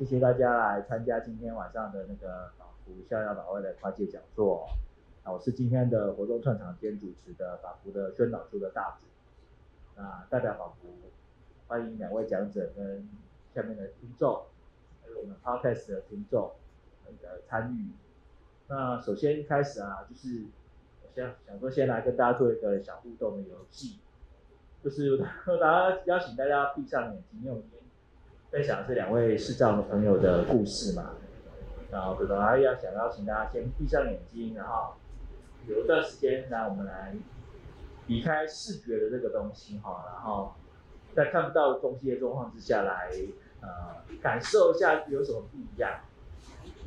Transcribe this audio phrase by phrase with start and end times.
[0.00, 4.66] 谢谢大家来参加今天晚上的那个法服逍遥法外的跨界讲座。
[5.22, 9.06] 啊，我是今天的活动串场兼主持的法服的宣导处的大主。
[9.98, 10.88] 那代表法服
[11.68, 13.06] 欢迎两位讲者跟
[13.54, 14.44] 下面的听众，
[15.02, 16.52] 还有我们 Podcast 的听众
[17.20, 17.90] 的参与。
[18.68, 20.46] 那首先一开始啊，就是
[21.02, 23.98] 我先想说先来跟大家做一个小互动的游戏，
[24.82, 25.18] 就是
[25.60, 27.62] 大家邀请大家闭上眼睛，因为我
[28.50, 31.12] 分享的是两位视障的朋友的故事嘛。
[31.90, 34.94] 然后，可能还要想邀请大家先闭上眼睛，然后
[35.66, 37.14] 有一段时间，来我们来
[38.06, 40.54] 离开视觉的这个东西哈，然后
[41.14, 43.10] 在看不到东西的状况之下来，
[43.60, 43.68] 呃，
[44.22, 46.00] 感受一下有什么不一样。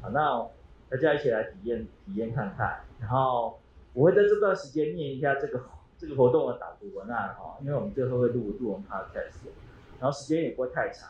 [0.01, 0.47] 好，那。
[0.89, 3.59] 大家一起来体验体验看看，然后
[3.93, 5.59] 我会在这段时间念一下这个
[5.97, 9.47] 这个活动的导读文案哈，因为我们最后会录录我们 podcast，
[9.99, 11.09] 然后时间也不会太长，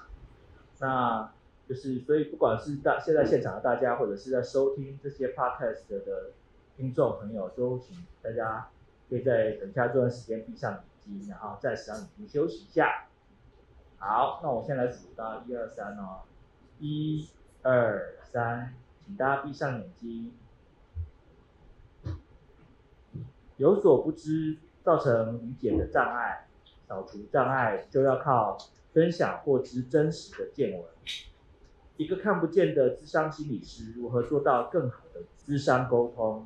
[0.83, 1.31] 那
[1.65, 6.31] 就是所以不管是大现在现场的大家，或者是在收听这些 podcast 的
[6.75, 8.67] 听众朋友，都请大家
[9.09, 13.05] 可以在等下这段时间闭上眼睛，然后暂时让眼睛休息一下。
[13.97, 16.23] 好，那我先来数到一二三哦，
[16.79, 17.29] 一
[17.61, 18.73] 二三。
[19.05, 20.33] 请大家闭上眼睛。
[23.55, 26.47] 有所不知，造成理解的障碍，
[26.89, 28.57] 扫除障碍就要靠
[28.93, 30.81] 分享获知真实的见闻。
[31.97, 36.45] 一个看不见的智商心理师如何做到更好的智商沟通？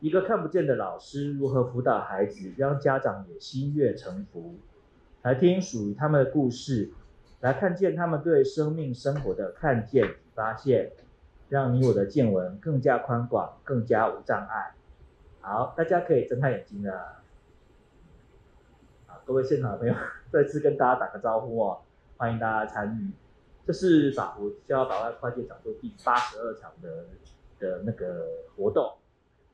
[0.00, 4.54] 一个看不见的老师如何辅导孩子，让家长也心悦诚服？
[5.22, 6.92] 来听属于他们的故事，
[7.40, 10.92] 来看见他们对生命生活的看见与发现。
[11.48, 14.74] 让你我的见闻更加宽广，更加无障碍。
[15.40, 17.22] 好，大家可以睁开眼睛了。
[19.06, 19.94] 好，各位现场的朋友，
[20.30, 21.80] 再次跟大家打个招呼哦，
[22.16, 23.10] 欢迎大家参与。
[23.66, 27.06] 这是法服逍遥法外跨界讲座第八十二场的
[27.58, 28.94] 的那个活动。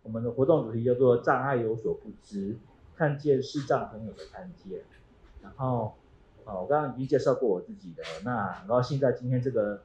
[0.03, 2.57] 我们的活动主题叫做“障碍有所不知，
[2.95, 4.83] 看见视障朋友的看见”。
[5.43, 5.95] 然后，
[6.45, 9.83] 啊，我刚刚已经介绍过我自己的，那很高兴在今天这个。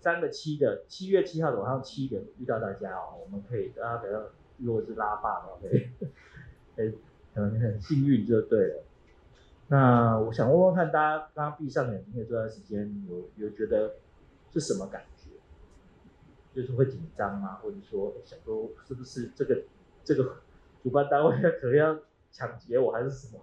[0.00, 4.22] 三个七的七月七号的晚上七点遇到大家哦，我们可以大家不要
[4.58, 5.90] 如果是拉霸的，OK，
[6.76, 6.92] 哎，
[7.34, 8.82] 可能很幸运就对了。
[9.68, 13.94] 那我想问问看，大家刚刚闭上眼睛的这段时间，有有觉得
[14.52, 15.30] 是什么感觉？
[16.54, 17.60] 就是会紧张吗？
[17.62, 19.62] 或者说想说是不是这个
[20.04, 20.36] 这个
[20.82, 21.98] 主办单位可能要
[22.30, 23.40] 抢劫我，还是什么？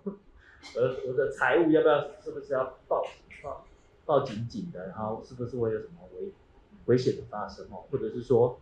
[0.76, 2.22] 我的我的财物要不要？
[2.22, 3.04] 是不是要报
[3.44, 3.66] 报
[4.06, 4.88] 报紧紧的？
[4.88, 6.32] 然后是不是会有什么危？
[6.86, 8.60] 危险的发生哦，或者是说，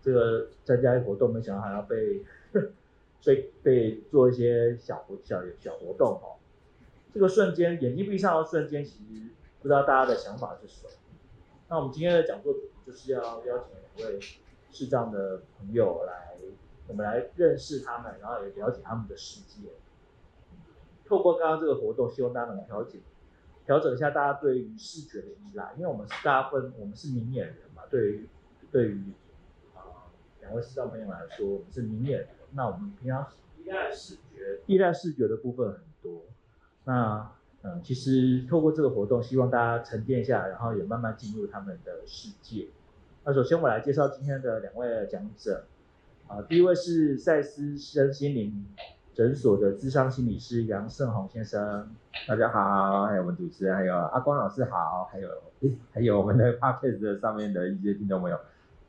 [0.00, 2.24] 这个参加活动没想到还要被
[3.22, 6.39] 被被做一些小活小小活动哦。
[7.12, 10.90] 这个瞬间眼睛闭上的瞬间，其实不知道大家的想法是什么。
[11.68, 13.66] 那我们今天的讲座主题就是要邀请
[13.96, 14.18] 两位
[14.70, 16.36] 视障的朋友来，
[16.88, 19.68] 我们来认识他们，然后也了解他们的世界。
[21.04, 23.00] 透过刚刚这个活动，希望大家能了解。
[23.66, 28.28] 调整一下大家对于视觉的依赖，因为我们是大部分我们是明眼人嘛，对于
[28.72, 29.12] 对于
[29.74, 30.10] 啊
[30.40, 33.28] 两位视障朋友来说，我们是明眼人，那我们平常
[33.58, 36.22] 依赖视觉，依赖视觉的部分很多。
[36.84, 37.30] 那
[37.62, 42.68] 嗯，其实透过这个活动，希望大家沉淀下，然后也慢慢进入他们的世界。
[43.22, 45.66] 那首先我来介绍今天的两位讲者，
[46.26, 48.64] 啊，第一位是赛斯身心灵
[49.12, 51.94] 诊所的咨商心理师杨胜宏先生，
[52.26, 55.28] 大家好，还有我们主持人，还有阿光老师好，还有
[55.92, 58.40] 还有我们的 podcast 上面的一些听众朋友，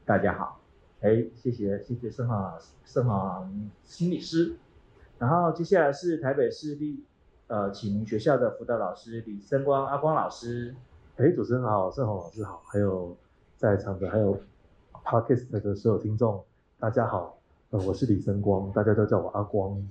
[0.06, 0.62] 大家好，
[1.02, 2.54] 哎，谢谢谢谢胜宏
[2.86, 4.54] 胜宏心理师，
[5.20, 7.04] 然后接下来是台北市立
[7.52, 10.74] 呃启明学校的辅导老师李生光阿光老师，
[11.18, 13.14] 哎，主持人好，盛宏老师好，还有
[13.58, 14.40] 在场的还有
[15.04, 16.42] podcast 的所有听众，
[16.80, 17.38] 大家好，
[17.72, 19.86] 呃，我是李生光，大家都叫我阿光。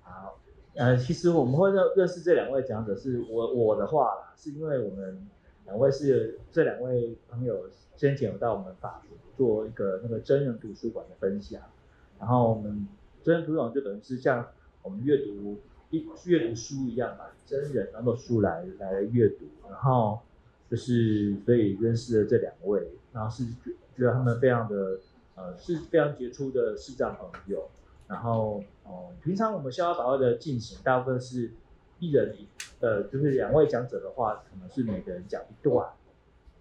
[0.00, 0.38] 好
[0.74, 5.28] 呃，其实我们会认认识这两位讲者，是我我的话啦，是因为我们
[5.66, 11.60] 两位是这两位朋友先前有到我们法服做一个那个真人图书馆的分享，
[12.18, 12.88] 然后我们
[13.22, 14.46] 真人图书馆就等于是像
[14.80, 15.58] 我们阅读
[15.92, 20.18] 一阅读书一样嘛，真人拿着书来来阅读，然后
[20.68, 23.44] 就是所以认识了这两位，然后是
[23.94, 24.98] 觉得他们非常的
[25.36, 27.68] 呃是非常杰出的视障朋友。
[28.08, 31.52] 然后，哦，平常我们逍遥法外的进行，大部分是
[31.98, 32.36] 一人，
[32.80, 35.88] 呃，就是两位讲者的话，可能是每个人讲一段，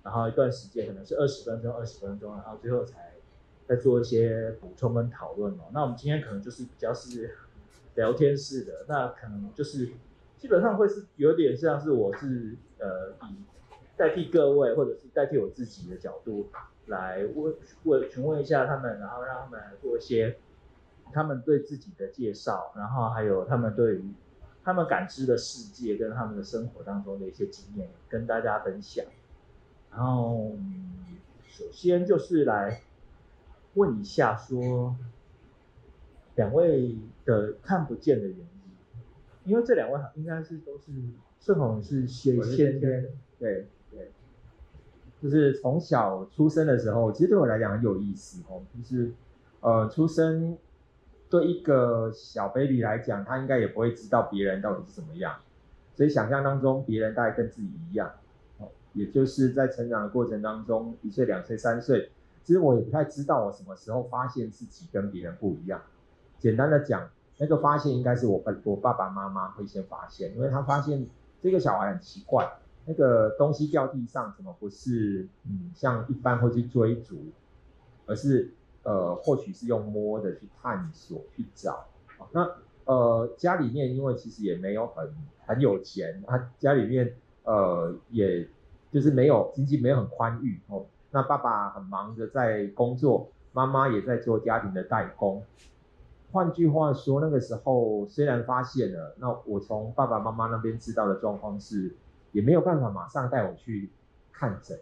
[0.02, 3.16] 然后一段时间可能是二十分钟，二十分钟，然后最后才
[3.68, 5.64] 再做一些补充跟讨论哦。
[5.74, 7.36] 那我们今天可能就是比较是
[7.96, 9.90] 聊天式的，那可能就是
[10.38, 13.36] 基本上会是有点像是我是呃以
[13.98, 16.50] 代替各位，或者是代替我自己的角度
[16.88, 17.54] 来问
[17.84, 20.38] 问询问一下他们，然后让他们来做一些
[21.14, 24.14] 他们对自己的介绍，然后还有他们对于
[24.64, 29.06] 他们感知的世界跟他们的生活当中的一些经验跟大家分享。
[29.92, 30.56] 然后，
[31.48, 32.82] 首先就是来
[33.74, 34.96] 问一下说，
[36.36, 36.96] 两位
[37.26, 40.92] 的看不见的原因，因为这两位应该是都是
[41.40, 43.08] 盛弘是先先天，
[43.40, 44.12] 对对，
[45.22, 49.12] 就是从小出生的时候，其实对我来讲很有意思哦，就是
[49.60, 50.58] 呃出生
[51.30, 55.36] 对一个小 baby 来讲，他应该也不会知道别人到底是怎么样，
[55.96, 58.12] 所以想象当中别人大概跟自己一样，
[58.60, 62.10] 哦，也就是在成长的过程当中，一岁、两岁、三岁，
[62.44, 65.82] 其实我也不太知道我什么时候发现自己跟别人不一样。
[66.42, 67.08] 简单的讲，
[67.38, 71.06] 那个发现应该是我爸我爸爸妈妈会先发现，因为他发现
[71.40, 72.52] 这个小孩很奇怪，
[72.86, 77.26] 那个东西掉地上怎么不是嗯像一般会去追逐，
[78.08, 78.52] 而是
[78.82, 81.86] 呃或许是用摸的去探索去找。
[82.32, 82.50] 那
[82.86, 85.14] 呃家里面因为其实也没有很
[85.46, 87.14] 很有钱，他家里面
[87.44, 88.48] 呃也
[88.92, 95.44] 就是没有经济没有很宽裕哦，那爸爸很忙着在工作，妈妈也在做家庭的代工。
[96.32, 101.94] 换句话说，那个时候虽然发现了，那我从爸爸妈妈那边知道的状况是，
[102.32, 103.90] 也没有办法马上带我去
[104.32, 104.80] 看诊，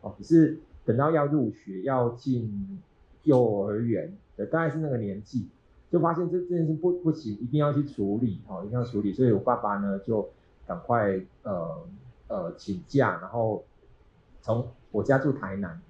[0.00, 2.80] 哦，可是等到要入学要进
[3.24, 5.48] 幼儿园的，大概是那个年纪，
[5.90, 10.28] 就发现这这件事不不行，一定要去处理，哦，一定要处理，所以我爸爸呢就
[10.66, 11.84] 赶快呃
[12.28, 13.64] 呃请假，然后
[14.40, 15.80] 从我家住台南，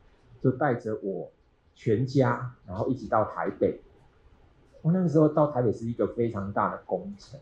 [0.40, 1.30] 就带着我
[1.74, 3.80] 全家，然后一直到台北。
[4.86, 7.40] 我那个时候到台北是一个非常大的工程。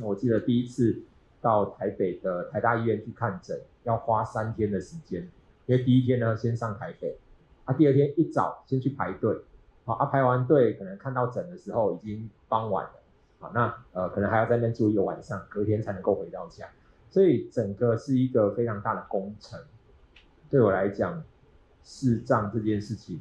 [0.00, 1.02] 我记得第一次
[1.40, 5.28] 到台北的台大医院去看诊，要花三天的时间。
[5.66, 7.18] 因为第一天呢，先上台北，
[7.64, 9.36] 啊，第二天一早先去排队，
[9.84, 12.92] 好，啊，排完队可能看到诊的时候已经傍晚了，
[13.40, 16.68] 好，那呃可能还要在那边住一个晚上，隔天才能够回到家。
[17.10, 19.58] 所以整个是一个非常大的工程。
[20.48, 21.24] 对我来讲，
[21.82, 23.20] 视障这件事情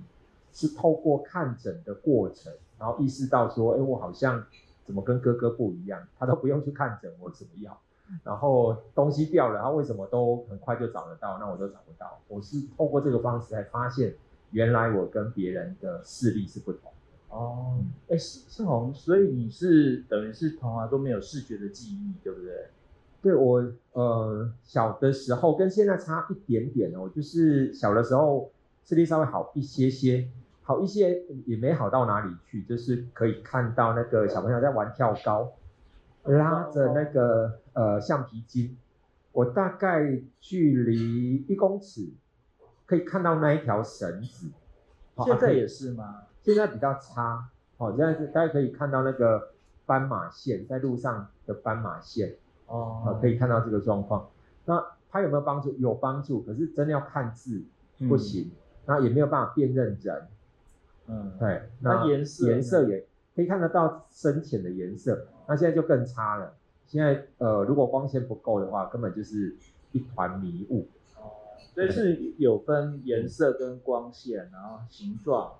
[0.51, 2.53] 是透过看诊的过程。
[2.77, 4.43] 然后意识到说，哎，我好像
[4.83, 6.05] 怎么跟哥哥不一样？
[6.17, 7.77] 他都不用去看诊，我怎么样？
[8.23, 11.37] 然后东西掉了，他为什么都很快就找得到？
[11.39, 12.19] 那我都找不到。
[12.27, 14.13] 我是透过这个方式才发现，
[14.51, 17.35] 原来我跟别人的视力是不同的。
[17.35, 17.79] 哦，
[18.09, 22.69] 哎，世红，所以你是等于是从来都没有视觉的记忆，对不对？
[23.21, 28.51] 对，我呃小的时候跟现在差一点点哦，就是小的时候
[28.83, 30.27] 视力稍微好一些些。
[30.63, 35.51] 好一些也没好到哪里去，就是可以看到那个小朋友在玩跳高，
[36.23, 38.77] 拉着那个呃橡皮筋，
[39.33, 42.13] 我大概距离一公尺
[42.85, 44.47] 可以看到那一条绳子。
[45.23, 46.23] 现在也是吗？
[46.41, 49.49] 现在比较差，好，现在是大家可以看到那个
[49.85, 52.35] 斑马线，在路上的斑马线，
[52.67, 54.29] 哦，可以看到这个状况。
[54.65, 55.75] 那它有没有帮助？
[55.77, 57.63] 有帮助，可是真的要看字
[58.07, 58.49] 不行，
[58.85, 60.27] 那也没有办法辨认人。
[61.07, 63.05] 嗯，对，那颜色颜色也
[63.35, 66.53] 可以看得到深浅的颜色，那现在就更差了。
[66.85, 69.55] 现在呃，如果光线不够的话，根本就是
[69.91, 70.87] 一团迷雾。
[71.17, 71.31] 哦，
[71.73, 75.51] 所以是有分颜色跟光线，然后形状。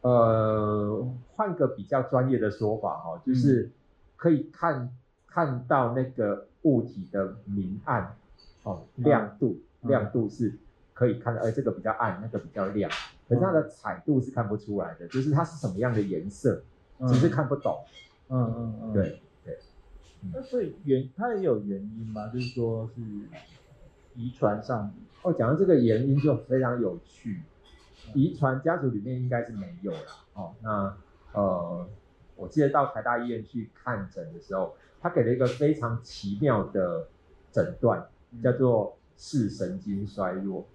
[0.00, 1.04] 呃，
[1.34, 3.68] 换个比较专业的说法哈，就是
[4.16, 4.90] 可以看、嗯、
[5.26, 8.14] 看到那个物体的明暗，
[8.62, 10.52] 哦，亮度、嗯、亮度是
[10.94, 12.88] 可以看到，哎，这个比较暗，那个比较亮。
[13.28, 16.62] 可是它的彩度是看不出来的，就是它是什么样的颜色，
[17.06, 17.84] 只是看不懂。
[18.28, 19.58] 嗯嗯嗯，对对。
[20.32, 22.28] 那所以原它也有原因吗？
[22.28, 23.00] 就是说是
[24.14, 24.92] 遗传上。
[25.22, 27.42] 哦，讲到这个原因就非常有趣。
[28.14, 30.24] 遗传家族里面应该是没有啦。
[30.34, 30.96] 哦，那
[31.32, 31.88] 呃，
[32.36, 37.08] 我记得到台大医院去看诊的时候，他给了一个非常奇妙的
[37.52, 38.08] 诊断，
[38.42, 40.66] 叫做视神经衰弱。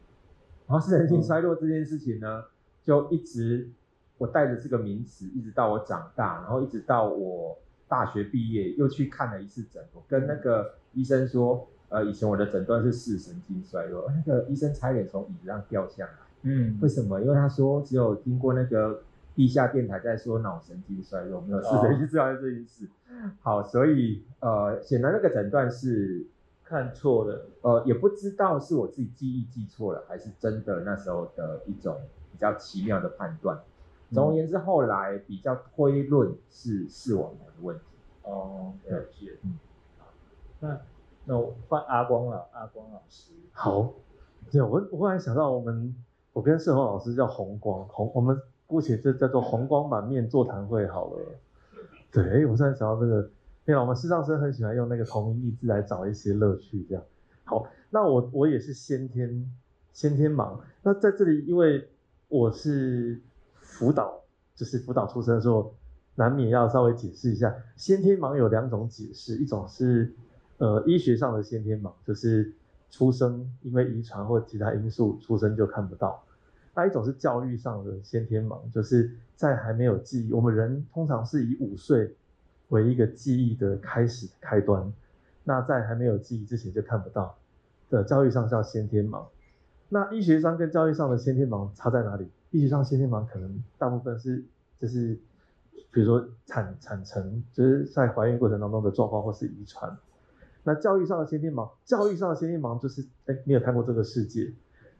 [0.73, 2.49] 然后视神经衰弱这件事情呢，嗯、
[2.83, 3.69] 就一直
[4.17, 7.55] 我带着这个名词，一直到我长大，然后一直到我
[7.87, 9.83] 大学毕业，又去看了一次诊。
[9.93, 16.11] 我跟那个医生说，呃，以前我的诊断是视神经衰弱，那个医生差点从椅子上掉下来。
[16.41, 17.21] 嗯，为什么？
[17.21, 19.03] 因为他说只有听过那个
[19.35, 22.85] 地下电台在说脑神经衰弱，没有视神经衰弱这件事。
[23.11, 26.25] 哦、好，所以呃，显然那个诊断是。
[26.63, 31.95] 看错了，呃，也不知道是我自己记忆记错了，还是真的那时候的一种
[32.31, 33.57] 比较奇妙的判断。
[34.09, 37.83] 嗯、总而言之，后来比较推论是视网膜的问题。
[38.23, 39.37] 哦，了解。
[39.43, 39.59] 嗯，
[40.59, 40.79] 那
[41.25, 43.33] 那我换阿光了，阿光老师。
[43.51, 43.93] 好，
[44.51, 45.95] 对，我我忽然想到，我们
[46.31, 51.19] 我跟盛宏老师叫红光红，我们姑且就叫做红光满面座谈会好了。
[52.11, 53.29] 对，我突然想到这个，
[53.65, 57.03] 因为我们视障生很喜欢用那个同音异字来找一些乐趣，这样。
[57.45, 59.49] 好，那我我也是先天
[59.93, 61.87] 先天盲，那在这里，因为
[62.27, 63.21] 我是
[63.55, 64.21] 辅导，
[64.55, 65.73] 就是辅导出身的时候，
[66.15, 70.11] 难免要稍微解释一下，先天盲有两种解释，一种是
[70.57, 72.53] 呃医学上的先天盲，就是
[72.91, 76.21] 出生因为遗传或其他因素出生就看不到；
[76.75, 82.15] 那一种是教育上的先天盲，就是在还没有记忆，我们人通常是以五岁
[82.69, 84.91] 为一个记忆的开始开端，
[85.43, 87.37] 那在还没有记忆之前就看不到
[87.89, 89.25] 的教育上叫先天盲。
[89.89, 92.29] 那医学上跟教育上的先天盲差在哪里？
[92.51, 94.43] 医学上先天盲可能大部分是
[94.79, 95.19] 就是。
[95.91, 99.95] 比如说产产程，就是在怀孕过程当中的状况，或是遗传。
[100.63, 104.51] 那教育上的先天盲，教育上的先天盲就是，哎，没有看过这个世界。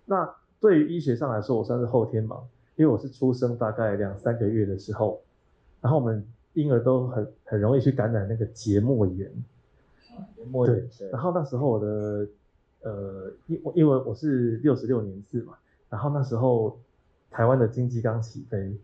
[0.06, 2.44] 那对于医学上来说，我算是后天盲，
[2.76, 5.20] 因为我是出生大概两三个月的时候，
[5.82, 9.32] 然后我们婴儿都很很容易去感染那个结膜炎。
[10.36, 10.90] 结膜炎。
[10.98, 11.10] 对。
[11.10, 12.28] 然后那时候我的，
[12.82, 15.54] 呃，因因为我是六十六年制嘛，
[15.90, 16.80] 然后那时候
[17.30, 18.78] 台湾的经济刚起飞，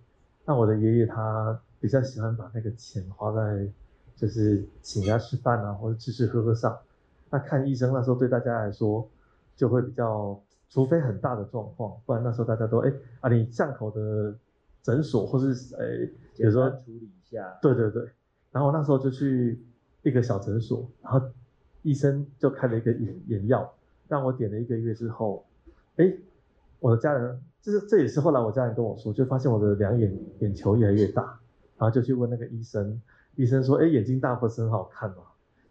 [0.46, 1.60] 那我的爷爷他。
[1.82, 3.66] 比较喜欢把那个钱花在，
[4.14, 6.78] 就是请人家吃饭啊，或者吃吃喝喝上。
[7.30, 9.08] 那看医生那时候对大家来说，
[9.56, 10.38] 就会比较，
[10.70, 14.36] 除非很大的状况，不然那时候大家都哎啊，你巷口的
[14.84, 16.10] 诊所或是哎，
[16.40, 17.60] 比如说处理一下。
[17.62, 18.10] 对对对。
[18.52, 19.62] 然后我那时候就去
[20.04, 21.22] 一个小诊所，然后
[21.82, 23.72] 医生就开了一个眼眼药，
[24.08, 25.46] 让我点了一个月之后，
[25.98, 26.12] 哎，
[26.80, 31.38] 我的家人，这是这也是后来我家人跟我说，就发现我的两眼眼球越来越大。
[31.78, 33.02] 然后就去问那个医生，
[33.36, 35.18] 医生说：“哎，眼睛大不是很好看吗？”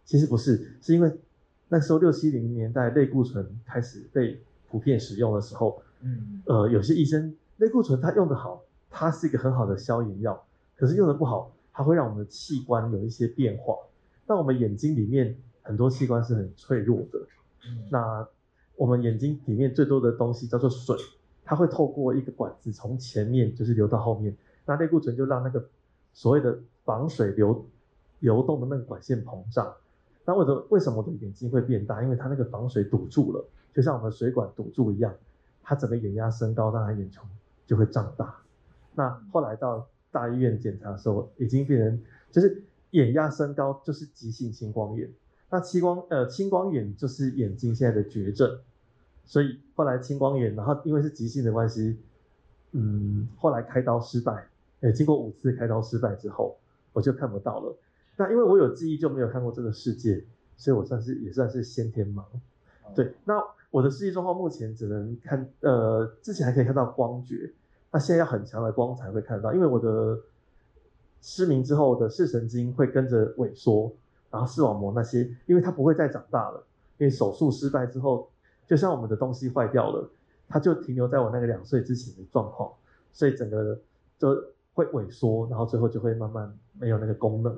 [0.05, 1.19] 其实不是，是因为
[1.67, 10.43] 那时候六七零年代类固醇开始被普遍使用的时候，嗯，呃，有些医生类固醇它用得好，它是一个很好的消炎药，
[10.79, 13.75] 可是用的不好，它会让我们的器官有一些变化。
[14.25, 17.19] 那我们眼睛里面很多器官是很脆弱的，
[17.67, 18.27] 嗯，那
[18.75, 20.95] 我们眼睛里面最多的东西叫做水，
[21.43, 25.67] 它会透过一个管子从前面就是流到后面，那类固醇就让那个。
[26.11, 27.65] 所谓的防水流
[28.17, 29.73] 流动的那个管线膨胀，
[30.25, 32.01] 那为什么为什么我的眼睛会变大？
[32.01, 35.13] 因为它那个防水堵住了，就像我们水管堵住一样，
[35.63, 37.21] 它整个眼压升高，让它眼球
[37.67, 38.35] 就会胀大。
[38.95, 42.01] 那后来到大医院检查的时候，已经变成
[42.31, 45.09] 就是眼压升高就是急性青光眼。
[45.49, 48.59] 那青光呃青光眼就是眼睛现在的绝症，
[49.25, 51.97] 所以后来青光眼，然后因为是急性的关系，
[52.71, 54.47] 嗯，后来开刀失败。
[54.81, 56.57] 诶，经过五次开刀失败之后，
[56.93, 57.75] 我就看不到了。
[58.15, 60.23] 那因为我有记忆，就没有看过这个世界，
[60.55, 62.23] 所以我算是也算是先天盲。
[62.95, 67.51] 对，那我的视力状况目前只能看，呃，之前还可以看到光觉，
[67.91, 70.19] 那现在要很强的光才会看得到，因为我的
[71.21, 73.91] 失明之后的视神经会跟着萎缩，
[74.29, 76.63] 然后视网膜那些，因为它不会再长大了，
[76.97, 78.29] 因为手术失败之后，
[78.67, 80.09] 就像我们的东西坏掉了，
[80.47, 82.71] 它就停留在我那个两岁之前的状况，
[83.11, 83.79] 所以整个
[84.17, 84.43] 就。
[84.75, 87.53] 会萎缩，然后最后就会慢慢没有那个功能，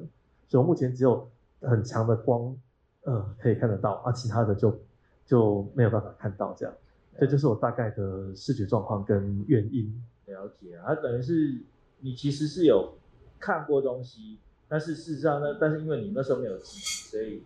[0.48, 1.30] 所以我目前只有
[1.62, 2.56] 很强的光，
[3.04, 4.76] 呃，可以看得到，啊，其他的就
[5.24, 6.74] 就没有办法看到这样，
[7.20, 10.04] 这就是我大概的视觉状况跟原因。
[10.32, 11.62] 了解啊，它等于是
[12.00, 12.98] 你其实是有
[13.40, 17.44] 看过东西，但是事实上呢，但是因为你那时候没有记忆，所以，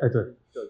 [0.00, 0.60] 哎对，就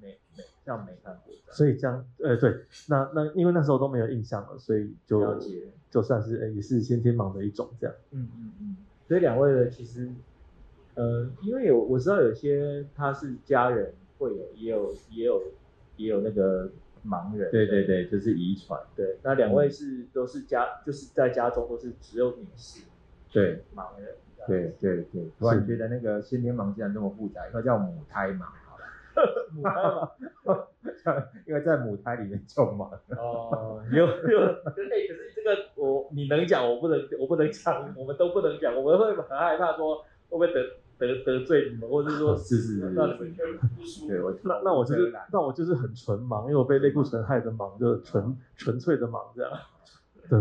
[0.00, 5.72] 没没这样没看过，所以这样，呃对，那那因为那时候都没有印象了，所以就了解。
[5.90, 7.96] 就算是诶，也是先天盲的一种这样。
[8.10, 8.76] 嗯嗯嗯。
[9.06, 10.12] 所以两位的其实，
[10.94, 15.42] 呃，因为有我知道有些他是家人会有，也有也有
[15.96, 16.70] 也有那个
[17.08, 17.50] 盲人。
[17.50, 18.78] 对对对，就是遗传。
[18.94, 22.84] 对，那两位是都是家，就是在家中都是只有你是
[23.32, 24.14] 对盲人。
[24.46, 25.30] 对对对。
[25.38, 28.84] 突然觉得那个先天盲竟然这么复杂，应该叫母胎盲好了。
[29.52, 29.70] 母胎
[30.44, 32.90] 盲， 因为在母胎里面就盲。
[33.10, 40.60] 哦，有有，可是可是这个我你能讲，我不能，我不能讲，我们都不能讲，我们会很害怕说会不会得
[40.98, 43.34] 得得罪你们，或者是说， 是是是，让你们
[43.76, 44.08] 不舒服。
[44.08, 49.50] 对，我那那我就是那我就是很纯盲，因为我被类固醇害的盲，就是纯纯粹的盲这样。
[50.28, 50.38] 对，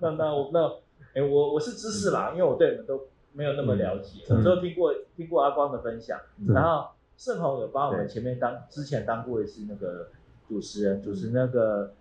[0.00, 0.66] 那那我那
[1.14, 3.00] 哎，我我是知识啦，因为我对你们都
[3.32, 6.88] 没有那么了解，只有听过听过阿光的分享，然后。
[7.16, 10.08] 盛宏有帮我们前面当之前当过一次那个
[10.48, 11.92] 主持人，主持那个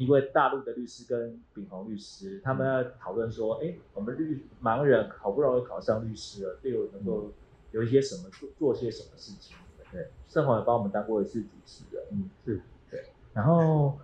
[0.00, 7.30] 一位大陆的律师跟秉宏律师，他们要讨论说，哎，我们律盲人好不容易考上律师了，对我能够
[7.70, 9.54] 有一些什么做做些什么事情？
[9.92, 13.04] 对，盛宏也帮我们当过一次主持人，嗯，是，对。
[13.34, 13.98] 然后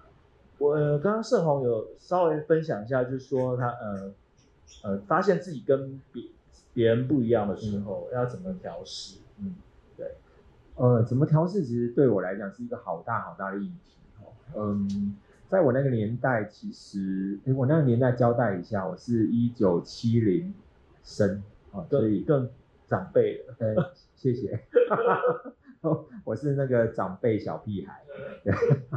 [0.59, 4.13] 我刚刚盛宏有稍微分享一下，就是说他呃
[4.83, 6.25] 呃发现自己跟别
[6.75, 9.21] 别人不一样的时候，嗯、要怎么调试？
[9.39, 9.55] 嗯，
[9.97, 10.15] 对，
[10.75, 13.97] 呃，怎么调试其实对我来讲是一个好大好大的议题。
[14.55, 15.17] 嗯，
[15.49, 20.53] 在我那个年代，其实诶我那个年代交代一下，我是一九七零
[21.03, 22.49] 生啊，所以更
[22.87, 23.45] 长辈
[24.17, 24.59] 谢谢。
[26.25, 28.03] 我是那个长辈小屁孩。
[28.43, 28.53] 对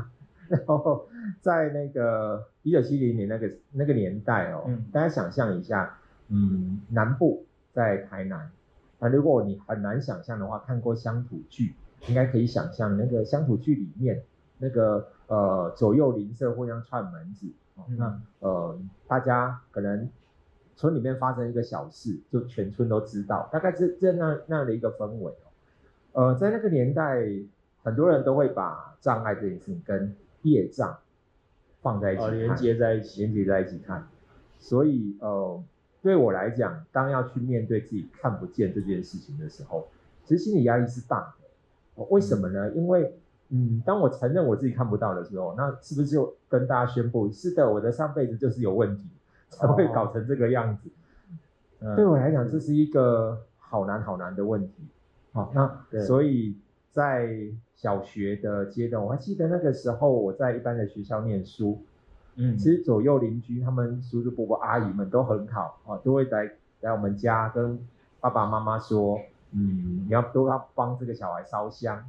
[0.49, 1.07] 然后
[1.39, 8.49] 在那个一九七零年那个那个年代哦，嗯、大家想象一下，嗯，南部在台南，
[8.97, 11.75] 那如果你很难想象的话，看过乡土剧，
[12.07, 14.23] 应该可以想象那个乡土剧里面
[14.59, 17.47] 那个呃左右邻舍互相串门子，
[17.97, 20.07] 那呃大家可能
[20.75, 25.33] 村里面发生一个小事，就全村都知道，大概是这样那样的一个氛围
[26.13, 27.25] 哦，呃，在那个年代，
[27.83, 30.97] 很多人都会把障碍这件事情跟业障
[31.81, 34.07] 放在一起看，连接在一起，连接在一起看。
[34.57, 35.63] 所以，呃，
[36.01, 39.87] 对我来讲，当要去面对自己看不见这件事情的时候，
[40.25, 41.33] 其实心理压力是大
[41.95, 42.03] 的。
[42.09, 42.71] 为什么呢？
[42.71, 43.18] 因为，
[43.49, 49.07] 嗯，当我承认我自己看不到的时候，那是不是就跟大家宣布，是的，我的上辈子就是有问题，
[49.49, 50.89] 才会搞成这个样子？
[51.85, 54.87] 哦、对我来讲，这是一个好难好难的问题。
[55.33, 56.55] 好，那所以
[56.91, 57.49] 在。
[57.79, 61.81] 小学的阶段，我还记得那个时候我在一般的学校念书，
[62.35, 66.51] 嗯，其实左右邻居他们叔叔伯伯阿姨们都很好啊，都会来
[66.81, 67.79] 来我们家跟
[68.19, 69.17] 爸爸妈妈说，
[69.53, 72.03] 嗯，你要都要帮这个小孩烧香，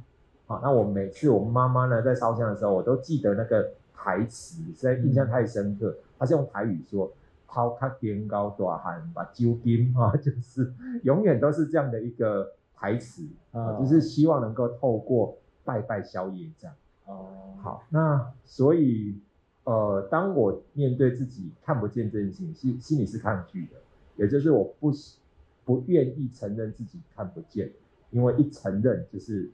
[0.51, 7.11] 好，那我每次我们妈妈呢在烧香的时候，我都记得那个台词，实在印象太深刻，他是用台语说，
[7.47, 15.37] 抛开天高大汉把酒金啊， 就是永远都是这样的一个台词啊，就是希望能够透过。
[15.63, 16.73] 拜拜消业障
[17.05, 19.15] 哦，好，那所以
[19.63, 23.73] 呃，当我面对自己看不见这件事情，心心里是抗拒的，
[24.15, 24.91] 也就是我不
[25.63, 27.71] 不愿意承认自己看不见，
[28.09, 29.51] 因为一承认就是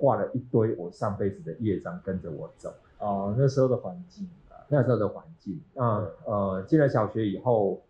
[0.00, 2.72] 挂了一堆我上辈子的业障跟着我走。
[2.98, 4.28] 哦，那时候的环境，
[4.68, 7.82] 那时候的环境，那呃进了小学以后，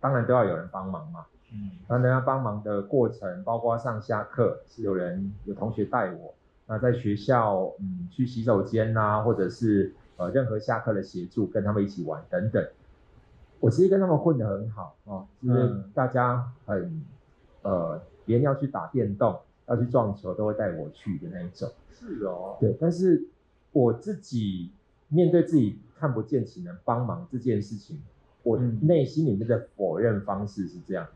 [0.00, 6.34] 当然都要有人帮忙嘛，嗯，那人家帮忙的过程，包括上下课是有人有同学带我。
[6.66, 12.66] 那在学校，嗯，去洗手间呐、啊，或者是呃任何下课的协助，跟他们一起玩等等，
[13.60, 17.04] 我其实跟他们混得很好哦，就是大家很
[17.60, 21.70] 呃，别人要去打电动，要去撞球，都会带我去的那一种。
[21.92, 23.24] 是哦，对，但是
[23.72, 24.70] 我自己
[25.08, 28.00] 面对自己看不见，只能帮忙这件事情，
[28.42, 31.06] 我内心里面的否认方式是这样，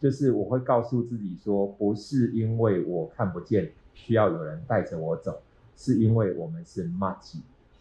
[0.00, 3.70] 就是我会告诉自己说，不是因为我看不见。
[3.94, 5.40] 需要有人带着我走，
[5.76, 7.40] 是因为我们是麻吉，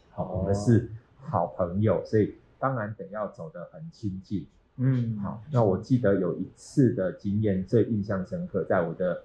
[0.09, 4.47] 好，我们是好朋友，所以当然得要走得很亲近。
[4.77, 9.21] 嗯，好，那我记得有一次的经验最印象深刻，在我的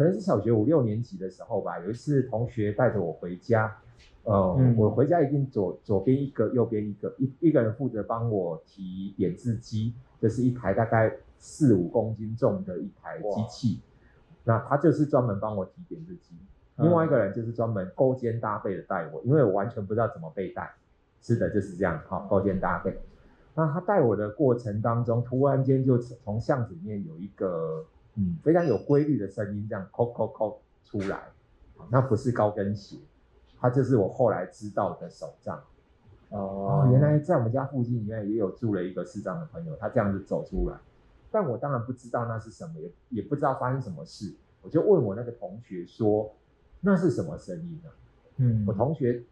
[0.00, 3.76] 可能是小学五六年级的时候吧，有一次同学带着我回家，
[4.24, 13.80] 呃，嗯、我回家一定左左边一个，右边一个，一一个人负责帮我提点字机，这、就是一台大概四五公斤重的一台机器。
[14.42, 16.34] 那他就是专门帮我提点字机，
[16.78, 20.72] 另外一个人就是专门勾肩搭背的带我，因为我完全不知道怎么背带。
[21.20, 22.98] 是的，就是这样，好，勾肩搭背。
[23.54, 27.84] 那他带我的过程当中，突然间就从巷子里面有一个
[28.20, 31.20] 嗯非常有规律的声音，这样扣扣扣出来。
[31.88, 32.98] 那不是高跟鞋，
[33.58, 35.58] 它就是我后来知道的手杖。
[36.28, 40.76] 哦，原来在我们家附近里面也有住了一个视障的朋友，他这样子走出来。
[41.32, 46.30] 但我当然不知道那是什么，也也不知道发生什么事，我就问我那个同学说，
[46.80, 47.90] 那是什么声音呢？
[48.36, 49.22] 嗯，我同学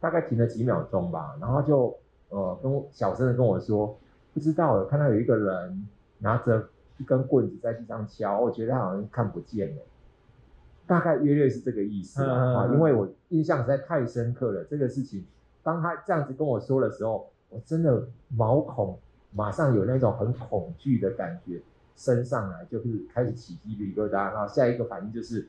[0.00, 1.96] 大概停了几秒钟吧，然后就
[2.30, 3.96] 呃跟我小声的跟我说，
[4.34, 5.86] 不知道，我看到有一个人
[6.18, 6.68] 拿着
[7.02, 9.82] 一根棍子在地上敲，我觉得他好像看不见了，
[10.86, 15.24] 大概约略是这个意思啊，因为我印象实在太深刻了，这个事情，
[15.62, 18.98] 当他这样子跟我说的时候，我真的毛孔。
[19.34, 21.58] 马上有那种很恐惧的感觉
[21.96, 25.48] 升上来，就是开始起鸡皮疙瘩，然后下一个反应就是，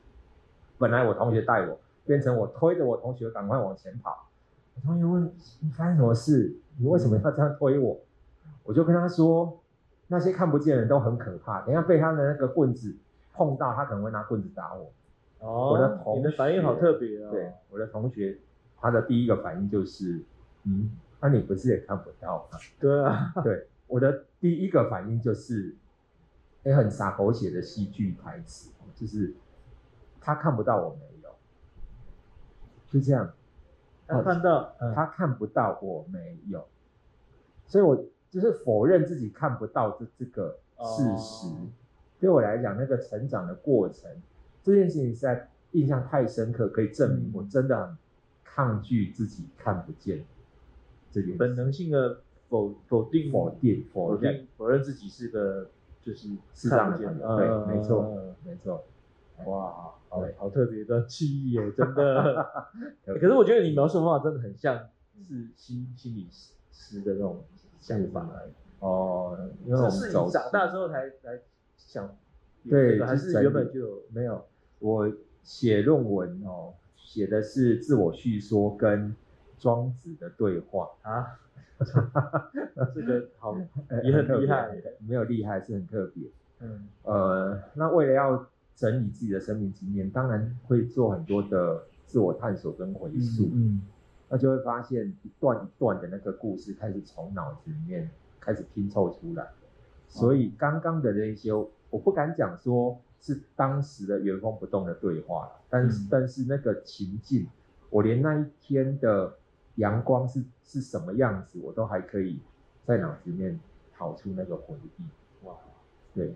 [0.78, 4.26] 本来我同学带我，变成我推着我同学赶快往前跑。
[4.74, 6.56] 我同学问你发生什么事？
[6.78, 8.00] 你为什么要这样推我？
[8.62, 9.60] 我就跟他说，
[10.08, 12.94] 那些看不见的人都很可怕，等下被他的那个棍子
[13.32, 14.92] 碰到，他可能会拿棍子打我。
[15.40, 17.30] 哦，我的同学，你的反应好特别哦。
[17.30, 18.38] 对，我的同学，
[18.80, 20.22] 他的第一个反应就是，
[20.64, 20.90] 嗯，
[21.20, 22.58] 那、啊、你不是也看不到吗？
[22.80, 23.66] 对啊，对。
[23.86, 25.76] 我的第一个反应就是，
[26.62, 29.34] 也很傻狗血的戏剧台词，就是
[30.20, 31.30] 他看不到我没有，
[32.90, 33.30] 就这样。
[34.06, 36.66] 他看到，嗯、他看不到，我没有，
[37.66, 41.46] 所以我就是否认自己看不到这这个事实。
[41.46, 41.68] 哦、
[42.18, 44.10] 对我来讲，那个成长的过程，
[44.62, 47.96] 这件事情实在印象太深刻，可以证明我真的很
[48.42, 50.24] 抗拒自己看不见
[51.12, 51.36] 这件事。
[51.38, 55.70] 本能性的否否定否定否定否认自己是个
[56.02, 58.84] 就是视障者，对，没错，没错。
[59.46, 62.68] 哇，好好特别的记忆耶，真的。
[63.06, 64.78] 可是我觉得你描述的方法真的很像
[65.22, 66.28] 是心心理
[66.70, 67.42] 师的那种
[67.84, 68.26] 想法
[68.78, 71.38] 哦，因为是你长大之后才才
[71.76, 72.16] 想，
[72.66, 74.02] 对，还是原本就有？
[74.10, 74.42] 没有？
[74.78, 79.14] 我写论文哦，写的是自我叙说跟
[79.58, 80.88] 庄子的对话。
[81.02, 81.38] 啊，
[82.94, 83.54] 这个好
[84.02, 84.74] 也很厉害，
[85.06, 86.24] 没有厉害是很特别。
[86.60, 93.82] 嗯，呃，那为了要整理自己的生命经验，当然会做很多的自我探索跟回溯，嗯，嗯，
[94.34, 99.46] 那就会发现一段一段的那个故事开始从脑子里面开始拼凑出来。
[100.08, 107.46] 所以刚刚的那些，我不敢讲说是当时的原封不动的对话，但是、嗯、但是那个情境，
[107.90, 109.34] 我连那一天的
[109.76, 112.40] 阳光是是什么样子，我都还可以
[112.84, 113.60] 在脑子里面
[113.92, 115.46] 跑出那个回忆。
[115.46, 115.54] 哇，
[116.12, 116.34] 对。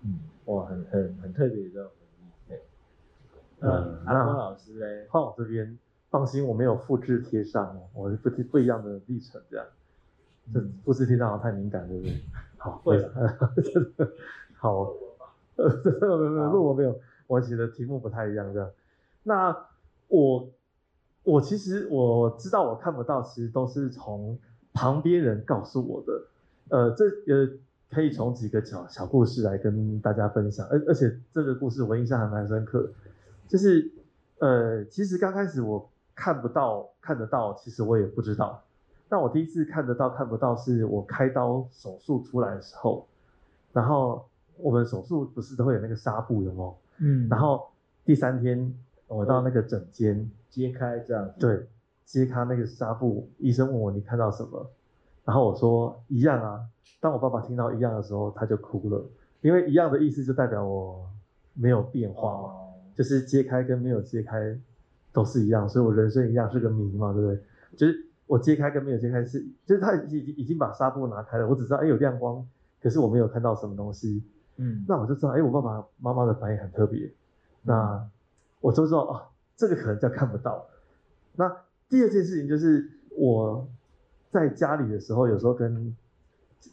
[0.00, 1.90] 嗯，哇，很很很特别的回
[2.22, 2.62] 忆，对。
[3.60, 5.78] 嗯，阿峰老师嘞，换我这边，
[6.16, 9.66] 放心，我没有复制贴上哦，我是不不一样的历程这样。
[10.54, 12.22] 这复制贴上好像太敏感，对不对？
[12.56, 12.98] 好，会
[13.62, 14.10] 真的
[14.56, 14.90] 好，
[15.56, 18.70] 没有没有没有， 我没有，我写的题目不太一样这样。
[19.24, 19.54] 那
[20.08, 20.48] 我
[21.22, 24.38] 我其实我知道我看不到，其实都是从
[24.72, 26.22] 旁边人告诉我的。
[26.70, 27.50] 呃，这呃。
[27.88, 32.90] 可以从几个小小故事来跟大家分享，而而且这个故事我印象还蛮深刻，
[33.46, 33.92] 就是
[34.40, 38.60] 呃，其实刚开始我看不到看得到，其实我也不知道。
[39.08, 43.06] 但我第一次看得到看不到，是我开刀手术出来的时候，
[43.72, 44.26] 然后
[44.56, 46.72] 我们手术不是都会有那个纱布的吗？
[46.98, 47.68] 嗯，然后
[48.04, 48.74] 第三天
[49.06, 51.64] 我到那个诊间揭开这样，对，
[52.04, 54.66] 揭开那个纱布，医生问我你看到什么？
[55.24, 56.66] 然后我说一样啊。
[56.98, 59.04] 当我爸爸听到一样的时候，他就哭了，
[59.42, 61.06] 因为一样的意思就代表我
[61.52, 64.58] 没有变化嘛，哦、就是揭开跟没有揭开
[65.16, 67.42] 都是一样，所以我人生一样是个谜嘛，对不对？
[67.74, 72.46] 就是我揭开跟没有揭开是，就是他已经已经把纱布拿开了，我只知道哎有亮光，
[72.82, 74.22] 可是我没有看到什么东西，
[74.58, 77.10] 嗯，那我就知道哎我爸爸妈妈的反应很特别，
[77.62, 78.06] 那
[78.60, 79.22] 我就知道啊
[79.56, 80.66] 这个可能叫看不到。
[81.34, 81.50] 那
[81.88, 83.66] 第二件事情就是我
[84.30, 85.96] 在家里的时候，有时候跟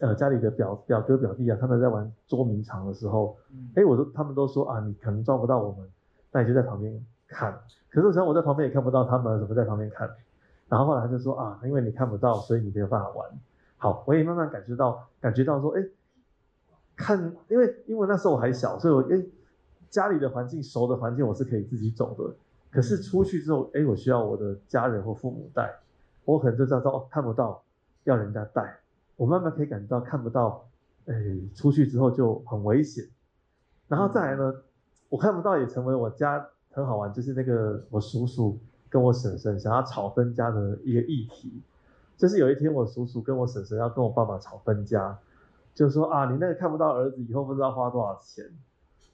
[0.01, 3.37] 呃，家里的表表哥表弟啊，他们在玩捉迷藏的时候，
[3.75, 5.87] 哎、嗯，我都他们都说啊，你可能抓不到我们，
[6.33, 7.59] 那你就在旁边看。
[7.89, 10.09] 可是我想我在旁边也看不到他们，怎么在旁边看？
[10.69, 13.29] 然后后来他就说啊，因为你看不到，所以你没有办法玩。
[13.77, 15.83] 好，我也慢慢感觉到，感觉到说，哎，
[16.95, 19.23] 看，因为因为那时候我还小，所以我哎，
[19.89, 22.35] 家里的环境熟的环境我是可以自己走的。
[22.71, 25.75] 可是出去之后，哎，我需要我的家人或父母带，
[26.25, 27.61] 我可能就知道说哦，看不到，
[28.05, 28.79] 要人家带。
[29.15, 30.65] 我慢慢可以感觉到看不到，
[31.05, 31.13] 哎，
[31.53, 33.05] 出去之后就很危险。
[33.87, 34.55] 然后再来呢，
[35.09, 38.59] 我看不到也成为我家很好玩，就是那个我叔叔
[38.89, 41.61] 跟我婶婶想要吵分家的一个议题。
[42.17, 45.17] 就是有一天我叔叔跟我婶婶要跟我爸爸吵分家，
[45.73, 48.45] 就说啊，你那个看不到儿子以后不知道花多少钱，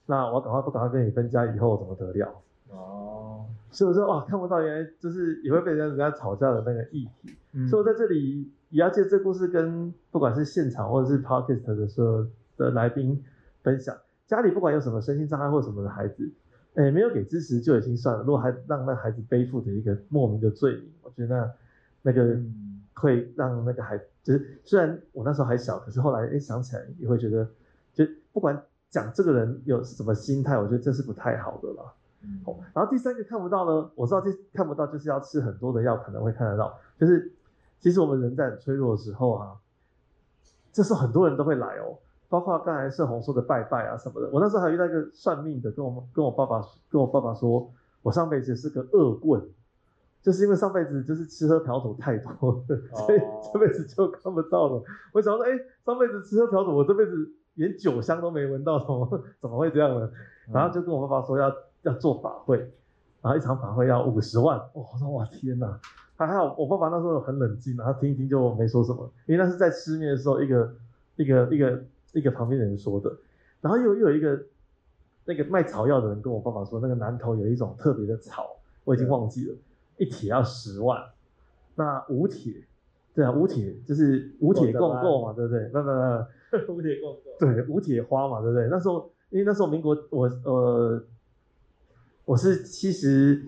[0.06, 2.42] 那我赶快不赶快跟你分家以后怎么得了？
[2.70, 7.34] 哦，所以我说哇，看不到原来就是也会被人家吵架的那个议题。
[7.52, 8.50] 嗯，所以我在这里。
[8.70, 12.24] 也要借这故事跟不管是现场或者是 podcast 的时候
[12.56, 13.20] 的来宾
[13.64, 13.96] 分享，
[14.28, 16.30] 家里不管有什么身心障碍或什么的孩子，
[16.74, 21.52] 哎，没有给支持就已经算了，如果还让那孩子背负着一个莫名的罪名，我觉得那
[22.02, 22.38] 那个
[22.94, 27.48] 会让那个孩子，就是虽然我那时候还小，可是后来哎想起来也会觉得，
[27.92, 31.92] 就不管讲这个人有什么心态，我觉得这是不太好的了。
[32.22, 32.40] 嗯，
[32.74, 37.32] 然后第三个看不到呢，我知道这看不到就是要吃很多的药可能会看得到，就是。
[37.82, 39.56] 其实我们人在很脆弱的时候啊，
[40.70, 41.96] 这时候很多人都会来哦，
[42.30, 44.30] 包括刚才盛红说的拜拜啊什么的。
[44.32, 47.70] 我那时候还遇到一个算命的，跟我跟我爸爸跟我爸爸说，
[48.02, 49.42] 我上辈子是个恶棍，
[50.22, 52.64] 就是因为上辈子就是吃喝嫖赌太多，
[52.94, 53.20] 所以
[53.52, 54.82] 这辈子就看不到了。
[55.12, 55.50] 我想说，哎，
[55.84, 57.12] 上辈子吃喝嫖赌，我这辈子
[57.54, 60.08] 连酒香都没闻到，怎么怎么会这样呢？
[60.52, 62.58] 然后就跟我爸爸说要要做法会，
[63.20, 65.80] 然后一场法会要五十万，我说哇天哪！
[66.16, 70.74] 还好，我爸爸那时候很冷静，然后听一听就没说什么，因为那是在吃面的时候，一个
[71.16, 71.82] 一个一个
[72.14, 73.14] 一个旁边的人说的。
[73.60, 74.42] 然后又又有一个
[75.24, 79.54] 那个卖草药的人跟我爸爸说，那个南头有一种特别的草，我已经忘记了。
[79.98, 80.98] 一铁要十万，
[81.74, 82.54] 那五铁，
[83.14, 85.70] 对啊，五铁就是五铁共构嘛，对不对？
[85.74, 88.66] 那那那 五铁共构，对，五铁花嘛，对不对？
[88.68, 91.02] 那时候因为那时候民国我呃
[92.24, 93.42] 我是七十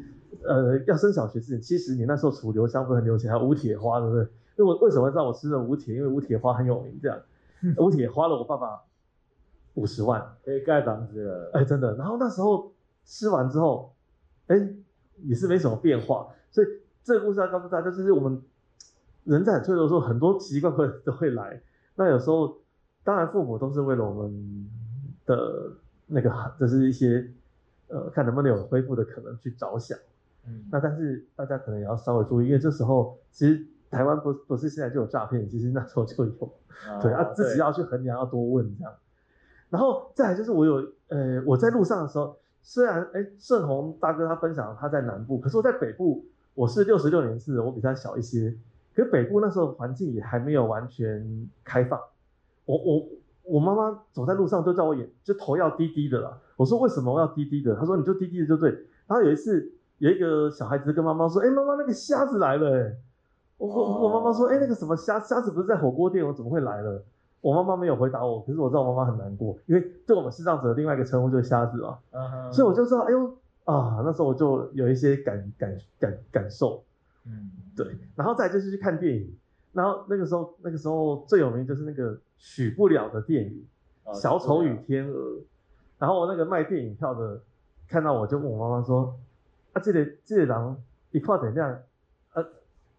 [0.44, 4.22] 呃要升小学之前七十年，那时候楚留香不是很流行，还有五铁花，对不对？
[4.59, 5.94] 因为我为什么知道我吃了五铁？
[5.94, 7.18] 因为五铁花很有名，这样。
[7.79, 8.83] 五帖花了我爸爸
[9.75, 11.51] 五十万，可以盖房子了。
[11.55, 11.96] 哎，真的。
[11.96, 12.72] 然后那时候
[13.05, 13.94] 吃完之后，
[14.48, 14.68] 哎，
[15.22, 16.29] 也是没什么变化。
[16.51, 16.66] 所以
[17.03, 18.42] 这个故事要告诉大家，就是我们
[19.25, 21.62] 人在很脆弱的时候，很多奇奇怪怪的都会来。
[21.94, 22.59] 那有时候，
[23.05, 24.68] 当然父母都是为了我们
[25.25, 25.72] 的
[26.07, 27.31] 那个，就是一些
[27.88, 29.98] 呃，看能不能有恢复的可能去着想。
[30.46, 30.64] 嗯。
[30.70, 33.66] 那但是大家可能也要稍微注意，因为这时候其实。
[33.92, 36.50] 台湾不不是现在就有诈骗，其实那时候就有，哦、
[37.02, 38.92] 对啊，自己要去衡量，要多问这样。
[39.68, 40.76] 然后再来就是我有，
[41.09, 46.24] 呃，我在路上的时候，虽然哎，盛宏大哥他分享他在南部，可是我在北部，
[46.55, 48.57] 我是六十六年次的，我比他小一些。
[48.94, 52.00] 可是北部那时候环境也还没有完全开放，
[52.64, 53.09] 我我
[53.42, 56.40] 我妈妈走在路上都叫我眼就头要低低的了。
[56.57, 57.76] 我说为什么我要低低的？
[57.76, 58.70] 她说你就低低的就对。
[59.07, 62.96] 然后有一次有一个小孩子跟妈妈说，哎，妈妈那个瞎子来了，哎。
[63.62, 67.01] 我我我妈妈说，哎、欸，那个什么虾虾子不是在火锅店，我怎么会来了？
[67.40, 71.98] 我妈妈没有回答我，可是我知道我妈妈很难过，因为对我们视障者的另外一个称呼就是虾子嘛。
[72.11, 72.53] Uh huh.
[72.53, 73.27] 所以我就知道，哎呦
[73.64, 76.83] 啊，那时候我就有一些感感感感受。
[77.25, 77.87] 嗯，对。
[78.16, 79.33] 然后再就是去看电影，
[79.72, 83.64] 然后那个时候那个时候最有名就是那个许不了的电影
[84.12, 85.14] 《小丑与天鹅》。
[86.01, 87.40] 然后我那个卖电影票的
[87.87, 89.16] 看到我就问我妈妈说，
[89.72, 90.77] 啊，这个这个人
[91.12, 91.79] 一块怎样？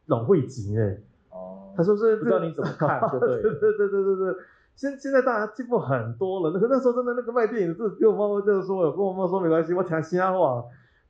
[0.08, 0.98] 老会集哎，
[1.30, 4.36] 哦，他说是不知道你怎么看，对 对对对对对对，
[4.76, 10.64] 现现在大家进步很多了，那个那时候真的那个卖电影的，就跟我妈妈就是说，我跟我妈妈说没关系，我听瞎话，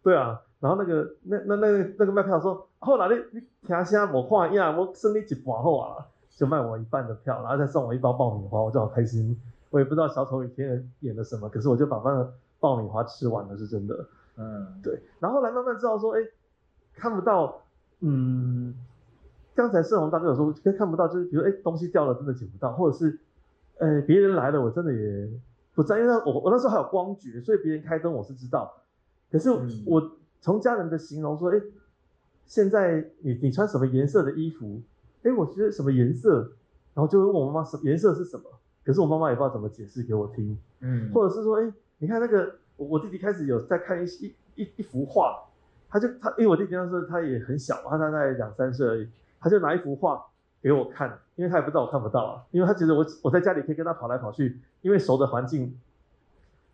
[0.03, 9.39] 对啊，然后那个那那那个那个卖票说，后来你你听瞎我看一样，我剩你一半后啊，就卖我一半的票，然后再送我一包爆米花，我就好开心。
[9.69, 14.05] 我也不知道小丑与天鹅演了什么，可是我就把那个爆米花吃完了，是真的。
[14.37, 16.19] 嗯，对，然后后来慢慢知道说，哎，
[16.95, 17.59] 看不到。
[18.05, 18.73] 嗯，
[19.55, 23.17] 刚才盛宏大哥有说，看不到，就是比如哎，东西掉了，真的捡不到，或者是，
[23.77, 25.29] 呃，别人来了，我真的也
[25.73, 28.73] 不在，因为我我那时候还有光觉，所以别人开灯我是知道。
[29.31, 29.49] 可是
[29.85, 30.11] 我
[30.41, 31.61] 从家人的形容说，哎，
[32.45, 34.81] 现在你你穿什么颜色的衣服？
[35.23, 36.51] 哎，我觉得什么颜色？
[36.93, 38.43] 然后就会问我妈妈什么颜色是什么？
[38.83, 40.57] 可是我妈妈也不知道怎么解释给我听。
[40.81, 45.41] 嗯，或者是说，哎，你看那个我我弟弟开始有在看一一一一幅画。
[45.93, 49.07] 他就他，因为我弟弟那时候他也很小，他大概两三岁而已，
[49.39, 50.25] 他就拿一幅画
[50.59, 55.77] 给我看，因为他也不知道我看不到啊，因为他觉得我我在家里可以跟他跑来跑去，因为熟的环境，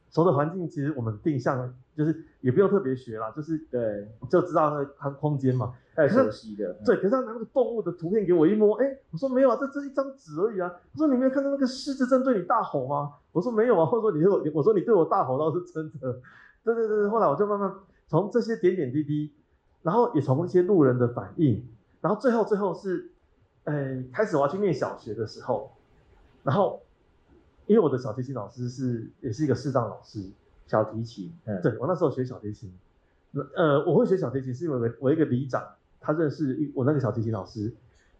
[0.09, 6.73] 熟的环境其实我们定向就是也不用特别学啦，就是对就知道那个空间嘛，太熟悉的。
[6.85, 10.71] 对，可是他拿那个动物的图片给我一摸，哎，我说没有啊，这这是一张纸而已啊。
[10.93, 13.15] 他说你没有看到那个狮子正对你大吼吗？
[13.33, 16.21] 我说没有啊，或者说你对我，我说你对我大吼倒是真的。
[16.63, 17.73] 对对对，后来我就慢慢。
[18.09, 19.31] 从这些点点滴滴，
[19.83, 21.63] 然后也从一些路人的反应，
[22.01, 23.11] 然后最后最后是，
[23.65, 25.71] 呃，开始我要去念小学的时候，
[26.41, 26.81] 然后
[27.67, 30.27] 因为我的小提琴老师是也是一个视障老师，
[30.65, 32.73] 小提琴，嗯，对，我那时候学小提琴，
[33.55, 35.63] 呃，我会学小提琴是因为我一个里长，
[35.99, 37.71] 他认识我那个小提琴老师，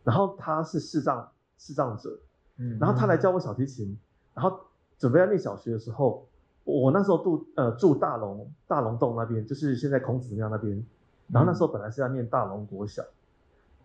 [0.04, 2.20] 然后他是视障视障者，
[2.58, 3.98] 嗯，然后他来教我小提琴，
[4.36, 4.60] 然后
[5.00, 6.29] 准备要念小学的时候。
[6.70, 10.84] 我那时候住呃住大龙大龙洞那边，就是现在孔子庙那边。
[11.32, 13.04] 然后那时候本来是要念大龙国小，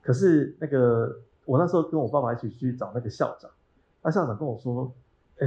[0.03, 3.51] 可是那个我那时候跟我爸爸一起去找那个校长，
[4.03, 4.91] 那校长跟我说
[5.41, 5.47] ：“哎，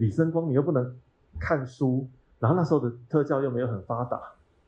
[0.00, 0.96] 李生光，你又不能
[1.38, 2.08] 看书，
[2.40, 4.20] 然后那时候的特教又没有很发达，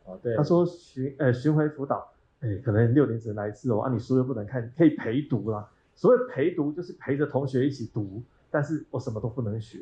[0.04, 2.08] 哦对，他说巡呃巡回辅导，
[2.40, 5.68] 哎可能六年只能来一次哦，啊你书又不能看，可以陪读啦。
[5.96, 9.80] 所谓陪读就是陪着同学一起读，但是我什么都不能学。”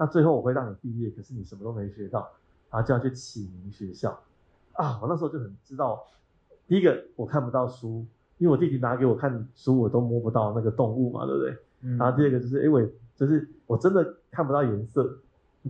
[0.00, 2.26] 那最后我会让你毕业，可是你什么都没学到，
[2.70, 4.18] 然后就要去启明学校
[4.72, 4.98] 啊！
[5.02, 6.02] 我那时候就很知道，
[6.66, 8.06] 第一个我看不到书，
[8.38, 11.58] 因为我弟弟拿给我看书，我都摸不到那个动物嘛，对不对？
[11.82, 11.98] 嗯。
[11.98, 15.18] 然后第二个就是，因为就是我真的看不到颜色。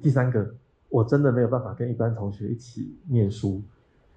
[0.01, 0.55] 第三个，
[0.91, 3.61] 我真的没有办法跟一般同学一起念书。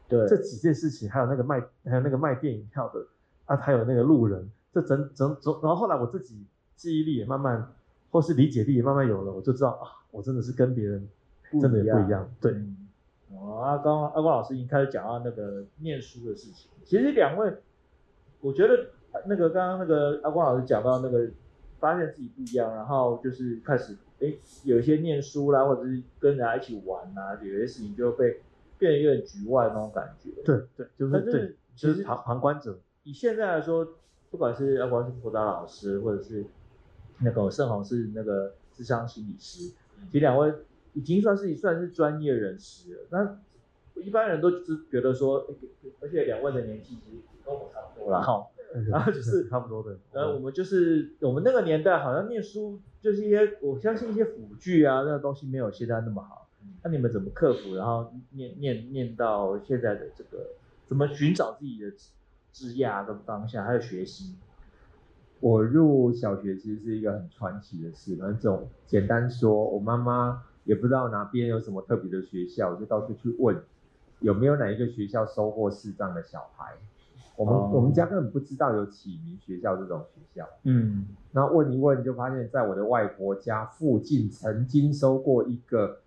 [0.08, 0.28] 对。
[0.28, 3.04] 这几件事情，还有那个卖，还有那个卖电影票的
[3.46, 6.46] 啊，还有那个路人，这整整整，然后后来我自己
[6.76, 7.68] 记忆力也慢慢。
[8.14, 11.10] 或是理解力也慢慢有了，我就知道啊，我真的是跟别人
[11.60, 12.32] 真的也不一样。
[12.40, 12.54] 对，
[13.32, 16.70] 哦，阿光阿光老师已经开始讲到那个念书的事情。
[16.84, 17.52] 其实两位，
[18.40, 18.90] 我觉得
[19.26, 21.28] 那个刚刚那个阿光老师讲到那个
[21.80, 24.32] 发现自己不一样，然后就是开始哎
[24.64, 28.42] 有一些念书啦，或者是跟人家一起玩呐，有些事情就被
[28.78, 30.30] 变得有点局外那种感觉。
[30.46, 31.12] 对对，就是。
[31.12, 32.78] 但是就是旁旁观者。
[33.02, 33.88] 以现在来说，
[34.30, 36.46] 不管是阿光是辅导老师，或者是
[37.24, 39.72] 那个盛宏是那个智商心理师，
[40.12, 40.54] 其实两位
[40.94, 43.00] 已经算是算是专业人士了。
[43.10, 43.40] 那
[44.02, 45.48] 一般人都只觉得说，
[46.02, 48.22] 而且两位的年纪其实跟我差不多啦。
[48.22, 48.52] 好，
[48.90, 49.98] 然后就是 差不多的。
[50.12, 56.48] 呃，我们就是我们那个年代，好像念书就是一些，我相信一些辅具啊，那个东西没有现在那么好。
[56.82, 57.76] 那你们怎么克服？
[57.76, 60.48] 然后念念念到现在的这个，
[60.88, 61.92] 怎么寻找自己的
[62.52, 64.36] 职业的方向，还有学习？
[65.44, 73.62] 我入小学其实是一个很传奇的事，反正这种简单说，我妈妈也不知道哪边有什么特别的学校，我就到处去问。
[74.22, 76.76] 有没有哪一个学校收过视障的小孩？
[77.36, 80.48] 我们、哦、我们家根本不知道有启明学校这种学校。
[80.64, 85.98] 嗯，那问一问就发现，在我的外婆家附近曾经收过一个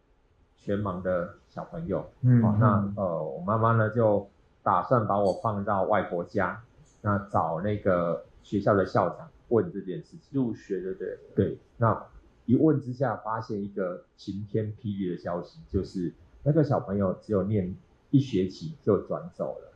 [0.56, 2.06] 全盲的小朋友。
[2.22, 4.26] 嗯，哦、那呃，我妈妈呢就
[4.62, 6.62] 打算把我放到外婆家，
[7.02, 10.20] 那找那个学校的校长问这件事情。
[10.30, 11.18] 入学对不对？
[11.34, 12.06] 对，那
[12.44, 16.12] 一问之下，发现一个晴天霹雳的消息，就是
[16.44, 17.74] 那个小朋友只有念。
[18.12, 19.72] 一学期就转走了，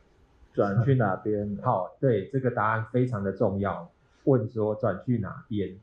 [0.53, 1.59] 转去哪边？
[1.61, 3.91] 好，对，这个答案非常的重要。
[4.23, 5.77] 问说转去哪边？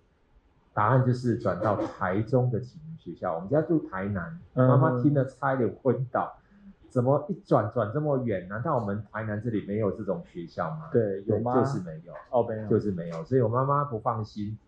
[0.72, 3.34] 答案就是转到台中的启明学校。
[3.34, 6.38] 我们家住台南，妈妈听了差点昏倒。
[6.88, 8.48] 怎么一转转这么远？
[8.48, 10.88] 难道我们台南这里没有这种学校吗？
[10.92, 11.54] 对，有吗？
[11.54, 13.24] 就是没有，哦，没有，就是没有。
[13.24, 14.58] 所以我妈妈不放心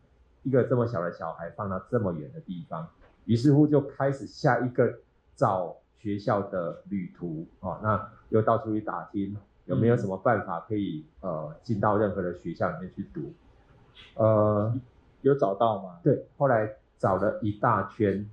[0.42, 2.88] 一个这么小的小孩放到这么远的地方，
[3.24, 4.98] 于是乎就开始下一个
[5.34, 5.76] 找。
[6.02, 13.34] 学校的旅途啊，那又到处去打听有没有什么办法可以呃进到任何的学校里面去读，
[14.14, 14.72] 呃，
[15.20, 16.00] 有找到吗？
[16.02, 18.26] 对，后来找了一大圈，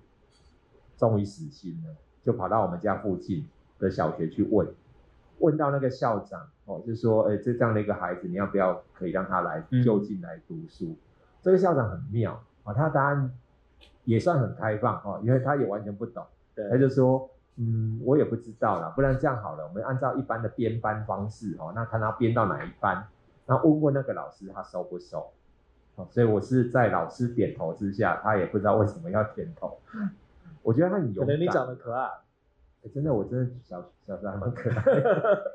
[0.96, 3.46] 终于死心了，就跑到我们家附近
[3.80, 4.68] 的小学去问，
[5.40, 10.86] 问到那个校长哦，就说，哎，这这样的一个孩子，你要不要可以让他来就近来读书？
[10.88, 10.98] 嗯、
[11.42, 13.32] 这个校长很妙啊，他答案
[14.06, 16.26] 也算很开放哦，因为他也完全不懂，
[16.70, 17.30] 他就说。
[17.60, 23.04] 嗯，我也不知道啦，不然这样好了，我们按照一般的编班方式哦，那看他编到哪一班，
[23.48, 25.32] 那问问那个老师他收不收，
[25.96, 29.76] 哦，所以我是在老师点头之下，他也不知道为什么要点头，
[30.62, 32.08] 我觉得他很勇敢，可能你长得可爱，
[32.88, 35.54] 欸、真的，我真的小小时候还蛮可爱的，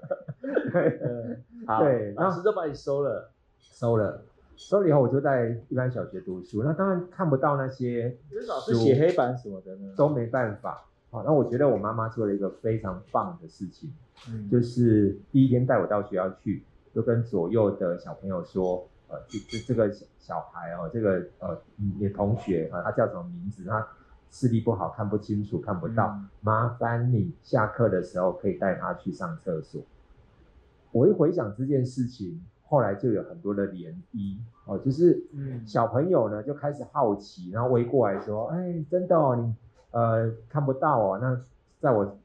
[0.73, 4.23] 对，嗯、好 对，老师就把你收了，收了，
[4.57, 8.17] 收了以后我就在一般小学读书，那当然看不到那些，
[8.47, 10.85] 老师写黑板什么的呢，都没办法。
[11.11, 13.93] 好，那我觉得我妈妈做了一个非常棒的事情，
[14.31, 16.65] 嗯，就是第一天带我到学校去，
[16.95, 23.63] 就跟左右的小朋友说，呃，这这这个小孩哦，这个呃，你的同学啊，他叫什么名字？
[23.65, 23.87] 他
[24.33, 29.81] 视力不好，看不清楚，看不到，嗯，麻烦你下课的时候可以带他去上厕所。
[30.91, 35.23] 我一回想这件事情，后来就有很多的涟漪，哦，就是
[35.65, 39.55] 小朋友呢就开始好奇，然后围过来说，哎，真的哦，你。
[39.95, 41.39] 呃，看不到哦，那
[41.79, 42.17] 在我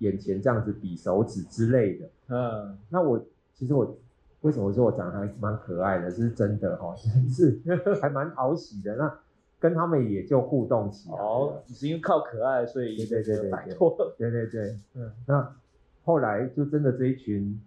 [0.00, 3.18] 眼前这样子比手指之类的，嗯，那我
[3.54, 3.96] 其实我
[4.42, 6.94] 为什么说我长得还蛮可爱的，是真的哦，
[7.34, 7.58] 是
[7.98, 9.18] 还蛮讨喜的，那
[9.64, 11.16] 跟他们也就互动起来。
[11.16, 15.56] 哦，只是因为靠可爱，所以对对对摆脱了，对对对，嗯，那
[16.04, 17.58] 后来就真的这一群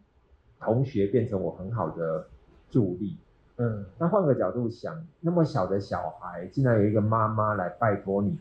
[0.60, 2.28] 同学变成我很好的
[2.70, 3.18] 助力，
[3.56, 8.38] 嗯，那换个角度想，那么小的小孩，竟然有一个妈妈来拜托你。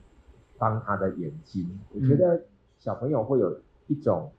[0.59, 2.41] 帮他的眼睛，我觉得
[2.79, 4.33] 小朋友会有一种，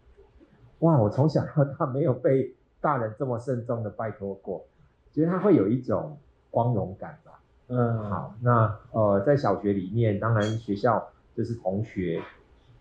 [0.80, 4.66] 哇，我从小到大没有被大人这么慎重的拜托过，
[5.12, 6.18] 觉得他会有一种
[6.50, 7.37] 光荣感吧。
[7.68, 12.22] 嗯，好，那呃，在小学里面，当然学校就是同学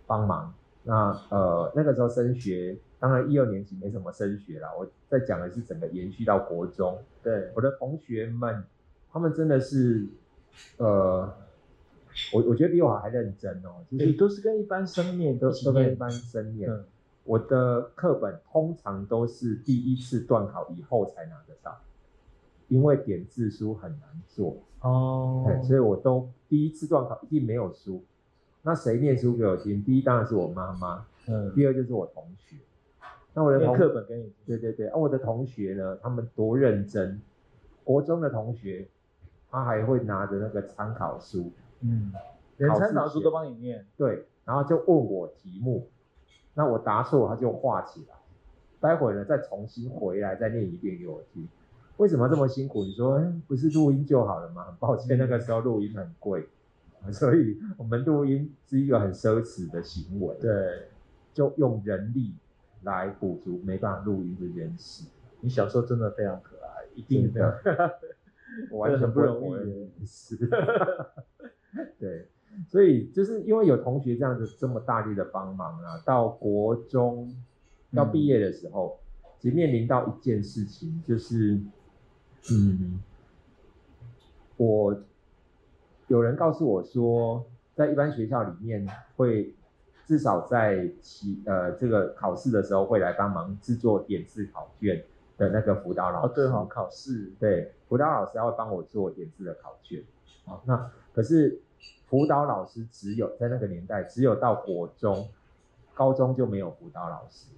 [0.06, 0.52] 帮忙，
[0.84, 8.64] 那呃那个时候升学，当然一二年级没什么升学啦，我在讲的是整个延续到国中，对，我的同学们，
[9.12, 10.06] 他们真的是，
[10.78, 11.32] 呃。
[12.32, 16.70] 我我觉得比我还认真哦，就是都是跟一般生念都都跟一般生念。
[16.70, 16.82] 嗯、
[17.24, 21.78] 我的课本通常都是第一次段考以后才拿得到，
[22.68, 24.56] 因为点字书很难做
[24.86, 28.02] 哦，对，所以我都第一次段考一定没有书。
[28.62, 29.82] 那谁念书给我听？
[29.82, 32.56] 第一当然是我妈妈，嗯，第二就是我同学。
[33.34, 37.20] 那我的同课本给你，对对对，啊，我的同学呢，他们多认真。
[37.84, 38.88] 国中的同学，
[39.50, 41.52] 他还会拿着那个参考书。
[41.80, 42.12] 嗯，
[42.56, 45.86] 连参考书都帮你念，对，然后就问我题目，
[46.54, 48.16] 那我答错他就画起来，
[48.80, 51.46] 待会儿呢再重新回来再念一遍给我听。
[51.98, 52.84] 为什么这么辛苦？
[52.84, 54.64] 你说，哎，不是录音就好了吗？
[54.64, 56.46] 很抱歉，那个时候录音很贵，
[57.10, 60.36] 所以我们录音是一个很奢侈的行为。
[60.40, 60.88] 对，
[61.32, 62.34] 就用人力
[62.82, 65.04] 来补足没办法录音这件事。
[65.40, 67.90] 你小时候真的非常可爱，一定非常可爱，
[68.70, 70.06] 我完全不容易。
[70.06, 70.36] 是，
[71.98, 72.26] 对，
[72.68, 77.32] 所以就是因为有同学这样子这么大力的帮忙啊，到国中
[77.90, 81.60] 要毕业的时候，嗯、其实面临到一件事情，就是，
[82.52, 83.02] 嗯，
[84.56, 84.96] 我
[86.08, 87.44] 有人告诉我说，
[87.74, 88.86] 在一般学校里面
[89.16, 89.52] 会。
[90.08, 95.02] 至少在期呃这个考试的时候会来帮忙制作点字考卷
[95.36, 96.26] 的那个辅导老师。
[96.28, 97.32] 哦，对哈，考试。
[97.40, 100.00] 对，辅导老师要帮我做点字的考卷。
[100.44, 101.60] 好，那可是
[102.06, 105.28] 辅导老师只有在那个年代只有到国中，
[105.92, 107.48] 高中就没有辅导老师。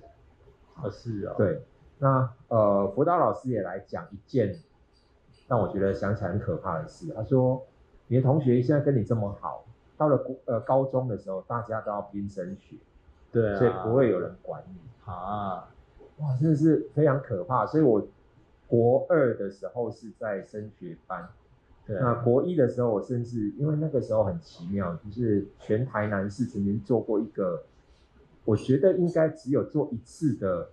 [0.81, 1.35] 哦，是哦。
[1.37, 1.63] 对，
[1.99, 4.59] 那呃辅导老师也来讲一件
[5.49, 7.13] 让我觉得想起来很可怕的事。
[7.17, 7.67] 他说，
[8.07, 9.65] 你的同学现在跟你这么好。
[9.97, 12.77] 到了国呃高中的时候，大家都要拼升学，
[13.33, 15.69] 对啊，所以不会有人管你啊，
[16.19, 17.67] 哇，真的是非常可怕。
[17.67, 18.07] 所以我
[18.69, 21.29] 国二的时候是在升学班，
[21.85, 27.65] 对，那国一的时候，我甚至因为那个时候很奇妙，就是全台南市曾经做过一个，
[28.45, 30.69] 我觉得应该只有做一次的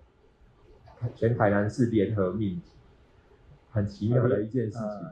[1.16, 2.75] 全台南市联合命题，
[3.76, 5.00] 很奇妙的一件事情。
[5.04, 5.12] 嗯、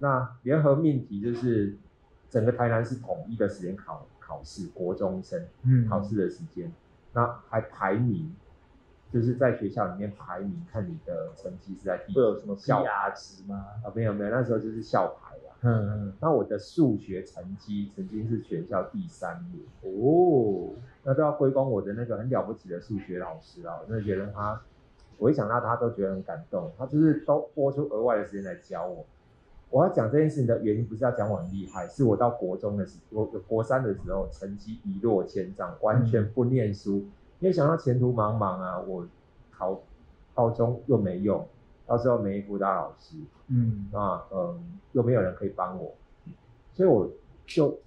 [0.00, 1.78] 那联合命题就是。
[2.32, 5.44] 整个台南是统一的时间考考试，国中生
[5.88, 6.72] 考试的时间，嗯、
[7.14, 8.32] 那还排名，
[9.12, 12.84] 就是在学校里面排名，看你的成绩是在第会有什么校
[13.16, 13.66] 值吗？
[13.84, 15.50] 啊，没有没有，那时候就是校排啊。
[15.62, 16.12] 嗯嗯。
[16.20, 20.70] 那我的数学成绩曾经是全校第三名哦，
[21.02, 24.62] 那都要归功我的那个很了不起的数学老师啊，我真的觉得他，
[25.20, 29.04] 我一想到他都觉得很感动，他就是都拨出额外的时间来教我。
[29.68, 39.06] 我要讲这件事情的原因，不是要讲我很厉害，是我到国中的时候，我国三的时候，成绩一落千丈，完全不念书，嗯、因为想到前途茫茫啊，我
[39.52, 39.80] 考
[40.34, 41.46] 高中又没用，
[41.86, 43.16] 到时候没辅导老师，
[43.46, 45.94] 嗯，啊，嗯，又没有人可以帮我，
[46.72, 47.08] 所以我
[47.46, 47.78] 就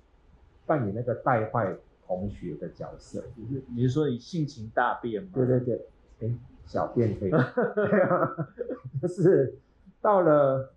[0.66, 1.76] 扮演那个带坏
[2.08, 5.32] 同学的角色，就是你是说你性情大变吗？
[5.34, 5.76] 对对对，
[6.22, 7.32] 哎、欸，小便可以，
[9.01, 9.57] 就是
[10.01, 10.70] 到了。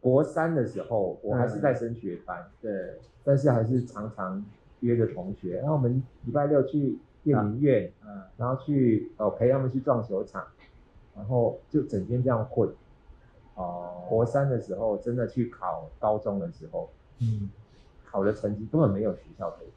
[0.00, 4.42] 国三的时候，我还是在升学班，嗯、 对，但是还是常常
[4.78, 10.46] 约着同学，然后我们礼拜六去电影院，嗯，然后去哦陪他们去撞球场，
[11.16, 12.72] 然后就整天这样混。
[13.56, 16.88] 哦，国三的时候真的去考高中的时候，
[17.18, 17.50] 嗯，
[18.06, 19.68] 考的成绩根本没有学校可以。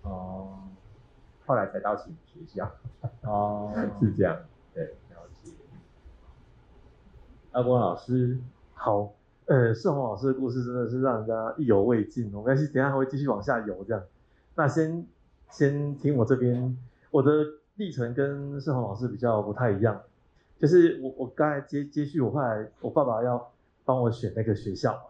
[0.00, 0.60] 哦，
[1.44, 2.72] 后来才到启明学校。
[3.20, 3.70] 哦，
[4.00, 4.34] 是这样，
[4.72, 5.52] 对，了解。
[7.58, 8.38] 阿光老师，
[8.74, 9.12] 好。
[9.46, 12.30] 呃，盛宏老师的故事真的是让人家意犹未尽。
[12.32, 14.02] 我们等下还会继续往下游这样。
[14.54, 15.04] 那先
[15.50, 16.76] 先听我这边，
[17.10, 17.32] 我的
[17.76, 20.00] 历程跟盛宏老师比较不太一样。
[20.60, 23.50] 就是我我刚才接接续，我后来我爸爸要
[23.84, 25.00] 帮我选那个学校嘛，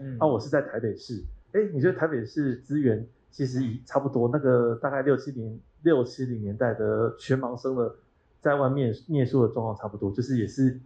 [0.00, 1.22] 嗯，啊，我是在台北市。
[1.52, 7.94] 哎，你觉得台北市资源其实已差不多，那个大概六七零六七零年代的全盲生的
[8.42, 10.78] 在外面念书的状况差不多，就是也是。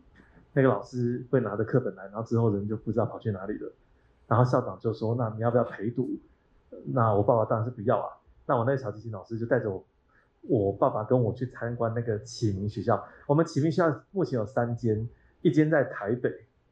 [0.52, 3.72] 那个老师会拿着课本来，然后之后人就不知道跑去哪里了。
[4.26, 6.10] 然后校长就说：“那你要不要陪读？”
[6.84, 8.12] 那我爸爸当然是不要啊。
[8.44, 9.84] 那我那个小提琴老师就带着我，
[10.42, 13.02] 我爸爸跟我去参观那个启明学校。
[13.26, 15.08] 我们启明学校目前有三间，
[15.40, 16.28] 一间在台北，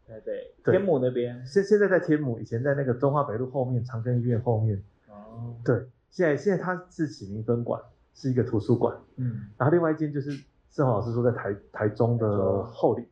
[0.06, 1.42] 台北天母那边。
[1.46, 4.82] 现现在在天母，以前在那个中华北路后面长庚医院后面。
[5.08, 5.54] 哦。
[5.64, 7.80] 对，现在现在它是启明分馆，
[8.14, 8.94] 是一个图书馆。
[9.16, 9.48] 嗯。
[9.56, 10.30] 然后另外一间就是
[10.70, 13.06] 郑宏老师说在台台中的后里。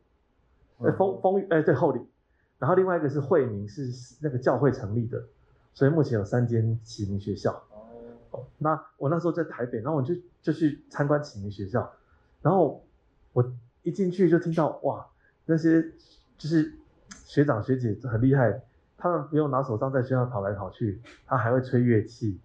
[0.79, 2.01] 呃，丰丰裕，哎，对，后里，
[2.59, 3.89] 然后另外一个是惠民，是
[4.21, 5.23] 那个教会成立的，
[5.73, 7.63] 所以目前有三间启明学校。
[8.31, 11.89] 哦，那我那时候在台北，然后我就就去参观启明学校，
[12.41, 12.83] 然后
[13.31, 13.53] 我
[13.83, 15.07] 一进去就听到哇，
[15.45, 15.81] 那些
[16.37, 16.73] 就是
[17.23, 18.61] 学长学姐很厉害，
[18.97, 22.37] 他们不用拿手杖在学校跑来跑去，他还会吹乐器，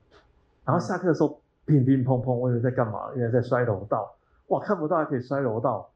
[0.64, 3.10] 然后下课的时候乒乒乓乓，我以为在干嘛？
[3.16, 4.14] 原来在摔柔道，
[4.46, 5.90] 哇，看不到还可以摔柔道，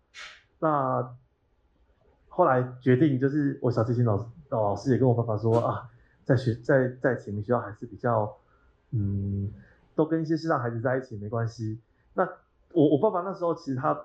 [0.58, 1.14] 那。
[2.36, 5.88] 后来决定就是我小提琴老师老师也跟我爸爸说啊，
[6.24, 8.36] 在学在在启明学校还是比较，
[8.90, 9.52] 嗯，
[9.94, 11.78] 都跟一些视障孩子在一起没关系。
[12.14, 12.28] 那
[12.72, 13.96] 我我爸爸那时候其实他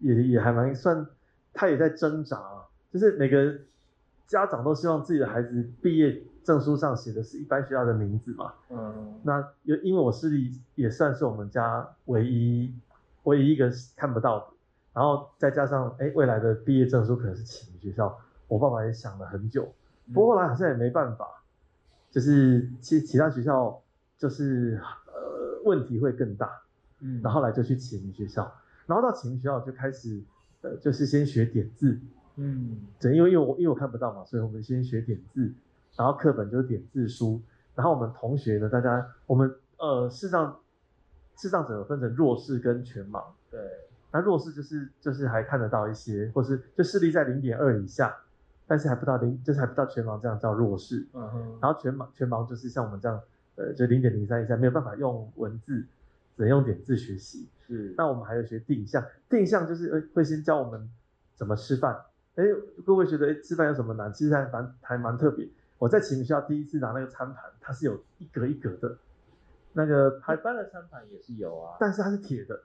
[0.00, 1.06] 也也还蛮算，
[1.52, 2.42] 他也在挣扎，
[2.92, 3.56] 就是每个
[4.26, 8.52] 家长都希望自己的孩子毕业证书上写的是一般学校的名字嘛。
[8.68, 9.20] 嗯。
[9.22, 12.74] 那因因为我视力也算是我们家唯一
[13.22, 14.46] 唯一一个看不到的。
[14.92, 18.18] 然后再加上，哎，未来的毕业证书可能是启明学校，
[18.48, 19.72] 我爸爸也想了很久，
[20.12, 21.26] 不过后来好像也没办法，
[22.10, 23.80] 就是其其他学校
[24.18, 26.60] 就是呃问题会更大，
[27.00, 28.52] 嗯，然后后来就去启明学校，
[28.86, 30.20] 然后到启明学校就开始
[30.62, 31.98] 呃就是先学点字，
[32.36, 35.52] 嗯，对，因为因为我因为我看不到嘛，所以我们先学点字，
[35.96, 37.40] 然后课本就是点字书，
[37.76, 40.58] 然后我们同学呢，大家我们呃视障
[41.36, 43.60] 视障者有分成弱视跟全盲，对，
[44.12, 48.16] 那弱视就是就是还看得到一些，或是就视力在零点二以下，
[48.66, 53.20] 但是还不到零，就是还不到全盲这样叫弱视，嗯哼，然后全盲全盲就是像我们这样，
[53.56, 55.80] 呃，就零点零三以下没有办法用文字，
[56.36, 60.90] 只能用点字学习，是，那我们还有学定向，定向就是呃会先教我们
[61.36, 61.96] 怎么吃饭。
[62.36, 62.44] 哎，
[62.84, 64.12] 各位觉得哎吃饭有什么难？
[64.12, 65.48] 其实还蛮还蛮特别。
[65.78, 68.96] 我在启明学校第一次拿那个餐盘，它是有一格一格的，
[69.72, 72.60] 那个台湾的餐盘也是有啊，但是它是铁的。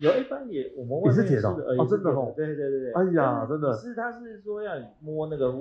[0.00, 2.92] 有一般也我们外面也是铁的哦，哦，真的哦，对对对对。
[2.92, 3.74] 哎呀，真的。
[3.76, 5.54] 是它是说要你摸那个，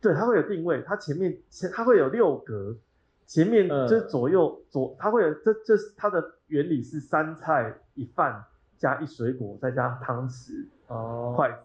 [0.00, 2.76] 对，它会有定位，它前面前它会有六格，
[3.24, 8.44] 前面就是左右左，它会有这这是它的原理是三菜一饭
[8.76, 11.58] 加一水果再加汤匙哦，筷子。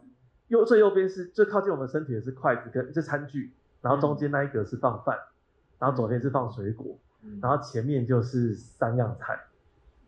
[0.49, 3.51] 右最右边是最靠近我们身体的是筷子跟这餐具，
[3.81, 5.17] 然后中间那一格是放饭，
[5.79, 6.95] 然后左边是放水果，
[7.41, 9.39] 然后前面就是三样菜，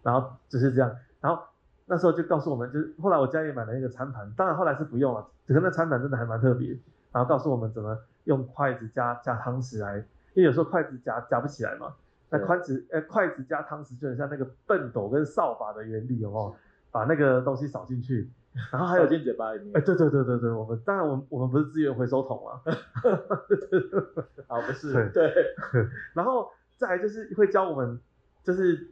[0.03, 0.95] 然后就是这样。
[1.19, 1.41] 然后
[1.85, 6.77] 那时候就告诉我们，就是后来我家也买了一个餐盘，当然后来是不用了，只是那餐盘真的还蛮特别。
[7.11, 9.97] 然后告诉我们怎么用筷子加加汤匙来，
[10.33, 11.93] 因为有时候筷子夹夹不起来嘛，
[12.29, 16.55] 那筷子呃筷子加汤匙就很像那个笨斗跟扫把的原理，有没有？
[16.91, 18.29] 把那个东西扫进去。
[18.71, 19.75] 然后还有进嘴巴里面。
[19.75, 22.61] 哎，对对对对对，我们当然我们我们不是资源回收桶啊，
[24.47, 25.89] 好不是对对。
[26.13, 27.99] 然后再来就是会教我们
[28.45, 28.87] 就是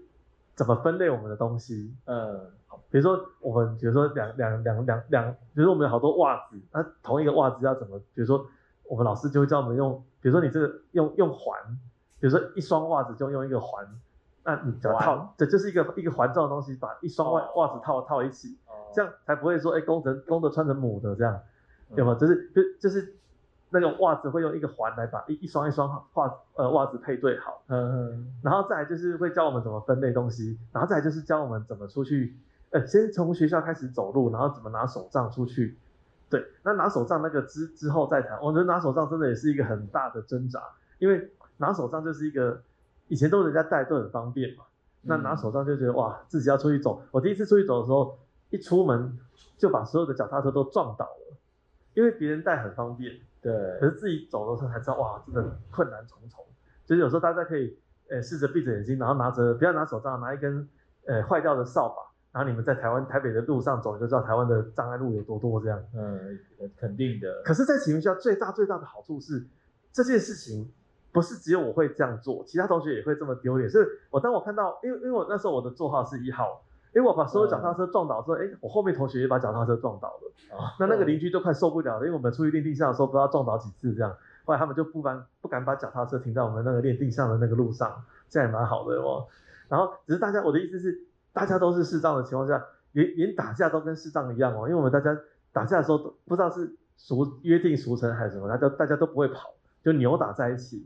[0.54, 2.41] 怎么分类我们的东西，嗯，
[2.94, 7.98] 比如说我们比如说两两两两两，比如说我们有好多袜子，那同一个袜子要怎么？
[8.14, 8.46] 比如说
[8.84, 9.91] 我们老师就会教我们用，
[10.22, 11.60] 比如说你这个用用环，
[12.20, 13.84] 比如说一双袜子就用一个环，
[14.44, 18.60] 那你只要套，这就是一个一个环状的东西，把一双袜袜子套套一起。
[18.94, 21.41] 这样才不会说，哎，公的公的穿成母的这样，
[21.96, 22.16] 有没有？
[22.16, 23.16] 就是就就是
[23.72, 32.38] 那种袜子会用一个环来把一一双一双袜呃袜子配对好，嗯嗯，然后再来就是会教我们怎么分类东西，然后再来就是教我们怎么出去，
[32.74, 35.78] 呃，先从学校开始走路，然后怎么拿手杖出去，
[36.30, 40.61] 对，那拿手杖那个之之后再谈，我觉得拿手杖真的也是一个很大的挣扎，
[40.99, 42.61] 因为拿手杖就是一个
[43.07, 44.65] 以前都人家带都很方便嘛，
[45.03, 48.19] 那拿手杖就觉得哇，自己要出去走，我第一次出去走的时候。
[48.49, 49.17] 一出门
[49.57, 51.38] 就把所有的脚踏车都撞倒了，
[51.95, 53.11] 因为别人带很方便，
[53.41, 56.45] 对，可是自己走的时候才知道，哇，真的困难重重。
[56.86, 57.76] 就是有时候大家可以，
[58.11, 60.69] 呃，试着闭着眼睛，然后拿着不要拿手杖，拿一根，
[61.07, 61.95] 呃，坏掉的扫把，
[62.34, 65.82] 然后你们在台湾台北的路上走，你就知道台湾的障碍路有多多这样。
[65.96, 66.38] 嗯，
[66.76, 67.42] 肯定的。
[67.46, 69.46] 可是，在启明学校最大最大的好处是，
[69.92, 70.70] 这件事情
[71.14, 73.70] 不是只有我会这样做，其他同学也会这么丢脸。
[73.70, 76.62] 所以我当我看到，因为因为我那时候我的座号是一号。
[76.96, 84.16] 因为我把所有脚踏车撞倒之后，哎、嗯，我后面同学也把脚踏车撞倒了，哦、那那个邻居都快受不了了，因为我们出去练定向的时候，不知道撞倒几次这样，
[84.46, 89.26] 后来他们就不敢不敢把脚踏车停在我们那个练定向的那个路上，这样也蛮好的哦。
[89.68, 91.02] 然后只是大家，我的意思是，
[91.34, 92.64] 大家都是视障的情况下，
[92.94, 95.18] 连连打架都跟视障一样哦，因为我们大家
[95.52, 99.54] 打架的时候都不知道是俗约定俗成还是什么，大家大家都不会跑，
[99.84, 100.86] 就扭打在一起，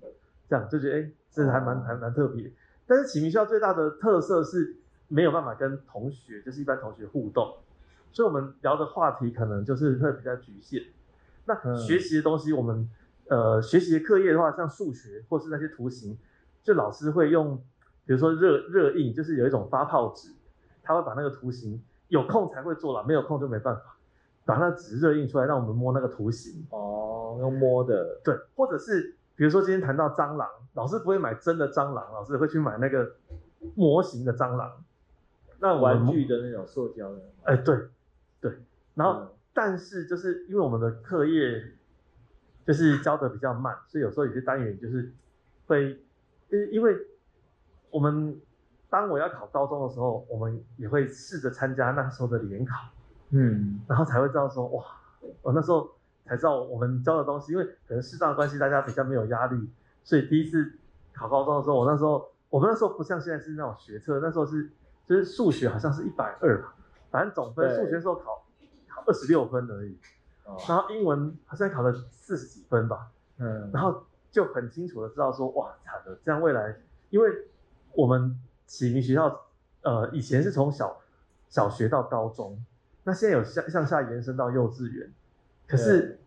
[0.50, 2.52] 这样就觉得哎，这还蛮还蛮特别。
[2.88, 4.78] 但是启明学校最大的特色是。
[5.10, 7.56] 没有办法跟同学，就是一般同学互动，
[8.12, 10.84] 所以我们聊的话题可能就是会比较局限。
[11.46, 12.90] 那学习的东西，我们、
[13.30, 16.18] 嗯、呃学习的课业的话，像数学或是那些图形，
[16.62, 17.56] 就老师会用，
[18.06, 20.28] 比如说热热印，就是有一种发泡纸，
[20.88, 23.98] 他会把那个图形有空才会做了，没有空就没办法，
[24.46, 26.66] 把那纸热印出来，让我们摸那个图形。
[26.70, 28.22] 哦，用摸的。
[28.24, 33.12] 对，或者是比如说今天谈到蟑螂，老师不会买真的蟑螂，老师会去买那个
[33.76, 34.82] 模型的蟑螂。
[35.60, 37.76] 那玩具的那种塑胶的，哎、欸，对，
[38.40, 38.52] 对，
[38.94, 41.62] 然后、嗯、但是就是因为我们的课业
[42.66, 45.12] 就是教的比较慢，所以有时候有些单元就是
[45.66, 46.00] 会，
[46.50, 46.96] 因因为
[47.90, 48.40] 我们
[48.90, 52.76] 当我要考高中的时候，我们也会试着参加那时候的联考，
[53.30, 54.84] 嗯，然后才会知道说，哇，
[55.42, 55.90] 我那时候
[56.26, 59.70] 才知道我们教的东西，因为可能适当的关系，大家比较没有压力，
[60.04, 60.74] 所以第一次
[61.14, 64.70] 考高中的时候，我那时候我们那时候不像现在是那种学测，那时候是。
[65.08, 66.76] 就是数学好像是一百二吧，
[67.10, 68.44] 反正总分数学时候考
[68.90, 69.98] 考二十六分而已，
[70.44, 73.08] 哦，然后英文好像考了四十几分吧，
[73.38, 76.76] 嗯，然后就很清楚的知道说，哇，惨了，这样未来，
[77.10, 77.48] 因为
[77.94, 78.38] 我们
[78.68, 79.46] 启明学校，
[79.82, 81.02] 呃，以前是从小
[81.50, 82.64] 小学到高中，
[83.04, 85.12] 那现在有向向下延伸到幼稚园，
[85.66, 86.20] 可是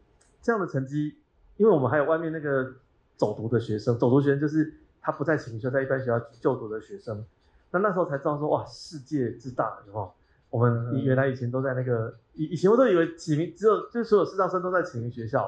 [0.42, 1.18] 这样的成绩，
[1.58, 2.72] 因为我们还有外面那个
[3.16, 7.24] 走读的学生，走读学生就是他不在启明学校，在一般学校就读的学生。
[7.70, 10.12] 那那时候才知道说，哇，世界之大，有没有？
[10.48, 15.46] 我们原来以前都在那个以以前我都以为启明只有就是所有视障生都在启明学校，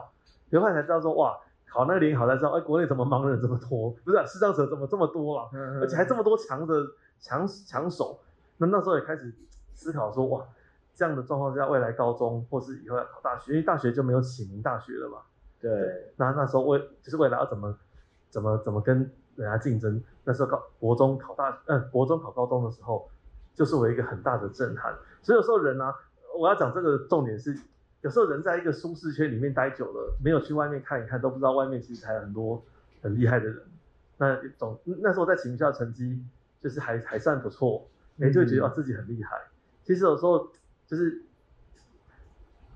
[0.52, 1.36] 后来才知道说哇，
[1.72, 3.90] 考那个联考才知道，哎，国内怎么盲人这么多？
[4.04, 5.48] 不是啊视障者怎么这么多啊？
[5.80, 6.74] 而且还这么多强的
[7.18, 8.18] 强强手。
[8.58, 9.32] 那那时候也开始
[9.72, 10.44] 思考说哇，
[10.94, 15.18] 这样的状况下，未来高中或是以后要考大学，因为大学就没有启明大学了嘛。
[15.60, 17.74] 对，那那时候为就是未来要怎么
[18.28, 18.98] 怎么怎么跟
[19.36, 20.02] 人家竞争？
[20.24, 23.08] 那时候高国中考大嗯，国中考高中的时候，
[23.54, 24.94] 就是我一个很大的震撼。
[25.22, 25.94] 所以有时候人呢、啊，
[26.38, 27.56] 我要讲这个重点是，
[28.02, 32.62] 有时候人在一个舒适圈里面待久了，没有去外面看一看，都不知道外面其实还有很多
[33.00, 33.62] 很厉害的人。
[34.18, 36.22] 那总那时候在启明学校成绩
[36.60, 37.88] 就是还还算不错，
[38.20, 39.36] 哎，就会觉得哦自己很厉害。
[39.84, 40.50] 其实有时候
[40.86, 41.22] 就是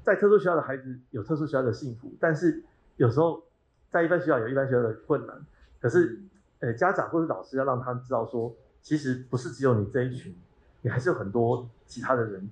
[0.03, 2.63] 在特殊学校的孩子有特殊学校的幸福，但是
[2.97, 3.45] 有时候
[3.91, 5.45] 在一般学校有一般学校的困难。
[5.79, 6.21] 可是，
[6.61, 10.35] 呃，家长或者老师要让他知道说，其实不是只有你这一群。
[10.81, 12.49] 你还是有很多其他的人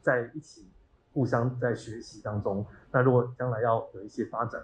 [0.00, 0.66] 在一起，
[1.12, 2.64] 互相在学习当中。
[2.90, 4.62] 那如果将来要有一些发展，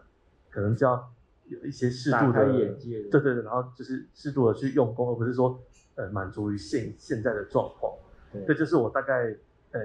[0.51, 1.11] 可能就要
[1.47, 3.03] 有一些适度的眼界。
[3.11, 5.61] 对对对，然后就是适度的去用功，而不是说
[5.95, 7.93] 呃满足于现现在的状况。
[8.33, 9.37] 对，这就是我大概
[9.73, 9.81] 呃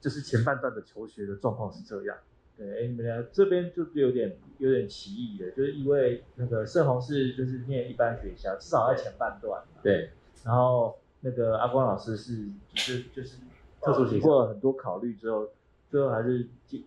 [0.00, 2.16] 就是前半段的求学的状况是这样。
[2.56, 9.62] 对，哎，你们俩这边就有点有点奇异的，就是因为那个盛宏是就是念一般学校，至少在前半段。
[9.82, 10.10] 对，
[10.44, 10.96] 然后。
[11.22, 13.36] 那个阿光老师是就是就是
[13.82, 15.46] 特殊经过了很多考虑之后，
[15.90, 16.46] 最后还是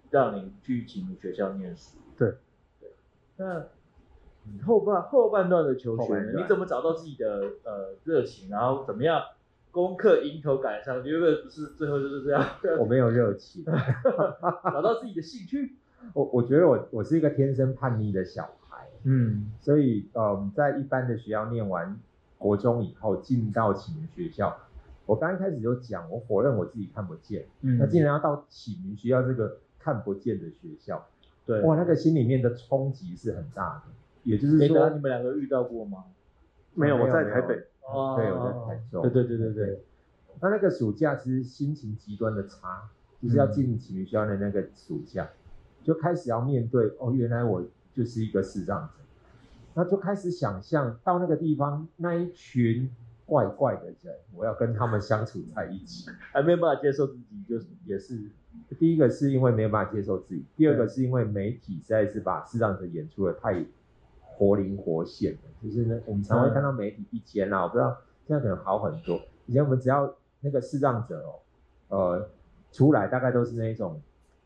[0.10, 1.98] 让你去启明学校念书。
[2.18, 2.36] 对
[2.80, 2.90] 对。
[3.38, 3.66] 那
[4.66, 9.22] 后半后半段的求学，你怎么找到自己的呃热情，然后怎么样
[9.72, 11.06] 攻克迎头赶上？
[11.06, 12.44] 因为不是最后就是这样。
[12.80, 13.64] 我没有热情，
[14.64, 15.76] 找到自己的兴趣。
[16.14, 22.00] 我我觉得我我是一个天生叛逆的小孩，嗯，所以嗯在一般的学校念完。
[22.36, 24.54] 国中以后进到启明学校，
[25.06, 27.46] 我刚一开始就讲，我否认我自己看不见。
[27.62, 31.06] 嗯，那竟然要到启明学校这个看不见的学校，
[31.46, 33.92] 对，哇，那个心里面的冲击是很大的。
[34.24, 36.06] 也就是说，你们两个遇到过吗？
[36.74, 37.56] 没有，我在台北。
[37.82, 39.02] 哦，对，我在台中。
[39.02, 39.84] 对对对对对。
[40.40, 42.90] 那那个暑假其实心情极端的差，
[43.22, 45.30] 就是要进启明学校的那个暑假，
[45.84, 47.62] 就开始要面对哦，原来我
[47.94, 49.04] 就是一个视障者。
[49.76, 52.90] 那就开始想象到那个地方那一群
[53.26, 58.20] 怪怪的人，我要跟他们相处在一起， 还没有办法接受自己，就是也是
[58.78, 63.64] 第一个是因为没有办法接受自己，第二个是因为媒体实在是把视障者演出的太
[64.22, 67.98] 活灵活现了，就是呢，我们常会看到媒体以前啊，我不知道
[68.28, 71.40] 现在可能好很多，以前我们只要那个视障者哦，
[71.90, 72.30] 呃，
[72.72, 74.02] 出来大概都是那一种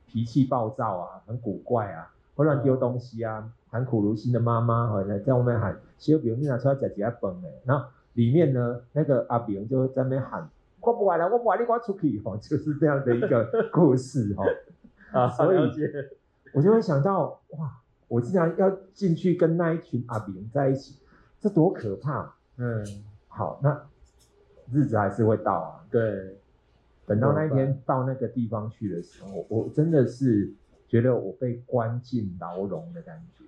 [0.05, 3.51] 脾气暴躁啊，很古怪啊，会乱丢东西啊。
[3.69, 7.49] 喊苦如心的妈妈，好像在外面喊，小朋友你拿出来吃几下饭呢？
[7.65, 7.85] 然后
[8.17, 10.49] 里面呢，那个阿炳就在那边喊，
[10.81, 14.43] 我不玩了，我不玩，你给我出去，哦， 就是这样的一个 故事，哦，
[15.11, 15.57] 啊，所以
[16.53, 20.99] 我就会想到，哇，我竟然要进去跟那一群阿炳在一起，
[21.39, 22.33] 这多可怕！
[22.57, 22.83] 嗯，
[23.27, 23.85] 好，那
[24.73, 26.39] 日子还是会到啊，对，
[27.05, 30.51] 等到那一天到那个地方去的时候，我真的是
[30.87, 33.45] 觉得我被关进牢笼的感觉。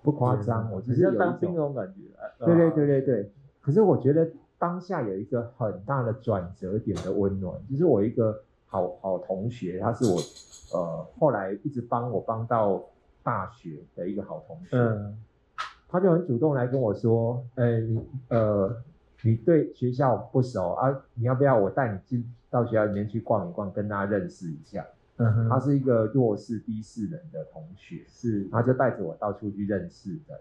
[0.00, 2.00] 不夸张，我只是有当兵那种感觉。
[2.46, 3.32] 对对对对对。
[3.68, 4.26] 可是我觉得
[4.58, 10.18] 当下有一个很大的转折点的温暖，就是我一个好好同学，他是我
[10.72, 12.82] 呃后来一直帮我帮到
[13.22, 14.68] 大学的一个好同学。
[14.72, 15.18] 嗯。
[15.86, 18.74] 他就很主动来跟我说：“呃，你呃，
[19.22, 30.40] 你对学校不熟啊，你要不要我带你进到学校里面去逛一逛，跟大家认识一下？”嗯哼，他是一个弱势低势人的同学，是，他就带着我到处去认识的，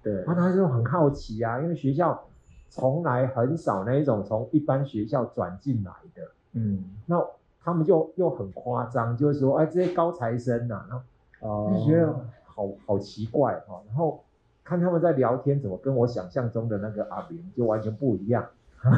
[0.00, 2.24] 对，然后他就很好奇啊，因为学校
[2.68, 7.24] 从来很少那一种从一般学校转进来的，嗯，那
[7.62, 11.04] 他们就又很夸张，就是说，哎，这些高材生呐、啊，然后
[11.40, 12.14] 哦，就觉得
[12.44, 14.22] 好好奇怪哈，然后
[14.62, 18.46] 看他们在聊天，怎么跟我想象中的那个阿明就完全不一样，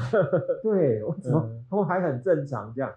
[0.62, 2.92] 对，我怎么、嗯、他们还很正常这样。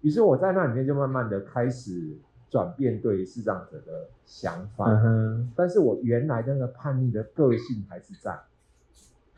[0.00, 2.16] 于是我在那里面就慢慢的开始
[2.50, 8.36] 转变对视障者的想法，嗯哼，但是我原来的那个叛逆的个性还是在。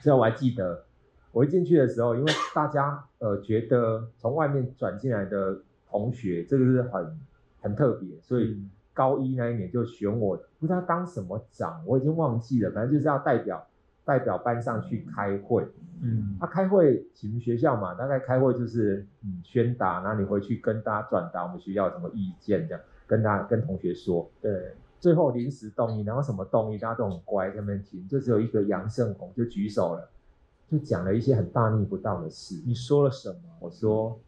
[0.04, 0.84] 所以我还记得，
[1.32, 7.18] 我一进去的时候，因为大家呃觉得从外面转进来的同学这个是很
[7.62, 13.66] 很特别，所以高一那一年就选我，不知道当什么长，我已经忘记了，反正就是要代表。
[14.06, 15.66] 代表班上去开会，
[16.02, 24.74] 嗯，他、啊、开会，你们学校嘛，大概开会就是嗯宣达，然后你回去跟大家转达我们学校有什么意见，这样跟大家跟同学说，对，
[25.04, 30.08] 最后临时动议，然后什么动议，大家都很乖在那边听，就只有一个杨胜宏就举手了，
[30.66, 32.58] 就讲了一些很大逆不道的事。
[32.64, 33.38] 你说了什么？
[33.60, 34.18] 我说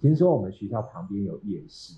[0.00, 1.96] 听说我们学校旁边有夜市，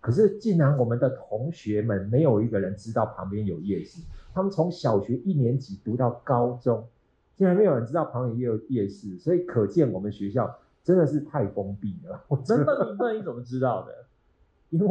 [0.00, 4.00] 可是竟然我们的同学们没有一个人知道旁边有夜市。
[4.32, 6.86] 他们从小学一年级读到高中，
[7.34, 12.22] 竟然没有人知道旁边也有夜市，所以可见我们学校真的是太封闭了。
[12.28, 12.96] 我真的？
[12.96, 13.92] 那那你怎么知道的？
[14.70, 14.86] 因为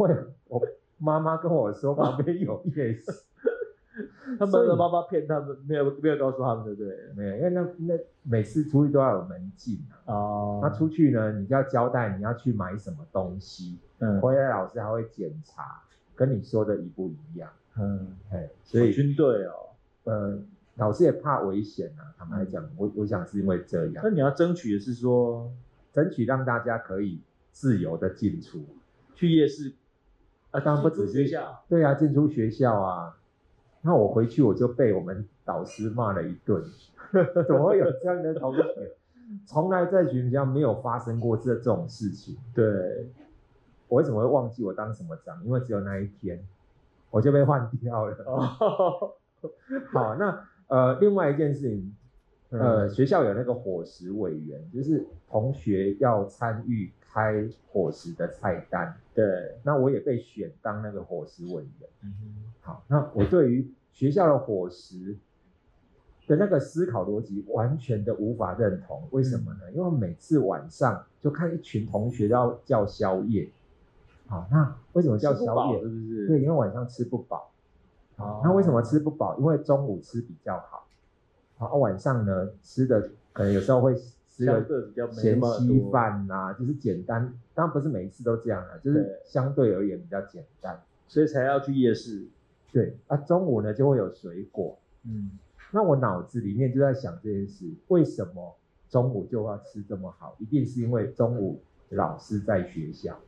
[0.46, 0.60] 我
[1.00, 3.10] 妈妈跟我说旁边有夜市。
[4.38, 6.96] 他们的妈妈骗他们，没有没有告诉他们，对不对？
[7.16, 10.14] 没有，因为那那每次出去都要有门禁啊。
[10.14, 10.60] 哦。
[10.62, 15.82] 那出去呢，你就要交代你要去买什么东西，嗯，回来老师还会检查，
[16.14, 17.50] 跟你说的一不一样。
[17.78, 19.52] 嗯，哎，所以军队哦，
[20.04, 20.38] 呃，
[20.76, 22.14] 老师也怕危险啊。
[22.16, 24.02] 坦白讲，我我想是因为这样。
[24.04, 25.52] 那你要争取的是说，
[25.92, 27.20] 争取让大家可以
[27.50, 28.64] 自由的进出，
[29.14, 29.74] 去夜市
[30.50, 33.16] 啊，当然不止学校，对啊，进出学校啊。
[33.82, 36.62] 那我回去我就被我们导师骂了一顿，
[37.48, 38.62] 怎么会有这样的同学？
[39.46, 42.36] 从来在学校没有发生过这这种事情。
[42.52, 43.08] 对，
[43.88, 45.42] 我为什么会忘记我当什么长？
[45.44, 46.44] 因为只有那一天，
[47.10, 48.16] 我就被换掉了。
[48.26, 49.12] 哦、
[49.92, 51.96] 好，那呃，另外一件事情，
[52.50, 58.94] 呃，嗯、学校有那个伙食委员，就是同学要参与开伙食的菜单。
[59.14, 61.88] 对，那我也被选当那个伙食委员。
[62.02, 62.52] 嗯哼。
[62.60, 65.16] 好，那我对于学校的伙食
[66.26, 69.02] 的那个思考逻辑完全的无法认同。
[69.10, 69.70] 为什么呢？
[69.72, 73.50] 因为每次晚上就看一群同学要叫宵夜。
[74.28, 75.80] 好，那为什么叫宵夜？
[75.82, 76.26] 是不是？
[76.28, 77.50] 对，因为晚上吃不饱。
[78.16, 79.36] 好，那为什么吃不饱？
[79.38, 80.86] 因为中午吃比较好。
[81.58, 83.94] 好，晚上呢吃的可能有时候会
[84.46, 87.32] 吃的咸稀饭啊，就是简单。
[87.54, 92.26] 当然不是每一次都这样啊，就是相对而言比较简单，所以才要去夜市。
[92.72, 95.32] 对啊，中午呢就会有水果，嗯，
[95.72, 98.56] 那我脑子里面就在想这件事，为什么
[98.88, 100.36] 中午就要吃这么好？
[100.38, 103.18] 一定是因为中午老师在学校，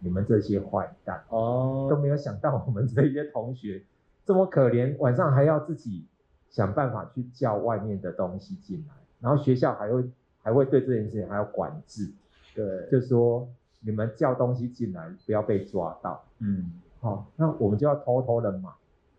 [0.00, 3.84] 你们这些坏蛋哦，都没有想到我们这些同学
[4.24, 6.04] 这么可怜，晚上还要自己
[6.48, 10.02] 想办法去叫外面的东西进来，然后学校还会
[10.42, 12.10] 还会对这件事情还要管制，
[12.54, 13.48] 对，就说
[13.80, 18.68] 你们叫东西进来不要被抓到，嗯，好，那我们就要偷偷的买。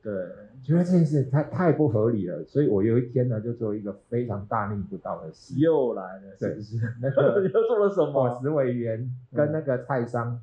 [0.04, 0.12] 对，
[0.64, 6.80] 觉得这件事太太不合理了，所以我有一天呢，就做一个非常大逆不道的事，又来了，是不是？
[6.80, 8.12] 对那个 又做了什么？
[8.12, 10.42] 伙食委员跟那个菜商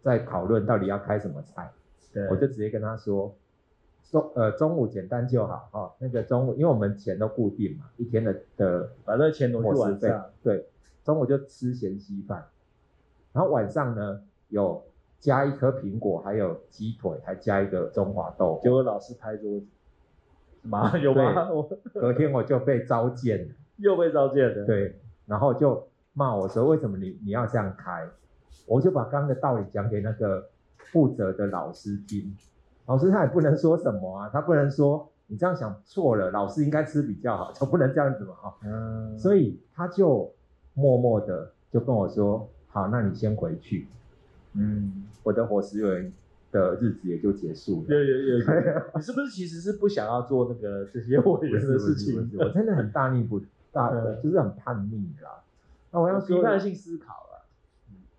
[0.00, 1.68] 在讨论到底要开什么菜，
[2.12, 3.34] 对，我就直接跟他说，
[4.10, 10.66] 中呃中午简单就好哦，那个中午因为我们钱都固定嘛，一天的的把那钱挪去晚上，对，
[11.02, 12.46] 中午就吃咸稀饭，
[13.32, 14.84] 然后晚上呢有。
[15.20, 18.60] 加一颗苹果，还有鸡腿，还加一个中华豆。
[18.62, 19.66] 结果老师拍桌子，
[20.60, 21.48] 妈有吗？
[21.94, 24.66] 隔天我就被召见了，又被召见了。
[24.66, 24.94] 对，
[25.24, 28.06] 然后就骂我说：“为什么你你要这样开？”
[28.68, 30.46] 我就把刚刚的道理讲给那个
[30.76, 32.36] 负责的老师听。
[32.86, 38.54] 老师他也不能说什么啊，他不能说你这样想错了，老师应该吃比较好，就不能这样子嘛哈。
[38.64, 39.18] 嗯。
[39.18, 40.32] 所以他就
[40.74, 43.86] 默默的就跟我说：“好，那你先回去。”
[44.56, 46.12] 嗯，我的伙食员
[46.52, 47.94] 的日子也就结束了。
[47.94, 48.44] 有有有，
[48.94, 52.30] 你是不是其实是不想要做那个这些委员的事情？
[52.38, 53.40] 我真的很大逆不
[53.72, 53.90] 大，
[54.22, 55.42] 就是很叛逆啦。
[55.90, 57.46] 那我要说批判性思考了。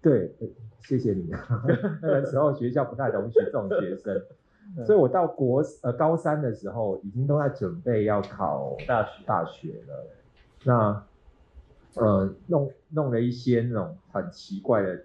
[0.01, 0.35] 对，
[0.81, 1.29] 谢谢你。
[2.01, 4.21] 那个时候学校不太容许这种学生，
[4.85, 10.05] 所以我到国呃高三的时候，已经都在准备要考大学大学了。
[10.63, 11.03] 那
[12.01, 15.03] 呃弄弄了一些那种很奇怪的。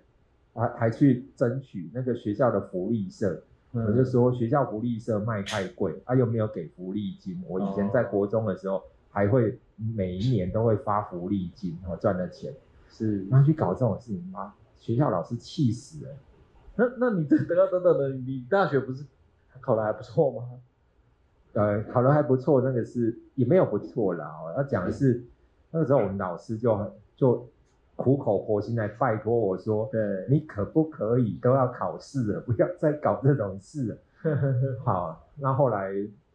[0.52, 3.40] 还还去争取那个学校的福利社，
[3.72, 7.40] 嗯、我就说学校福利社卖太贵，啊又没有给福利金。
[7.46, 12.52] 我以前在国中的时候，还会每一年都会发福利金，然后赚的钱
[12.90, 14.52] 是，然后去搞这种事情妈？
[14.76, 16.11] 学校老师气死了。
[16.74, 19.04] 那那你等等等等的，你大学不是
[19.61, 20.48] 考得还不错吗？
[21.52, 24.30] 呃，考得还不错，那个是也没有不错啦。
[24.56, 25.22] 要讲的是
[25.70, 27.46] 那个时候我们老师就就。
[27.96, 33.96] 苦口婆心来拜托我说：“对，你可不可以都要考试了，不要再搞这种事了。
[34.82, 35.92] ”好，那后来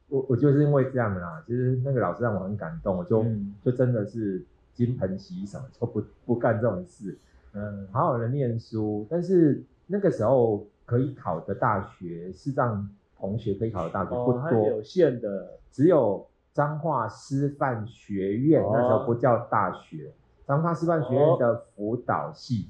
[0.07, 4.45] 我我就是因为这样啦，其实那个老师让我很感动，我就、嗯、就真的是
[4.75, 7.17] 金盆洗手，就不不干这种事，
[7.53, 9.07] 嗯，好好的念书。
[9.09, 12.87] 但是那个时候可以考的大学，视障
[13.17, 20.13] 同学可以考的大学不多，哦、有限的，只有彰化师范学院，哦、那时候不叫大学。
[20.45, 22.69] 彰化师范学院的辅导系，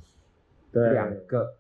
[0.72, 1.56] 对，两个，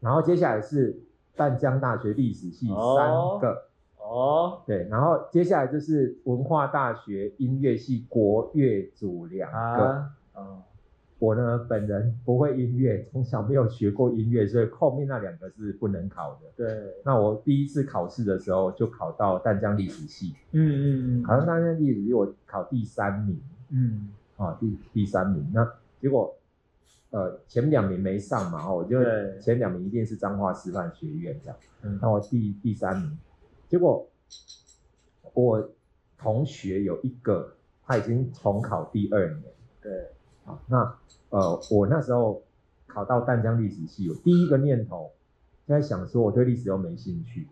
[0.00, 0.98] 然后接下来是
[1.36, 3.64] 淡江大学历史系三个，
[3.98, 9.84] 哦，对，然后接下来就是文化大学音乐系国乐组两个，
[10.32, 10.62] 啊，
[11.18, 16.40] 我呢本人不会音乐，从小没有学过音乐，所以后面那两个是不能考的。
[16.56, 23.40] 对，那我第一次考试的时候就考到淡江历史系，嗯嗯嗯，考上淡江历史系我考第三名，
[23.70, 25.68] 嗯，啊第第三名，那
[26.00, 26.32] 结果
[27.10, 29.00] 呃前两名没上嘛，我就
[29.40, 33.18] 前两名一定是彰化师范学院这样，嗯，那我第第三名，
[33.68, 34.08] 结果
[35.34, 35.68] 我
[36.16, 37.54] 同学有一个
[37.84, 39.42] 他已经重考第二年，
[39.82, 40.12] 对。
[40.66, 40.94] 那
[41.30, 42.42] 呃，我那时候
[42.86, 45.10] 考到淡江历史系，我第一个念头
[45.66, 47.48] 就在想说，我对历史又没兴趣。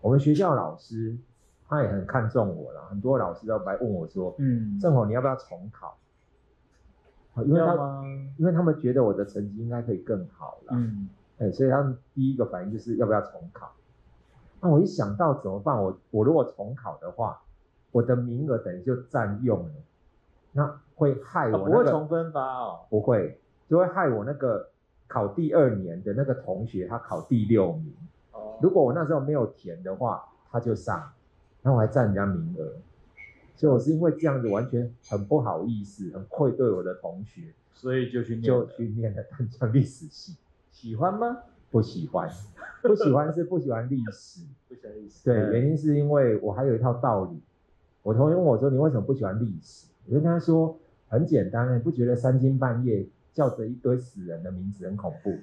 [0.00, 1.16] 我们学校老师
[1.68, 5.96] 他也很看重我了，很多老师都来问我说，嗯，正好你要不要重考？
[7.44, 8.04] 因为他
[8.36, 13.72] 因为他们觉得我的成绩应该可以更好了，嗯，哎，所以他们第一个反应就是要不要重考？
[14.60, 15.82] 那我一想到怎么办？
[15.82, 17.42] 我我如果重考的话，
[17.90, 19.72] 我的名额等于就占用了。
[20.56, 23.38] 那会害我、那个，不会重分发哦，不会，
[23.68, 24.70] 就会害我那个
[25.06, 27.92] 考第二年的那个同学，他考第六名。
[28.32, 31.12] 哦，如果我那时候没有填的话，他就上，
[31.60, 32.72] 那我还占人家名额，
[33.56, 40.36] 所以我是因为这样子，完全很不好意思，很愧对我的同学，所以就去念就去念了淡江历史系。
[40.70, 41.38] 喜欢吗？
[41.70, 42.30] 不喜欢，
[42.82, 45.24] 不喜欢是不喜欢历史， 不喜欢历史。
[45.24, 47.40] 对，原因是因为我还有一套道理。
[48.04, 50.78] 我同学问我说：“你为什么不喜欢历史？”我就跟他说，
[51.08, 55.36] 很简单，你不觉得三更半夜叫着一堆死人的名字很恐怖？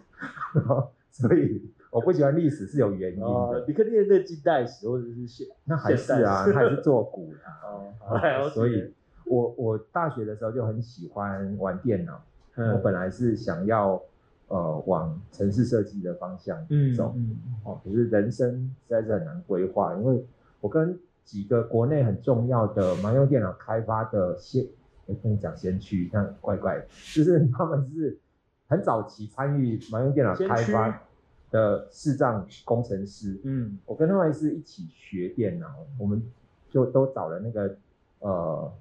[1.11, 3.25] 所以我不喜欢历史是有原因的。
[3.25, 7.39] 哦、你可以念那近代史或者是现，那还是啊，他还是做古的。
[7.63, 8.93] 哦，所以
[9.25, 12.23] 我我大学的时候就很喜欢玩电脑。
[12.55, 14.01] 嗯、我本来是想要
[14.47, 16.57] 呃往城市设计的方向
[16.95, 17.13] 走。
[17.15, 20.25] 嗯，哦，可是人生实在是很难规划，因为
[20.61, 20.97] 我跟
[21.31, 24.67] 几个国内很重要的盲用电脑开发的先，
[25.05, 28.19] 我跟你讲先驱，那怪怪的， 就是他们是
[28.67, 31.01] 很早期参与盲用电脑开发
[31.49, 33.39] 的视障工程师。
[33.45, 36.21] 嗯，我跟他们是一起学电脑，我们
[36.69, 37.77] 就都找了那个
[38.19, 38.73] 呃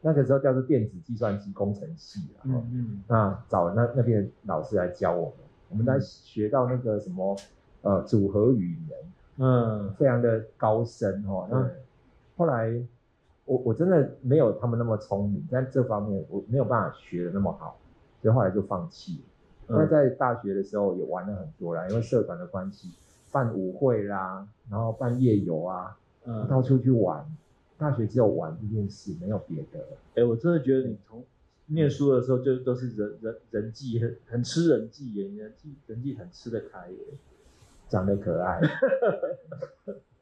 [0.00, 5.34] 那个时候叫做电子计算机工程系，嗯嗯，那找那那边老师来教我们，
[5.70, 7.36] 我们在学到那个什么
[7.82, 8.98] 呃组合语言，
[9.38, 11.68] 嗯，非常的高深哦，那。
[12.36, 12.80] 后来，
[13.44, 17.78] 我我真的没有他们那么聪明，在这方面我没有办法学的那么好，
[18.20, 19.22] 所以后来就放弃了。
[19.68, 22.92] 那、嗯、在大学的时候也玩了很多啦，因为社团的关系，
[23.32, 27.26] 办舞会啦，然后办夜游啊，嗯，到处去玩。
[27.78, 29.78] 大学只有玩这件事，没有别的。
[30.14, 31.22] 哎、欸，我真的觉得你从
[31.66, 36.98] 念书的时候就都是人人人际很很吃人际耶，人际人际很吃得开耶，
[37.86, 38.60] 长得可爱。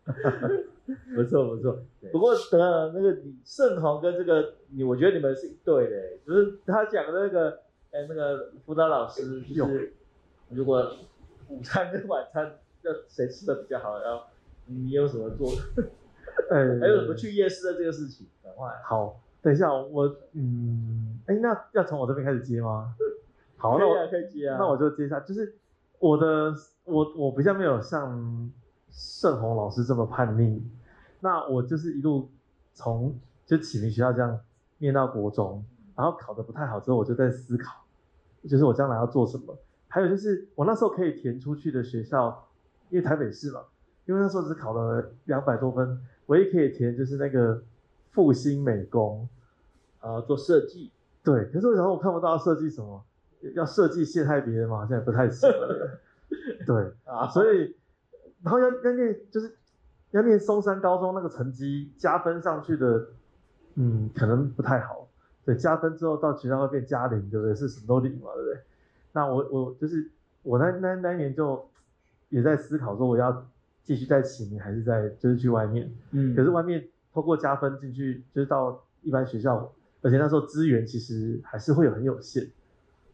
[1.17, 1.79] 不 错不错，
[2.13, 7.51] 不过等下那个你盛宏跟这个你，我觉得你们是一对的，就是他讲的那个，
[7.91, 9.95] 哎、欸，那个辅导老师就是，
[10.51, 10.95] 如果
[11.49, 14.25] 午餐跟晚餐要谁吃的比较好，然后
[14.67, 15.51] 你有什么做？
[16.51, 18.27] 呃、欸，还有什么去夜市的这个事情？
[18.43, 18.69] 赶快。
[18.85, 20.05] 好，等一下我
[20.35, 22.95] 嗯，哎、欸，那要从我这边开始接吗？
[23.57, 25.55] 好，那我可以、啊、可以接啊，那我就接一下，就是
[25.99, 26.53] 我的
[26.85, 28.53] 我我比较没有像。
[28.95, 30.63] 胜鸿老师这么叛逆，
[31.19, 32.31] 那我就是一路
[32.75, 34.39] 从就启明学校这样
[34.79, 35.65] 念到国中，
[35.97, 37.85] 然后考得不太好之后，我就在思考，
[38.49, 39.59] 就是我将来要做什么。
[39.89, 42.47] 还有就是我那时候可以填出去的学校，
[42.89, 43.63] 因为台北市嘛，
[44.07, 47.61] 因为那时候只考了两百多分，唯一可以填就是那个
[48.13, 49.29] 复兴美工，
[49.99, 50.93] 啊，做设计。
[51.25, 53.05] 对，可是为什么我看不到设计什么？
[53.55, 54.79] 要设计陷害别人吗？
[54.79, 55.51] 好像也不太行。
[56.65, 57.75] 对 啊，所以。
[58.45, 59.57] 然后要要念，就是
[60.11, 63.09] 要念松山高中那个成绩加分上去的，
[63.77, 65.09] 嗯，可能不太好。
[65.47, 67.55] 对，加分之后到学校会变加零，对不对？
[67.55, 68.61] 是什么都零嘛，对不对？
[69.13, 70.11] 那我我就是
[70.43, 71.67] 我那那那一年就
[72.29, 73.47] 也在思考说，我要
[73.83, 75.91] 继续在启明还是在就是去外面。
[76.11, 76.37] 嗯。
[76.37, 79.73] 可是外面透过加分进去，就是到一般学校，
[80.03, 82.47] 而且那时候资源其实还是会有很有限，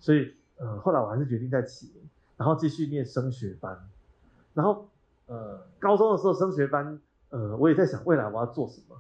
[0.00, 2.02] 所以呃后来我还是决定在启明，
[2.36, 3.78] 然后继续念升学班，
[4.54, 4.89] 然后。
[5.30, 6.98] 呃，高中的时候升学班，
[7.30, 8.96] 呃，我也在想未来我要做什么。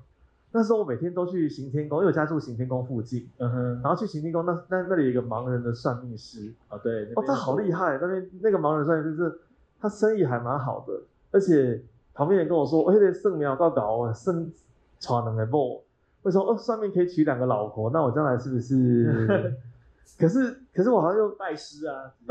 [0.52, 9.40] 那时候我每天都去行天宫，因为我家住行天宫附近，嗯哼，然后去行天宫，那那那里有一个盲人的算命师，啊、哦，对，哦，他好厉害，那边那个盲人算命师是，
[9.80, 10.92] 他生意还蛮好的，
[11.32, 11.82] 而且
[12.14, 14.52] 旁边人跟我说，我得算命高高啊，生
[15.00, 15.82] 传能的不？
[16.22, 17.90] 为什么哦，算命可以娶两个老婆？
[17.90, 19.54] 那我将来是不是？
[20.18, 22.12] 可是可是我好像又拜师啊，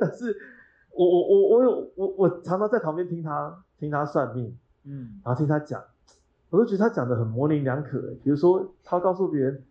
[0.00, 0.36] 但是。
[0.96, 5.82] 我我我我有我我常常在旁边听他听他算命，嗯，然后听他讲，
[6.50, 8.00] 我都觉得他讲的很模棱两可。
[8.22, 9.64] 比如说，他告诉别人，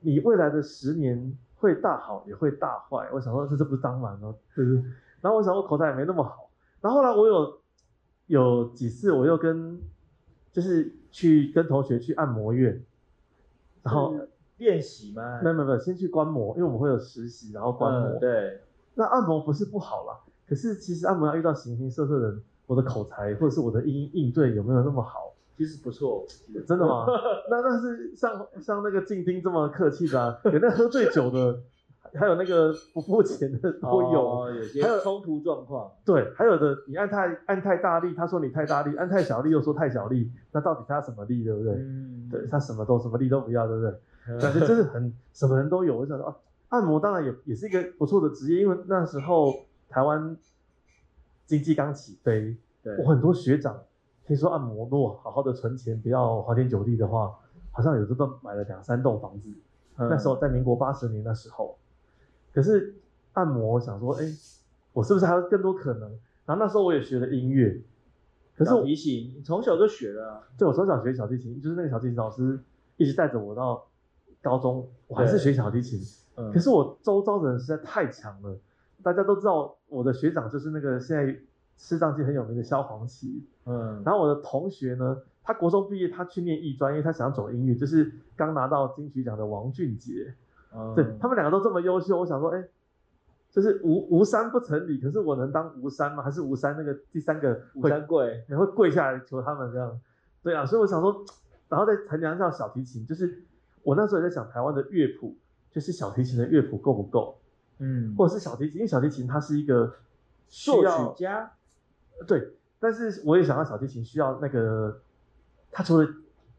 [0.00, 3.08] 你未来的十年会大好也会大坏。
[3.12, 4.74] 我想说这这不是当然哦，就是，
[5.20, 6.50] 然后我想我口才也没那么好。
[6.80, 7.58] 然后后来我有
[8.26, 9.80] 有几次我又跟
[10.52, 12.84] 就是去跟同学去按摩院，
[13.82, 14.14] 然后
[14.58, 15.40] 练习吗？
[15.42, 18.10] 没有没有没有，先去观摩，因为我们会有实习，然后观摩。
[18.10, 18.60] 嗯、对，
[18.94, 20.20] 那按摩不是不好啦，
[20.50, 25.32] 可是其实按摩要遇到形形色色的人，我的口才或者是我的应应对有没有那么好？
[25.56, 26.26] 其实不错，
[26.66, 27.06] 真的吗？
[27.48, 31.60] 那那是像像那个静丁这么客气的、啊，有那喝醉酒的，
[32.14, 35.88] 还有那个不付钱的都有，哦、有些冲突状况。
[36.04, 40.32] 对，还有的你按太按太大力，他说你太大力；按太小力又说太小力。
[40.50, 41.74] 那到底他什么力，对不对？
[41.74, 44.40] 嗯，对他什么都什么力都不要，对不对？
[44.40, 45.98] 感觉就是很什么人都有。
[45.98, 46.34] 我想说啊，
[46.70, 49.52] 按摩当然也也是一个不错的职业，因为那时候
[49.90, 50.34] 台湾
[51.44, 53.78] 经济刚起飞，对我很多学长。
[54.24, 57.36] 听说按摩，如果好好的存钱，不要花天酒地的话，
[57.72, 59.50] 好像有的都买了两三栋房子。
[59.96, 61.76] 嗯、那时候在民国八十年那时候，
[62.54, 62.94] 可是
[63.32, 64.38] 按摩，我想说，哎、欸，
[64.92, 66.08] 我是不是还有更多可能？
[66.46, 67.82] 然后那时候我也学了音乐，
[68.56, 70.42] 可是我小提琴，你从小就学了、啊？
[70.56, 72.60] 对，我从小学小提琴，就是那个小提琴老师
[72.96, 73.84] 一直带着我到
[74.40, 76.00] 高中，我还是学小提琴。
[76.36, 78.56] 嗯、可是我周遭的人实在太强了，
[79.02, 81.38] 大家都知道我的学长就是那个现在。
[81.82, 90.34] 视障界很有名的萧煌奇，嗯，然后我的同学呢，他国中毕业，他去念艺专，因为他想要走音乐，就是刚拿到金曲奖的王俊杰，
[90.74, 92.62] 嗯，对他们两个都这么优秀，我想说，哎，
[93.50, 96.22] 就是吴吴三不成礼，可是我能当吴三吗？
[96.22, 99.98] 还是吴三那个第三个吴三桂，你会跪下来求他们这样？
[100.42, 101.24] 对啊，所以我想说，
[101.70, 103.42] 然后再衡量一下小提琴，就是
[103.82, 105.34] 我那时候也在想台湾的乐谱，
[105.72, 107.38] 就是小提琴的乐谱够不够？
[107.80, 109.92] 嗯，或者是小提琴，因为小提琴它是一个
[110.48, 111.50] 作曲家。
[112.28, 115.00] 对，但是我也想到小提琴需要那个，
[115.72, 116.06] 它除了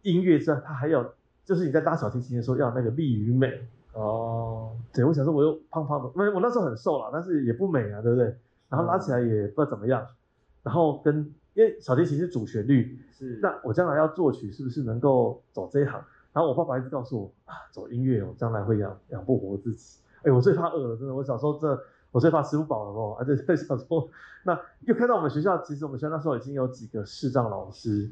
[0.01, 1.13] 音乐之外，它还有
[1.45, 4.75] 就是你在拉小提琴的时候要那个力与美哦。
[4.91, 8.35] 对，我想说我又胖胖的，因为我那时候很瘦啦，但是也不美啊，对不对？
[8.67, 10.01] 然后拉起来也不知道怎么样。
[10.01, 10.15] 嗯、
[10.63, 11.17] 然后跟
[11.53, 16.03] 因为小提琴是主旋律，是那我将来要作曲是不是能够走这一行？
[16.33, 19.99] 然后我爸爸一直告诉我啊，走音乐哦，将来会养养不活自己。
[20.23, 21.81] 哎，我最怕饿了，真的，我小时候这。
[22.13, 24.09] 我最怕吃不饱了哦，而且在想说，
[24.43, 28.11] 那又看到我们学校，其实我们学校那时候已经有几个视障老师，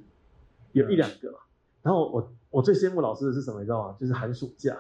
[0.72, 1.39] 有一两个了。
[1.82, 3.95] 然后我我最羡慕老师的是什么，你知道吗？
[3.99, 4.74] 就是寒暑假，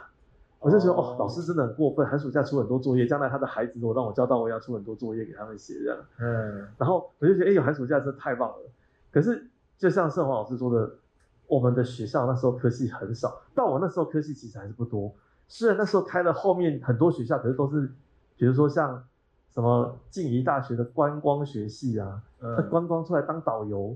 [0.59, 5.99] 我就觉得哦，老师真的很过分，寒暑假出很多作业，将来他的孩子如果让我教到，我也要出很多作业给他们写这样。
[6.21, 8.71] 嗯，然后我就觉得，哎，有寒暑假真的太棒了。
[9.11, 10.89] 可是就像盛华老师说的，
[11.45, 15.13] 我们的学校那时候科系很少，但我那时候科系其实还是不多。
[15.49, 17.91] 虽然那时候开了后面很多学校，可是都是。
[18.37, 19.03] 比如说像
[19.53, 23.93] 什么静宜大学的观光学系啊，嗯、观光出来当导游，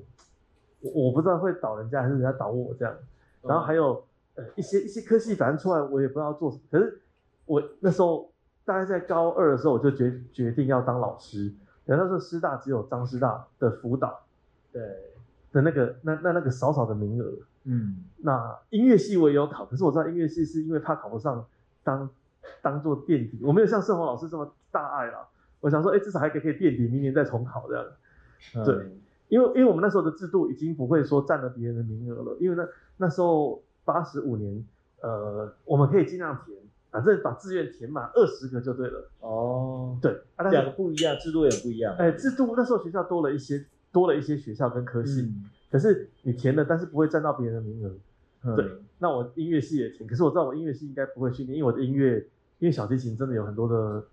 [0.82, 2.93] 我我不知道会导人家还是人家导我这样。
[3.41, 4.04] 然后还有
[4.36, 6.64] 呃一些一些科系，反正出来我也不知道做什么。
[6.70, 7.01] 可是
[7.45, 8.30] 我那时候
[8.66, 11.54] 大概在高二的时候，我就决决定要当老师。
[11.86, 14.26] 然后那时候师大只有张师大的辅导，
[14.74, 14.82] 对
[15.54, 17.32] 的那个那那那个少少的名额。
[17.66, 21.45] 嗯，那音乐系我也有考，可是我知道音乐系是因为怕考不上
[21.84, 22.09] 当。
[22.61, 25.26] 当做垫底，我没有像盛宏老师这么大爱啦。
[25.61, 27.86] 我想说，哎、欸，至少还可以可以垫底，明年再重考这样。
[28.55, 28.76] 嗯、对，
[29.30, 34.66] 因为因为我们那时候的制度已经不会说占了别人的名额了，因为那那时候八十五年，
[35.01, 36.57] 呃，我们可以尽量填，
[36.91, 39.09] 反正把志愿填满二十个就对了。
[39.22, 41.95] 哦，对，两个不一样，制度也不一样。
[41.97, 47.93] 哎、欸，制度那时候学校多了一些，多了一些学校跟科系，嗯、可是你填了，但是不会占到别人的名额。
[48.43, 52.26] 嗯、对，那我音乐系也填，可是我知道我音乐系应该不会训练，因为我的音乐。
[52.59, 54.05] 因为小提琴真的有很多的，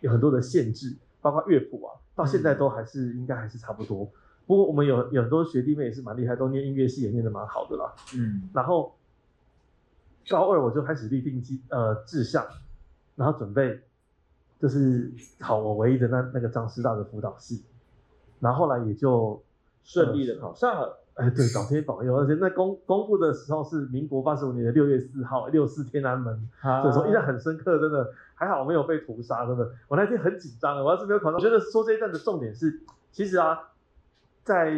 [0.00, 4.08] 有很多的限制，包括乐谱啊，到现在都还是、嗯、应该还是差不多。
[4.46, 7.92] 不过我们有有很多学弟妹也是蛮厉害，都念音乐系也念得蛮好的啦。
[8.16, 8.94] 嗯，然后
[10.28, 12.46] 高二我就开始立定志呃志向，
[13.16, 13.80] 然后准备
[14.60, 15.10] 就是
[15.40, 17.64] 考我唯一的那那个张师大的辅导系，
[18.38, 19.42] 然后后来也就
[19.88, 21.00] 顺利的考上了。
[21.14, 28.12] 哎，对，老天保佑，而且那公公布的时候是民国八十五年的六月四号，六四天安门，啊、所以说印象很深刻，真的。
[28.40, 33.58] 还好没有被屠杀，真的，我那天很紧张，我要是没有考上，我觉得说这一段的重点是，其实啊，
[34.44, 34.70] 在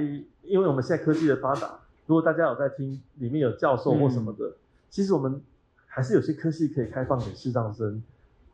[0.44, 4.54] 因为我们现在科技的发达，如果大家有在听，里面有教授或什么的，嗯、
[4.88, 5.42] 其实我们
[5.86, 8.02] 还是有些科系可以开放给视障生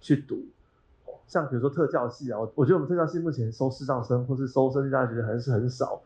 [0.01, 0.41] 去读，
[1.29, 6.03] 像比如说特教系啊，我我觉得我们特教系目前收视障生或是收生大家觉得还是很少。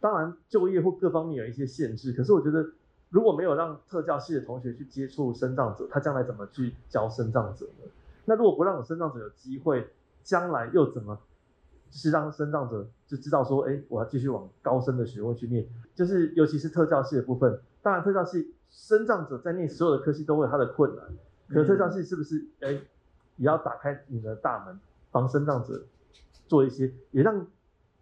[0.00, 2.64] 当然，就业或各方面有一些限制，可是我觉得，
[3.10, 7.90] 如果没有让特教系的同学去接触生障者，他将来怎么去教生障者呢？
[8.24, 9.88] 那如果不让有身障者有机会，
[10.22, 11.18] 将来又怎么，
[11.90, 17.58] 就是让生障者就知道说，哎，我要继续往高深的学问去念，就是尤其是特教系的部分。
[17.82, 21.04] 当然，特教系生障者在念所有的科系都会有他的困难，
[21.48, 22.72] 可特教系是不是，哎，
[23.36, 24.78] 也要打开你的大门，
[25.10, 25.82] 帮生障者
[26.46, 27.46] 做一些，也让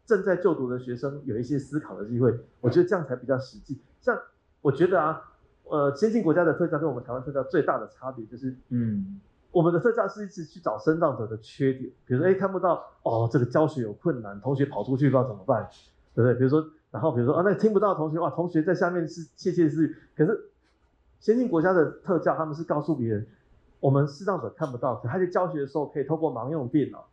[0.06, 2.32] 正在就读的学生有一些思考的机会。
[2.60, 3.78] 我觉得这样才比较实际。
[4.00, 4.18] 像
[4.62, 5.20] 我觉得啊，
[5.64, 15.68] 呃，先进国家的特教跟我们台湾特教最大的差别就是，嗯，我们的特教是一直去找身障者的缺点，比如说，哎，看不到，哦，这个教学有困难，同学跑出去不知道怎么办，
[16.14, 16.34] 对不对？
[16.34, 20.50] 比如说，然后比如说啊，那个听不到同学，哇，同学在下面是窃窃私语，可是
[21.18, 23.26] 先进国家的特教他们是告诉别人。
[23.78, 27.06] 我们视障者看不到，可他在教学的时候可以透过盲用电脑，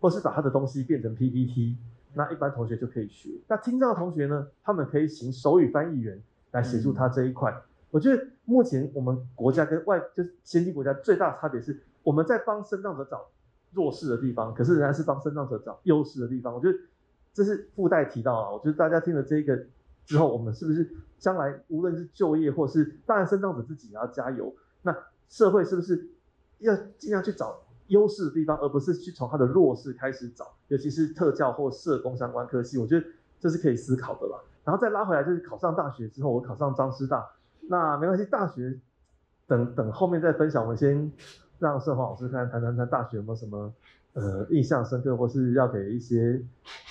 [0.00, 1.76] 或是把他的东西变成 PPT，
[2.14, 3.30] 那一般同学就可以学。
[3.48, 7.50] 那听障的同学呢，他们可以请手语翻译员来协助他这一块。
[7.52, 13.28] 嗯、我觉得目前我们国家跟外就是先进国家最大的差别是，我们在帮身障者找
[13.72, 16.52] 弱势的地方，可是仍然是帮身障者找优势的地方。
[16.52, 16.78] 我觉得
[17.32, 18.50] 这是附带提到啊。
[18.50, 19.66] 我觉得大家听了这个
[20.04, 24.52] 之后，我们是不是将来无论是就业，或是当然身障者自己也要加油。
[24.82, 24.96] 那
[25.28, 26.08] 社会是不是
[26.58, 30.52] 要尽量去找优势的地方，而不是去从他的弱势开始找？
[30.66, 33.06] 尤其是特教或社工相关科系，我觉得
[33.38, 34.42] 这是可以思考的吧。
[34.64, 37.28] 然后再拉回来，就是考上大学之后，我考上张师大，
[37.68, 38.78] 那没关系，大学
[39.46, 40.62] 等等后面再分享。
[40.62, 41.12] 我们先
[41.58, 43.72] 让盛华老师看谈谈谈大学有没有什么。
[44.12, 46.42] 呃，印象深刻，或是要给一些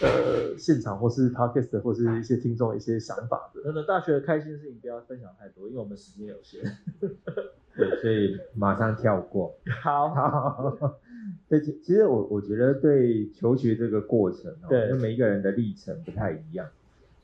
[0.01, 3.61] 呃现场或是 podcast 或是一些听众一些想法的。
[3.61, 6.63] 真的，大学的开心的事情不要分享太多，因为我们时间有限。
[7.79, 9.55] 对，所以马上跳过。
[9.81, 10.99] 好，好。
[11.47, 16.67] 对，其其实我我觉得对求学这个过程，对，因为每一个人的历程不太一样，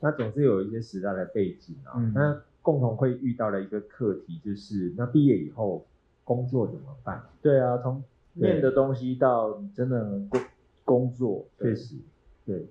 [0.00, 5.84] 那总是有一些时代的背景啊，嗯、那共同会遇到的一个课题就是，那毕业以后
[6.24, 7.22] 工作怎么办？
[7.42, 8.02] 对啊，从
[8.34, 10.40] 念的东西到你真的工
[10.84, 11.96] 工作，确实，
[12.44, 12.66] 对。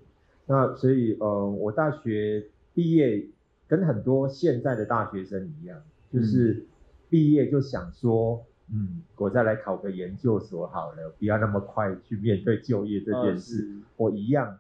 [0.48, 3.26] 那所以呃，我大学毕业
[3.68, 5.82] 跟很多现在的大学生一样，
[6.14, 6.66] 就是
[7.10, 13.64] 毕业就想说，嗯，我再来考个研究所好了，不要那么快去面对就业这件事。
[13.64, 14.58] 哦、我一样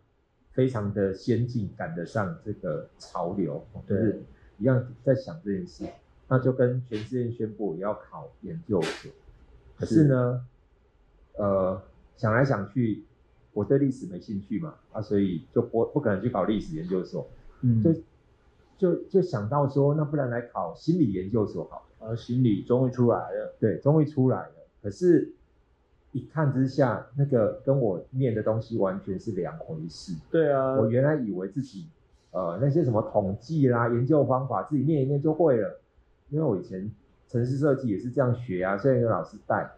[0.51, 4.21] 非常的先进，赶得上这个潮流，就是
[4.57, 5.85] 一样在想这件事。
[6.27, 9.11] 那就跟全世界宣布我要考研究所，
[9.77, 10.45] 可是呢？
[11.37, 11.81] 呃，
[12.15, 13.03] 想来想去，
[13.51, 17.27] 我对历史没兴趣嘛，啊，所以就不不可能去考历史研究所，
[17.59, 17.93] 嗯，就
[18.77, 25.33] 就就想到说，那不然来考心理研究所好了，啊，心里终于出来了，对，终于出来了，可是，
[26.11, 31.87] 一看之下，那个跟我念的东西完全是两回事，对啊，我原来以为自己，
[32.31, 35.79] 呃，那些什么统计啦、研究方法，自己念一念就会了，
[36.29, 36.91] 因为我以前
[37.27, 39.71] 城市设计也是这样学啊，虽然有老师带。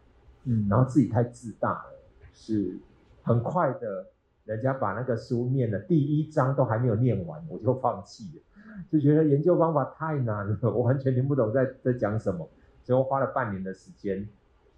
[0.50, 1.92] 嗯，然后自己太自大了，
[2.34, 2.78] 是
[3.22, 4.06] 很快的，
[4.46, 8.42] 人家把那个书念了第一章都还没有念完，我就放弃了，
[8.92, 12.48] 就觉得研究方法太难了，我完全听不懂在在讲什么，
[12.84, 14.28] 所以我花了半年的时间，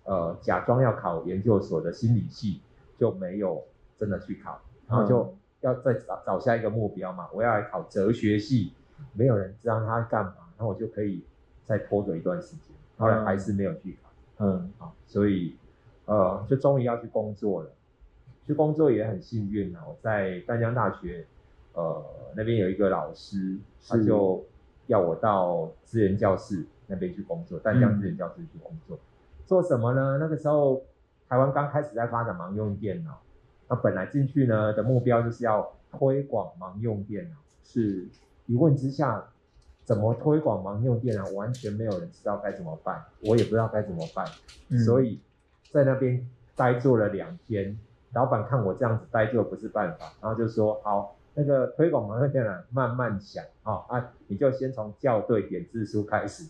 [0.03, 2.61] 呃，假装要考研究所的心理系，
[2.97, 3.63] 就没有
[3.97, 8.73] 真的去考，然后就要再找找下一个目标嘛，我要来考哲学系，
[9.13, 11.23] 没有人知道他干嘛，然后我就可以
[11.65, 14.09] 再拖着一段时间，后来还是没有去考。
[14.45, 15.55] 嗯，好，所以，
[16.05, 17.69] 呃，就终于要去工作了。
[18.47, 21.27] 去工作也很幸运啊，我在淡江大学，
[21.80, 22.03] 呃，
[22.36, 23.57] 那边有一个老师，
[23.88, 24.43] 他就
[24.87, 28.97] 要我到资源教室那边去工作，淡江资源教室去工作。
[28.97, 28.99] 嗯、
[29.45, 30.17] 做什么呢？
[30.20, 30.82] 那个时候
[31.28, 33.20] 台湾刚开始在发展盲用电脑，
[33.70, 37.37] 那本来进去呢的目标就是要推广盲用电脑。
[37.63, 38.08] 是，
[38.45, 39.25] 一问之下。
[39.86, 41.28] 怎么推广盲用电脑？
[41.32, 44.24] 完全没有人知道该怎么办，我也不知道该怎么办，
[44.70, 45.20] 嗯、所以
[45.71, 46.24] 在那边
[46.55, 47.75] 呆坐了两天。
[48.13, 56.49] 老板看我这样子呆坐不是办法，然后就说：“好，那个推广盲用电脑慢慢想啊啊，你就先从校对点字书开始。”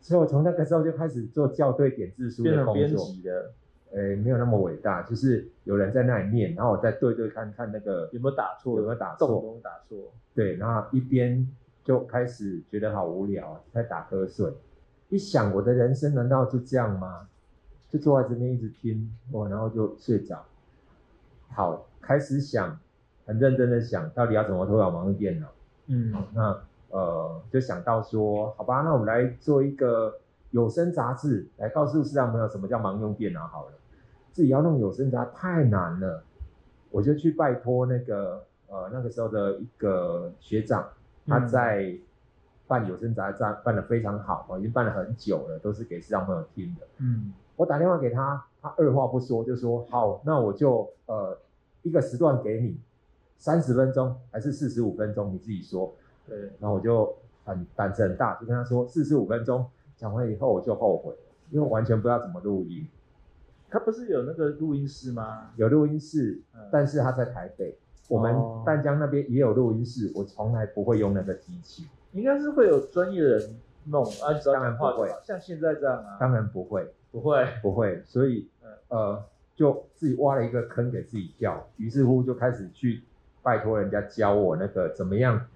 [0.00, 2.74] 所以我从那个时候就开始做校对点字书的工作。
[2.74, 3.52] 变成编辑的，
[3.92, 9.96] 呃，没有那么伟大，就是有人在那里念，然后我再对对看看那个有没有打错，有没有打错，有没有打错。
[10.34, 11.46] 对，然后一边。
[11.82, 14.52] 就开始觉得好无聊，在打瞌睡。
[15.08, 17.26] 一想我的人生难道就这样吗？
[17.88, 20.44] 就坐在这边一直听，哦，然后就睡着。
[21.48, 22.78] 好，开始想，
[23.30, 25.46] 很认真的想到底要怎么推广盲用电脑。
[25.86, 30.18] 嗯，那呃就想到说，好吧，那我们来做一个
[30.50, 33.72] 有声杂志，来告诉视障朋友什么叫盲用电脑好了。
[34.32, 36.24] 自己要弄有声杂太难了，
[36.90, 40.84] 我就去拜托那个呃那个时候的一个学长。
[41.26, 41.96] 他在
[42.66, 46.86] 办有声杂志，办得非常好，已经办了很久了，都是给视障朋友听的。
[46.98, 51.38] 嗯，我打电话给他，他二话不说就说好，那我就呃
[51.82, 52.76] 一个时段给你，
[53.40, 55.92] 三十分钟还是四十五分钟，你自己说。
[56.28, 57.12] 对，然后我就
[57.44, 59.66] 很胆子很大，就跟他说四十五分钟。
[59.96, 61.12] 讲完以后我就后悔，
[61.50, 62.86] 因为我完全不知道怎么录音。
[63.68, 65.50] 他不是有那个录音室吗？
[65.56, 67.76] 有录音室，嗯但是他在台北。
[68.08, 83.04] 我们哦淡江那边也有录音室，我从来不会用那个机器，应该是会有专业的人弄，啊，你只要当然不会像现在这样啊，当然不会，不会，不会，所以嗯呃，就自己挖了一个坑给自己跳，于是乎就开始去
[83.42, 85.46] 拜托人家教我那个怎么样。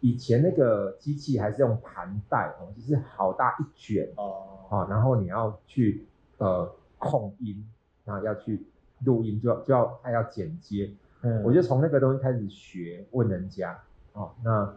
[0.00, 6.06] 以前那个机器还是用盘带哦，就是好大一卷哦，啊，然后你要去
[6.38, 7.62] 呃控音，
[8.06, 8.64] 然后要去
[9.04, 10.90] 录音，就要就要还要剪接。
[11.20, 13.78] 嗯，我就从那个东西开始学，问人家
[14.14, 14.74] 哦，那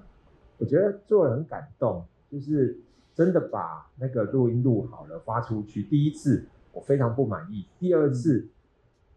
[0.57, 2.77] 我觉得做人很感动，就是
[3.15, 5.83] 真的把那个录音录好了发出去。
[5.83, 8.49] 第一次我非常不满意，第二次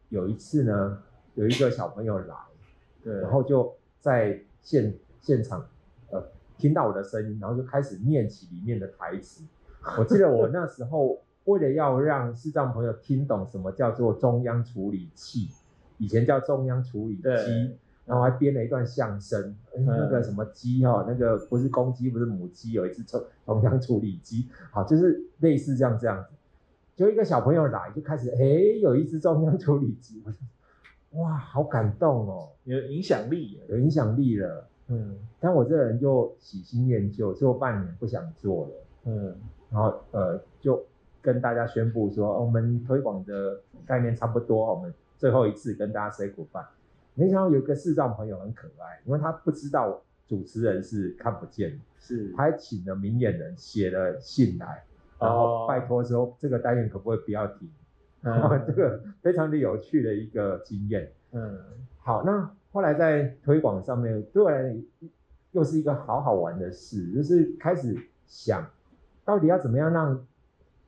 [0.08, 1.02] 有一次呢，
[1.34, 2.36] 有一个小朋友来，
[3.06, 5.64] 对，然后就在现现场
[6.10, 6.22] 呃
[6.58, 9.44] 听到我的声音，然后就开始念起里面的台词。
[9.96, 15.48] 我记得我那时候为了要让视障朋友听懂什么叫做中央处理器。
[15.98, 17.74] 以前叫中央处理机，
[18.04, 26.34] 然后还编了一段相声，嗯、那个什么鸡哈、哦，那个不是公鸡，不是母鸡，有一只中中央处理机，好，就是类似这样这样子。
[26.94, 30.22] 就一个小朋友来，就开始，哎，有一只中央处理机，
[31.12, 35.18] 哇，好感动哦，有影响力，有影响力了，嗯。
[35.40, 38.72] 但我这个人就喜新厌旧，做半年不想做了，
[39.04, 39.36] 嗯。
[39.70, 40.84] 然后呃，就
[41.20, 44.92] 跟大家宣布说，哦、我们推广的概念差不多，我们。
[45.18, 46.66] 最后一次跟大家 say goodbye，
[47.14, 54.84] 没想到有一个视障朋友很可爱，因为他不知道主持人是看不见的，是，他还请了明眼人写了信来，
[55.18, 57.66] 然后拜托说这个单元可不可以不要停，
[58.20, 61.10] 然后 这个非常的有趣的一个经验。
[61.32, 61.58] 嗯，
[61.98, 64.76] 好，那后来在推广上面，对我来
[65.52, 68.66] 又是一个好好玩的事，就是开始想
[69.24, 70.26] 到底要怎么样让。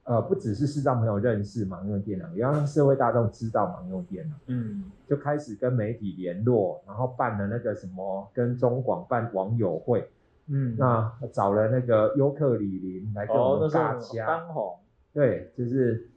[0.05, 4.37] 呃，不只是视障朋友认识盲用电脑，也要让社会大众知道盲用电脑。
[4.47, 10.09] 嗯，就开始跟媒体联络，然后办了那个什么，跟中广办网友会。
[10.47, 14.27] 嗯，那找了那个优客李林来跟我们尬掐。
[14.27, 14.79] 当红。
[15.13, 16.09] 对，就是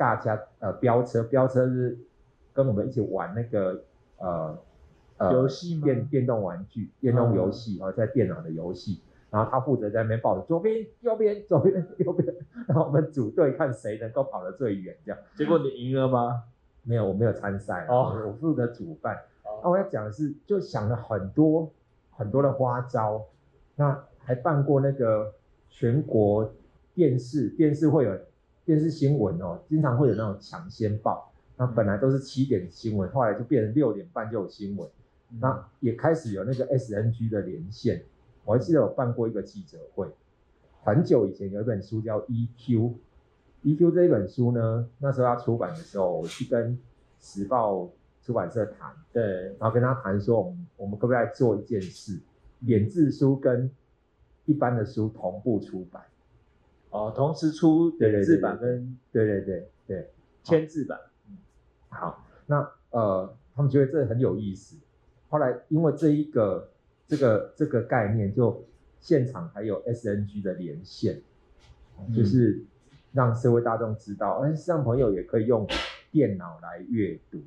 [0.00, 1.98] 尬掐呃飙车，飙车是
[2.54, 3.84] 跟我们一起玩那个
[4.16, 4.58] 呃
[5.18, 9.02] 呃游戏电电动玩具、电动游戏哦，在电脑的游戏。
[9.30, 12.34] 然后他负责在那边抱着左边、右边、左边、右边，
[12.66, 15.20] 然后我们组队看谁能够跑得最远，这样。
[15.36, 16.42] 结果你赢了吗？
[16.82, 17.86] 没有，我没有参赛。
[17.88, 19.14] 哦，我负责主办。
[19.44, 19.60] 哦。
[19.62, 21.70] 那我要讲的是，就想了很多
[22.10, 23.24] 很多的花招。
[23.76, 25.32] 那还办过那个
[25.68, 26.52] 全国
[26.92, 28.18] 电视，电视会有
[28.70, 31.32] 电视新闻哦，经常会有那种抢先报。
[31.56, 34.88] 那本来都是七点新闻，后来就变成六点半就有新闻。
[35.32, 35.40] 嗯。
[35.40, 38.04] 那也开始有那个 SNG 的连线。
[38.44, 40.06] 我还记得我办过一个记者会，
[40.84, 42.78] 很久以前有一本书叫《EQ》
[43.64, 46.78] ，EQ 这一本书呢，那时候要出版的时候，我去跟
[47.18, 47.90] 时报
[48.22, 49.22] 出版社谈，对，
[49.58, 52.20] 然后跟他谈说，我们我们可不可以做一件事，
[52.64, 53.68] 点字书跟
[54.44, 56.00] 一般的书同步出版，
[56.90, 60.10] 哦，同时出点字版跟对对对对
[60.42, 60.98] 签字版，
[61.28, 61.36] 嗯，
[61.88, 64.76] 好，那呃，他们觉得这很有意思，
[65.28, 66.68] 后来因为这一个。
[67.10, 68.64] 这个这个概念就
[69.00, 71.20] 现场还有 SNG 的连线，
[71.98, 72.64] 嗯、就是
[73.10, 75.66] 让社会大众知道，哎，视障朋友也可以用
[76.12, 77.42] 电脑来阅读。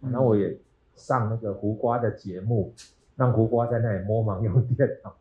[0.00, 0.58] 然后、嗯、我也
[0.96, 2.74] 上那个胡瓜的节目，
[3.14, 5.16] 让胡瓜在那里摸盲用电脑，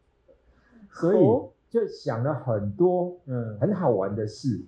[0.91, 1.17] 所以
[1.75, 4.61] 就想了很多嗯很好玩的事。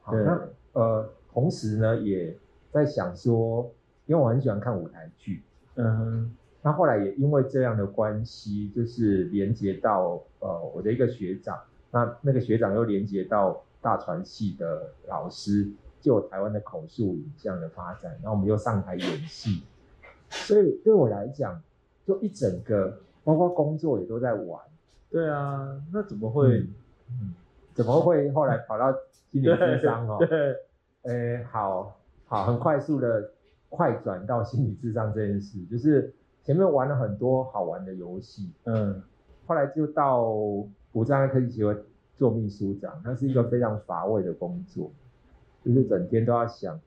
[0.00, 2.32] 好，那呃同时呢也
[2.70, 3.68] 在想说，
[4.06, 5.42] 因为我很喜欢看舞台剧，
[5.74, 6.36] 嗯哼。
[6.62, 11.58] 那后来也因为这样的关系，就是连接到呃我的一个学长，
[11.90, 15.68] 那那个学长又连接到大传系的老师，
[16.00, 19.64] 就有台湾的口述影像的发展，然后我们又上台演戏，
[20.30, 21.60] 所以对我来讲，
[22.06, 24.60] 就一整个包括工作也都在玩。
[25.16, 26.60] 对啊，那怎么会？
[26.60, 26.74] 嗯，
[27.10, 27.34] 嗯，
[27.74, 28.92] 怎么会后来跑到
[29.30, 30.18] 心理智商哦？
[30.28, 30.56] 对，
[31.02, 33.30] 呃，好好很快速的
[33.68, 36.12] 快转到心理智商这件事，就是。
[36.42, 39.02] 前面玩了很多好玩的游戏，嗯，
[39.48, 40.30] 后来就到
[40.92, 41.76] 无障碍科技协会
[42.16, 44.92] 做秘书长，那是一个非常乏味的工作，
[45.64, 46.80] 就是整天都要想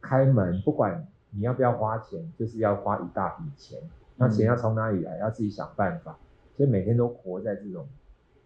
[0.00, 3.78] 开门，不管你要不要花钱，就是要花一大笔钱，
[4.16, 6.18] 那钱要从哪里来，要自己想办法，
[6.56, 7.86] 所以每天都活在这种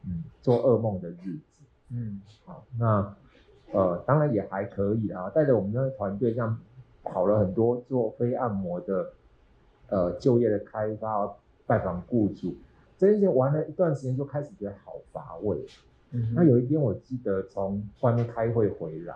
[0.05, 3.17] 嗯做噩梦的日子，嗯，好，那
[3.73, 6.59] 呃当然也还可以啊，带着我们那个团队这样
[7.03, 9.13] 跑了很多做非按摩的。
[9.91, 11.35] 呃，就业的开发，
[11.67, 12.55] 拜访雇主，
[12.99, 15.65] 这件事情玩了一段时间，就开始觉得好乏味。
[16.11, 19.15] 嗯，那有一天，我记得从外面开会回来，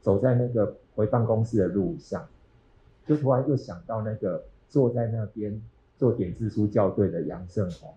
[0.00, 2.26] 走在那个回办公室的路上，
[3.06, 5.62] 就突然又想到那个坐在那边
[5.96, 7.94] 做点字书校对的杨胜宏。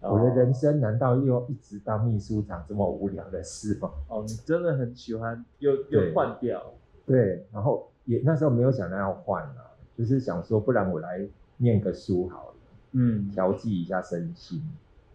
[0.00, 3.90] 我的人生难道又一直当秘书长这么无聊的事吗？
[4.08, 6.72] 哦，你真的很喜欢又又换掉。
[7.04, 11.28] 对，然后也那时候没有想到要换了，就是想说，不然我来
[11.58, 12.54] 念个书好了，
[12.92, 14.62] 嗯，调剂一下身心。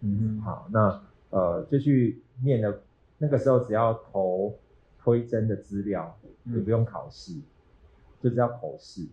[0.02, 1.02] 嗯哼，好，那
[1.32, 2.80] 呃就去念了。
[3.18, 4.54] 那个时候只要投
[5.02, 7.44] 推甄的资料，也不用考试，嗯、
[8.22, 9.08] 就只要口试，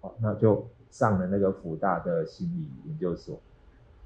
[0.00, 3.40] 好，那就上了那个福大的心理研究所。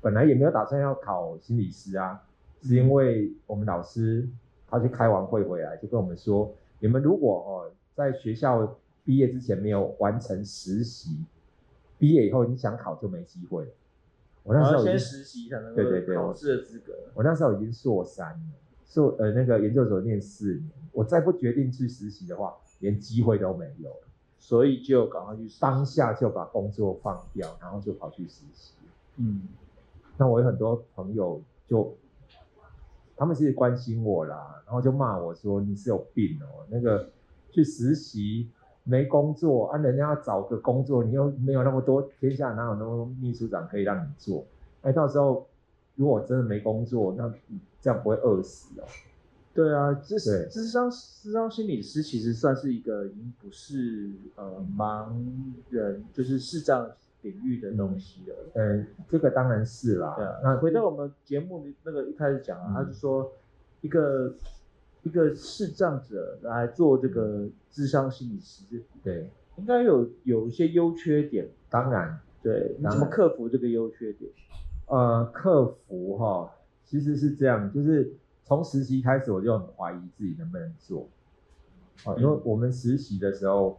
[0.00, 2.22] 本来也没有打算要考心理师啊，
[2.62, 4.28] 是因为我们老师
[4.68, 11.24] 他去开完会回来就跟我们说，你们如果哦在学校毕业之前没有完成实习，
[11.98, 13.66] 毕业以后你想考就没机会。
[14.44, 15.82] 我那时候先实习才能够
[16.14, 16.92] 考试的资格。
[17.14, 18.40] 我那时候已经硕三了，
[18.86, 23.90] 硕呃那个研究所念四年，我再不决定去实习的话，连机会都没有，
[24.38, 28.72] 所以就赶快去当下就把工作放掉，然后就跑去实习。
[29.16, 29.42] 嗯。
[30.18, 31.96] 那我有很多朋友就，
[33.16, 37.08] 他们其实关心我啦，然后就骂我说，你是有病哦，那个
[37.52, 38.50] 去实习
[38.82, 44.44] 没工作啊，人家要找个工作，你又没有那么多，天下哪有那么多秘书长可以让你做？
[44.82, 45.46] 哎，到时候
[45.94, 47.32] 如果真的没工作，那
[47.80, 48.84] 这样不会饿死哦？
[49.54, 55.12] 对啊，这是咨商咨商心理师其实算是一个已经不是呃盲
[55.70, 56.90] 人，就是视障。
[57.22, 60.14] 领域的东西了，嗯，这个当然是啦。
[60.16, 63.32] 对啊，那回到我们节目那个一开始讲啊，嗯、他就说
[63.80, 64.32] 一个
[65.02, 68.64] 一个视障者来做这个智商心理师，
[69.02, 71.48] 对，应该有有一些优缺点。
[71.68, 74.30] 当然，对，你怎么克服这个优缺点？
[74.86, 76.50] 呃，克服哈，
[76.84, 78.14] 其实是这样，就是
[78.44, 81.08] 从实习开始我就很怀疑自己能不能做，
[82.04, 83.76] 啊，因为我们实习的时候。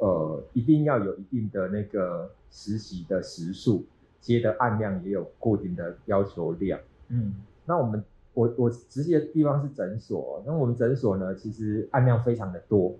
[0.00, 3.84] 呃，一定要有一定的那个实习的时数，
[4.18, 6.80] 接的案量也有固定的要求量。
[7.08, 7.34] 嗯，
[7.66, 8.02] 那我们
[8.32, 12.96] 我我实习的地方是诊所，那我们诊所呢，其实案量非常的多，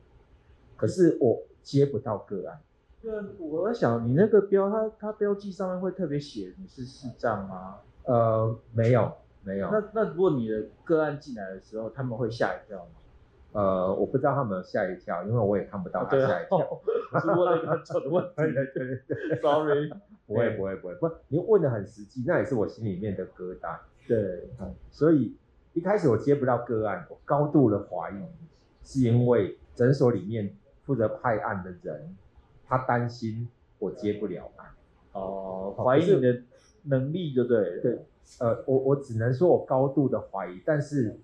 [0.77, 2.61] 可是我接不到个案。
[3.01, 7.79] 对，我在想你那个标，它它标记上面会特别写你是视障吗？
[8.05, 9.11] 呃，没有
[9.43, 9.71] 没有。
[9.71, 13.00] 那那如果你的个案进来的时候，他们会吓一跳吗？
[13.53, 16.81] 呃，我不知道他们吓一跳，因为我也看不到他吓一跳。
[17.13, 18.31] 我是问了一个很蠢的问题。
[18.39, 19.91] 对对对，sorry，
[20.27, 23.77] 不会不会不会，不，你问的很实际，那也是我心里面的疙瘩。
[24.07, 24.49] 对，
[24.91, 25.37] 所以
[25.73, 28.23] 一开始我接不到个案，我高度的怀疑，
[28.85, 30.55] 是因为诊所里面
[30.85, 32.17] 负责派案的人，
[32.69, 33.49] 他担心
[33.81, 34.69] 我接不了案。
[35.13, 36.43] 哦，怀疑你的
[36.85, 37.81] 能力，就对。
[37.81, 37.99] 对，
[38.39, 41.19] 呃，我我只能说我高度的怀疑，但是。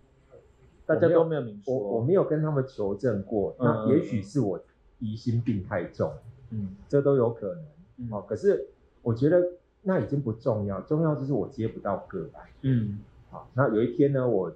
[0.86, 4.58] 大家都没有明说，我我没有跟他们求证过，嗯、那也许是我
[5.00, 6.12] 疑心病太重，
[6.50, 7.64] 嗯，这都有可能，
[7.98, 8.68] 嗯、哦，可是
[9.02, 9.42] 我觉得
[9.82, 13.00] 那已经不重要，重要就是我接不到个案，嗯，
[13.30, 14.52] 好，那有一天呢，我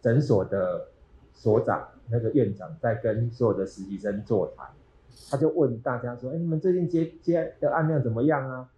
[0.00, 0.88] 诊所的
[1.32, 4.66] 所长那个院长在跟所有的实习生座谈，
[5.30, 8.68] 他就问大家说，哎，你们最近接接的案量怎么样啊？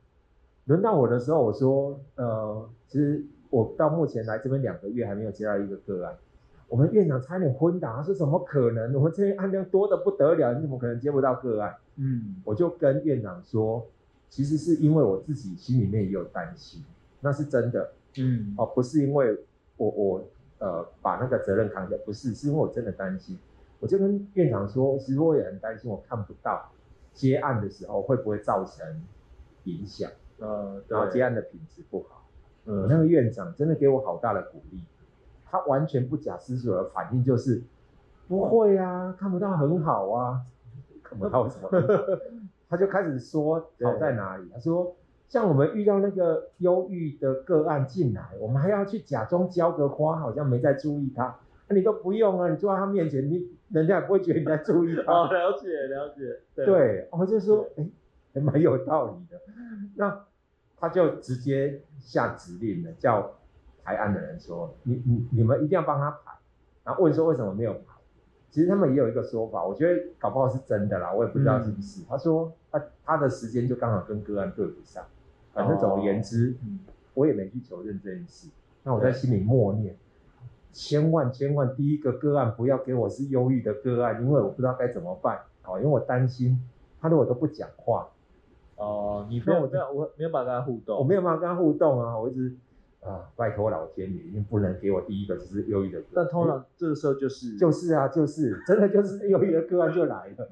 [0.66, 6.16] 轮到我的时候，我说，呃，其实我到目前来这边两个月还没有接到一个个案。
[6.68, 8.92] 我们院长差点昏倒，他说怎么可能？
[8.94, 11.74] 我们这边案量多的不得了，你怎么可能接不到个案？
[11.96, 13.86] 嗯，我就跟院长说，
[14.28, 16.82] 其实是因为我自己心里面也有担心，
[17.20, 17.92] 那是真的。
[18.16, 19.38] 嗯，哦，不是因为
[19.76, 20.24] 我我
[20.58, 23.38] 呃把那个责任扛下，不是，是因为我真的担心。
[23.80, 26.70] 我就跟院长说，其实我也很担心，我看不到
[27.12, 28.86] 接案的时候会不会造成
[29.64, 32.26] 影响，呃，然后接案的品质不好。
[32.66, 34.80] 嗯，那个院长真的给我好大的鼓励。
[35.54, 37.62] 他完全不假思索的反应就是，
[38.26, 40.40] 不会啊，看不到很好啊，
[41.00, 41.70] 看不到什么，
[42.68, 44.50] 他就开始说好在哪里。
[44.52, 44.96] 他说，
[45.28, 51.22] 像我们遇到那个忧郁的个案进来，我们还要去假装浇个花，好像没在注意他。
[51.68, 55.02] 那、啊、你都不用啊，你坐在他面前，你人家也不会觉得你在注意他。
[55.14, 56.40] 哦，了解了解。
[56.56, 57.86] 对，对我就说，哎
[58.32, 59.40] 对，还蛮有道理的。
[59.94, 60.24] 那
[60.76, 63.30] 他就直接下指令了，叫。
[63.84, 66.32] 排案的人说：“你你你们一定要帮他排。”
[66.82, 67.94] 然后问说：“为什么没有排？”
[68.50, 72.02] 其实他们也有一个说法，我觉得搞不好是真的啦，我也不知道是不是。
[72.02, 75.04] 嗯、他说他他的时间就刚好跟个案对不上，
[75.52, 76.78] 反正总而言之，哦嗯、
[77.14, 78.48] 我也没去求证这件事。
[78.84, 79.96] 那我在心里默念：
[80.72, 85.40] 千万千万，第一个个案不要给我是忧郁的个案，因为我不知道该怎么办。
[85.64, 86.56] 哦，因为我担心
[87.00, 88.08] 他如果都不讲话，
[88.76, 92.54] 哦，你没有我没有我没有办法跟他互动，我没有办法跟他互动啊，我一直。
[93.04, 96.12] 啊，拜托老天爷，一定不能给我第一个就是忧郁的个案。
[96.14, 100.48] 但通常这个时候就是就是啊，就是真的就是 忧郁的个案就来了。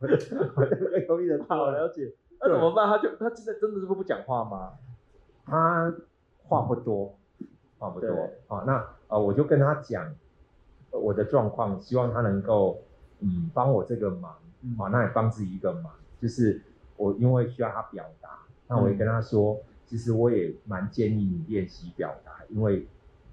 [0.00, 2.88] 我这个忧郁的好了解，那怎么办？
[2.88, 4.72] 他就他真的真的是不不讲话吗？
[5.44, 5.94] 他
[6.44, 7.14] 话不多，
[7.78, 8.64] 话不多啊。
[8.66, 10.10] 那呃，我就跟他讲
[10.90, 12.82] 我的状况，希望他能够
[13.20, 14.32] 嗯帮我这个忙
[14.78, 16.62] 啊，那也帮自己一个忙，就是
[16.96, 18.30] 我因为需要他表达，
[18.68, 19.58] 那我也跟他说，
[19.92, 22.88] 其实我也蛮建议你练习表达，因为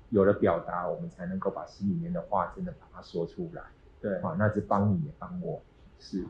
[0.10, 3.64] 有了表达，我们才能够把心里面的话真的把它说出来。
[4.02, 5.62] 对啊，那是帮你也帮我，
[6.00, 6.26] 是。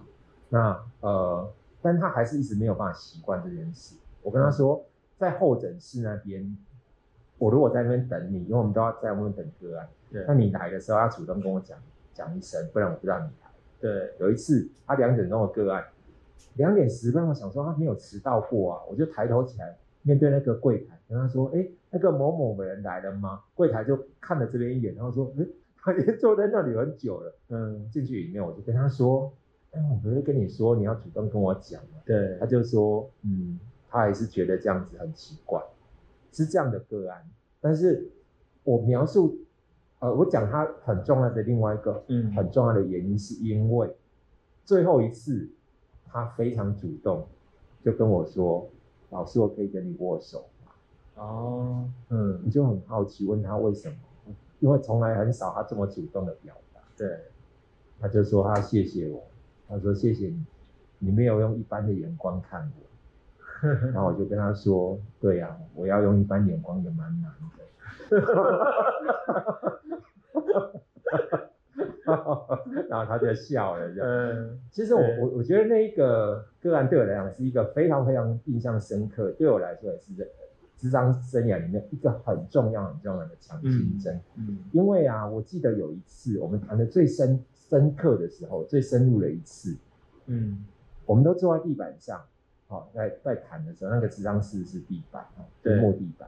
[0.50, 1.52] 那呃，
[1.82, 3.96] 但他还是一直没有办法习惯这件事。
[4.22, 4.86] 我跟他说，
[5.18, 6.56] 在候诊室那边，
[7.40, 9.90] 我如果在那边等你，因为我们都要在外面等个案。
[10.12, 10.24] 对。
[10.28, 11.76] 那你来的时候要主动跟我讲
[12.14, 13.50] 讲一声，不然我不知道你来。
[13.82, 14.14] 对。
[14.20, 15.84] 有一次他两点钟的个案，
[16.54, 25.46] 两点十分，我想说他没有迟到过啊，我就抬头起来面对那个柜台，跟他说：“哎，那个某某的人来了吗？”柜台就看了这边一眼，然后说：“哎，
[25.78, 29.32] 他已经坐在那里很久了。”嗯，进去里面我就跟他说。
[29.72, 32.02] 哎，我不是跟你说你要主动跟我讲吗？
[32.04, 35.62] 对，他就说，嗯，他还是觉得这样子很奇怪，
[36.32, 37.24] 是这样的个案。
[37.62, 38.10] 但是
[38.64, 39.38] 我描述，
[40.00, 43.96] 呃，我讲他很重要的另外一个，嗯，很重要的原因是因为
[44.66, 45.48] 最后一次
[46.08, 47.28] 他非常主动，
[47.84, 48.68] 就跟我说，
[49.10, 50.72] 老师，我可以跟你握手吗？
[51.23, 53.95] 哦，嗯，你就很好奇问他为什么？
[54.60, 56.81] 因为从来很少他这么主动的表达。
[56.98, 57.19] 对，
[57.99, 59.23] 他就说他谢谢我。
[59.72, 60.44] 他说：“谢谢你，
[60.98, 63.69] 你没有用一般的眼光看我。
[63.94, 67.60] ”然后我就跟他说：“对呀、啊，我要用一般眼光也蛮难的。”
[72.90, 74.10] 然后他就笑了，这样。
[74.10, 80.23] 嗯，其实我我我觉得那一个个案对我来讲是一个非常非常印象深刻，对我来说也是这
[80.80, 84.19] 咨商生涯里面一个很重要很重要的强心针。
[84.36, 87.44] 嗯，因为啊，我记得有一次我们谈的最深。
[87.69, 89.77] 深刻的时候，最深入的一次，
[90.26, 90.65] 嗯，
[91.06, 92.19] 我们都坐在地板上，
[92.68, 95.23] 好，在在谈的时候，那个智商室是地板，
[95.61, 96.27] 对，木地板。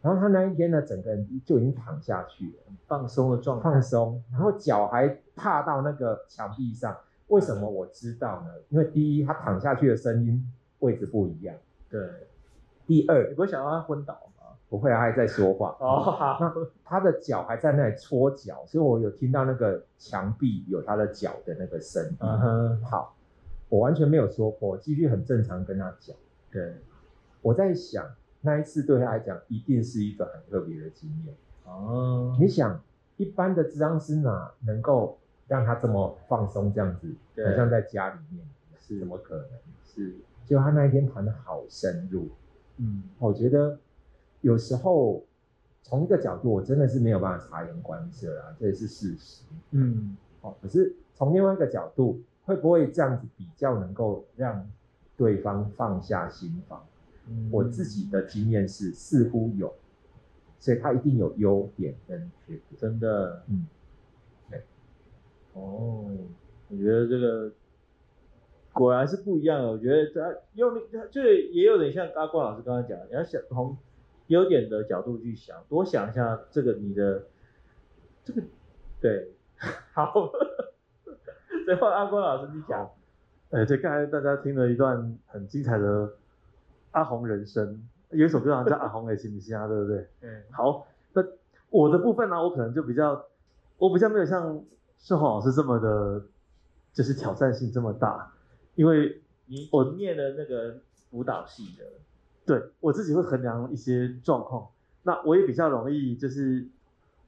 [0.00, 6.96] 然后他那一天呢，整个人就已经躺下去了，放松的状态，放松，然后脚还踏到那个墙壁上。
[7.28, 8.48] 为什么我知道呢？
[8.70, 10.42] 因为第一，他躺下去的声音
[10.78, 11.54] 位置不一样，
[11.90, 12.00] 对。
[12.86, 14.56] 第二，你不会想到他昏倒吗？
[14.70, 15.76] 不会，他还在说话。
[15.78, 22.16] 哦，他的脚还在那里搓脚，所以我有听到那个墙壁有他的脚的那个声音。
[22.20, 22.82] 嗯哼。
[22.82, 23.14] 好，
[23.68, 26.16] 我完全没有说破，继续很正常跟他讲。
[26.50, 26.76] 对。
[27.42, 28.06] 我在想，
[28.40, 31.34] 那一次对他来讲一定是一个很特别的经验。
[31.64, 32.36] 哦。
[32.40, 32.80] 你想，
[33.16, 38.46] 一般的咨商师哪能够让他这么放松这样子，好像在家里面，
[38.78, 39.46] 是怎么可能？
[39.84, 40.14] 是。
[40.46, 42.28] 结果他那一天谈的好深入。
[42.78, 43.02] 嗯。
[43.18, 43.78] 我觉得。
[44.40, 45.24] 有时候
[45.82, 49.42] 从一个角度，我真的是没有办法察言观色啊，这也是事实。
[49.72, 54.64] 嗯，好，可是从另外一个角度，会不会这样子比较能够让
[55.16, 56.86] 对方放下心防？
[57.28, 59.74] 嗯，我自己的经验是似乎有，
[60.58, 62.62] 所以他一定有优点跟缺点。
[62.76, 63.66] 真的，嗯，
[64.50, 64.62] 对。
[65.52, 66.10] 哦，
[66.68, 67.52] 我觉得这个
[68.72, 69.70] 果然是不一样的。
[69.70, 73.76] 我觉得他用他就也有点像阿光老师刚刚讲，你要想从。
[74.28, 77.24] 优点的角度去想，多想一下这个你的
[78.22, 78.42] 这个
[79.00, 79.32] 对，
[79.94, 80.30] 好，
[81.64, 82.90] 最后阿光老师你讲，
[83.48, 86.12] 哎，对，刚才大家听了一段很精彩的
[86.98, 87.80] 阿鸿人生，
[88.10, 90.08] 有一首歌好像叫 《阿鸿的行不行啊》，对不对？
[90.22, 91.24] 嗯，好，那
[91.70, 93.24] 我的部分呢，我可能就比较，
[93.76, 94.60] 我比较没有像
[94.98, 96.24] 盛宏老师这么的，
[96.92, 98.32] 就是挑战性这么大，
[98.74, 100.78] 因为你我念了那个
[101.12, 101.84] 舞蹈系的。
[102.44, 104.66] 对，我自己会衡量一些状况，
[105.04, 106.66] 那我也比较容易就是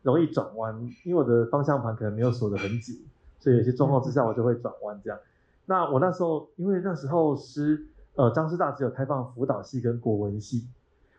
[0.02, 3.04] 容易转弯，因为我的方向盘可能没有锁得很紧，
[3.38, 5.18] 所以有些状况之下我就会转弯这样。
[5.66, 10.66] 那我那时候因为那时候师呃张师大只有开放辅导系跟国文系，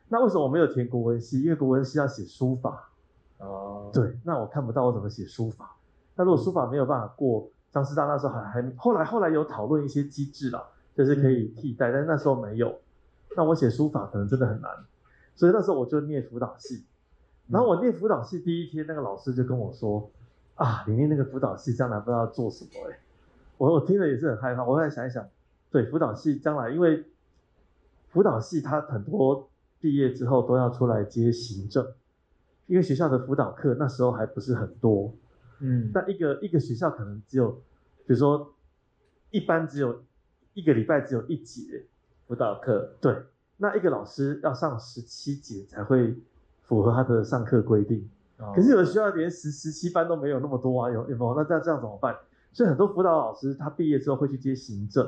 [0.10, 1.42] 那为什么我没有填国文系？
[1.42, 2.90] 因为国文系要写书法
[3.38, 5.76] 哦，对，那我看不到我怎么写书法。
[6.16, 10.64] 那如果书法没有办法过，张师大那时候还还后来后来有讨论一些机制啦，
[10.96, 12.80] 就是可以替代，但是那时候没有。
[13.36, 14.70] 那我写书法可能真的很难，
[15.36, 16.84] 所以那时候我就念辅导系。
[17.48, 20.10] 然后我念辅导系第一天，那个老师就跟我说
[20.56, 23.00] ：“啊，你念那个辅导系将来不知道要做什么。”哎，
[23.58, 24.64] 我我听了也是很害怕。
[24.64, 25.26] 我后来想一想，
[25.72, 27.06] 对，辅导系将来，因为
[28.10, 29.50] 辅导系他很多
[29.80, 31.86] 毕业之后都要出来接行政，
[32.68, 35.14] 因为学校的辅导课那时候还不是很多。
[35.60, 37.52] 嗯，但一个一个学校可能只有，
[38.06, 38.54] 比如说
[39.32, 40.04] 一般只有
[40.54, 41.86] 一个礼拜只有一节。
[42.28, 43.14] 辅导课，对，
[43.58, 46.16] 那一个老师要上十七节才会
[46.62, 48.10] 符合他的上课规定。
[48.38, 51.36] 哦可是有的学校连十十七班都没有那么多啊，有有没有？
[51.36, 52.16] 那这样这样怎么办？
[52.54, 55.06] 所以很多辅导老师他毕业之后会去接行政，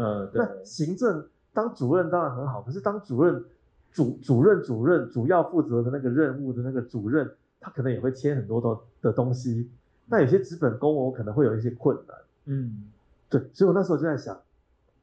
[0.00, 3.44] 呃，对，那行政当主任当然很好，可是当主任
[3.92, 9.70] 主主任主任主要负责的那个任务的那个主任，他可能也会签很多的的东西。
[10.06, 12.16] 那有些基本公文我可能会有一些困难，
[12.46, 12.84] 嗯，
[13.28, 14.36] 对，所以我那时候就在想，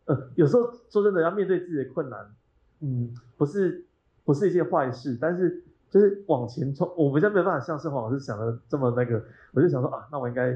[0.06, 2.19] 呃，有时候说真的要面对自己的困难，
[2.82, 3.86] 嗯，不是
[4.26, 10.52] 不是一件坏事，但是就是往前冲，我比较没有办法像是黄老师想的这么那个，我就想说啊，那我应该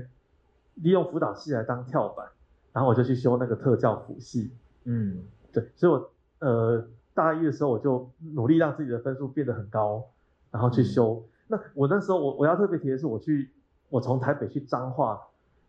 [0.76, 2.26] 利用辅导系来当跳板，
[2.74, 4.52] 然后我就去修那个特教辅系。
[4.86, 10.04] 嗯，对，所以我呃大一的时候我就努力让自己的分数变得很高，
[10.50, 11.24] 然后去修。
[11.48, 13.52] 那我那时候我我要特别提的是，我去
[13.90, 15.22] 我从台北去彰化，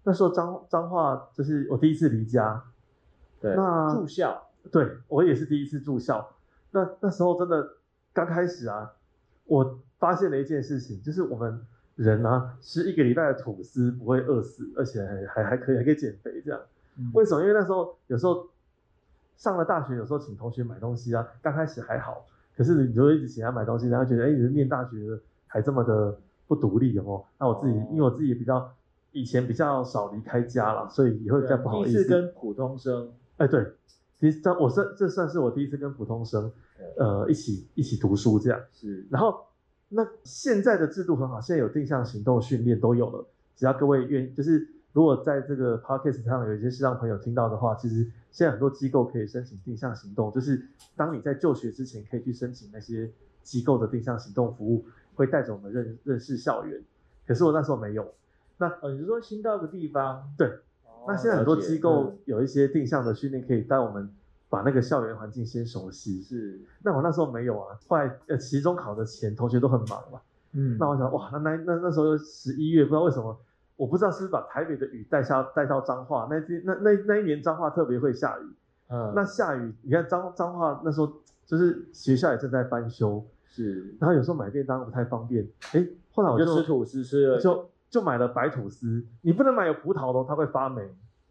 [0.05, 2.63] 那时候彰彰化就是我第一次离家，
[3.41, 6.37] 对，那住校，对我也是第一次住校。
[6.71, 7.69] 那那时候真的
[8.15, 8.93] 刚开始啊，
[9.45, 11.61] 我发现了一件事情，就是我们
[11.97, 16.61] 人啊吃一个礼拜的吐司不会饿死，而且还还还可以还可以减肥这样。
[16.97, 17.41] 嗯为什么？
[17.43, 18.47] 因为那时候有时候
[19.37, 27.25] 上了大学，有时候请同学买东西啊，刚开始还好，可是你就会一直请他买东西，然后觉得哎，你是念大学的还这么的不独立哦。
[27.39, 28.73] 那我自己，哦因为我自己比较
[29.13, 31.93] 以前比较少离开家了，所以也会比较不好意思。
[31.93, 33.67] 第一次跟普通生，哎，对，
[34.21, 36.51] 其实这我算这算是我第一次跟普通生
[36.99, 38.61] 呃一起一起读书这样。
[38.73, 39.45] 是，然后
[39.89, 50.67] 那现在的制度很好，现在有定向行动训练都有了，只要各位愿意，就是如果在这个 podcast 上有一些视障朋友听到的话，其实现在很多机构可以申请定向行动，就是
[50.97, 53.11] 当你在就学之前可以去申请那些
[53.43, 56.83] 机构的定向行动服务，会带着我们认认识校园。
[57.27, 58.13] 可是我那时候没有。
[58.59, 60.31] 那哦，你是说新到一个地方？
[60.37, 60.47] 对，
[60.85, 64.09] 哦那现在很多机构嗯有一些定向的训练，可以带我们
[64.49, 66.23] 把那个校园环境先熟悉。
[66.23, 70.21] 是，那我那时候没有啊，后来呃期中考的前，同学都很忙嘛。
[70.53, 73.37] 嗯那我想，哇，那那那那时候十一月，不知道为什么，
[73.83, 78.45] 我不知道是不是把台北的雨带下带到彰化，那那那那一年彰化特别会下雨。
[78.89, 81.13] 嗯，那下雨，你看彰彰化那时候
[81.45, 90.89] 就是学校也正在翻修，是，然后有时候买便当不太方便，哎，后来我就就吃吐司吃了，就就买了白吐司，你不能买有葡萄的哦，它会发霉。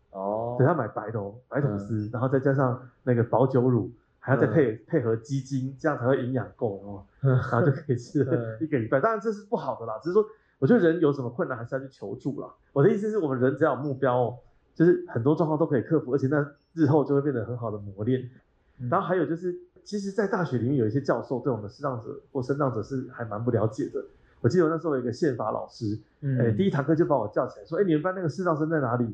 [0.10, 9.00] 哦，等下买白的哦，白吐司，然后再加上那个保酒乳，还要再配、配合鸡精，这样才会营养够哦，然后就可以吃了 一个礼拜。
[9.00, 10.26] 当然这是不好的啦，只是说
[10.62, 12.48] 我觉得人有什么困难还是要去求助啦。
[12.72, 14.38] 我的意思是我们人只要有目标哦，
[14.76, 16.38] 就是很多状况都可以克服，而且那
[16.74, 18.30] 日后就会变得很好的磨练。
[18.78, 24.06] 嗯然后还有就是，其实，在大学里面有一些教授对我们视障者或身障者是还蛮不了解的。
[24.42, 29.06] 我记得我那时候有一个宪法老师，嗯哎，第一堂课就把我叫起来说，哎，你们班那个视障生在哪里？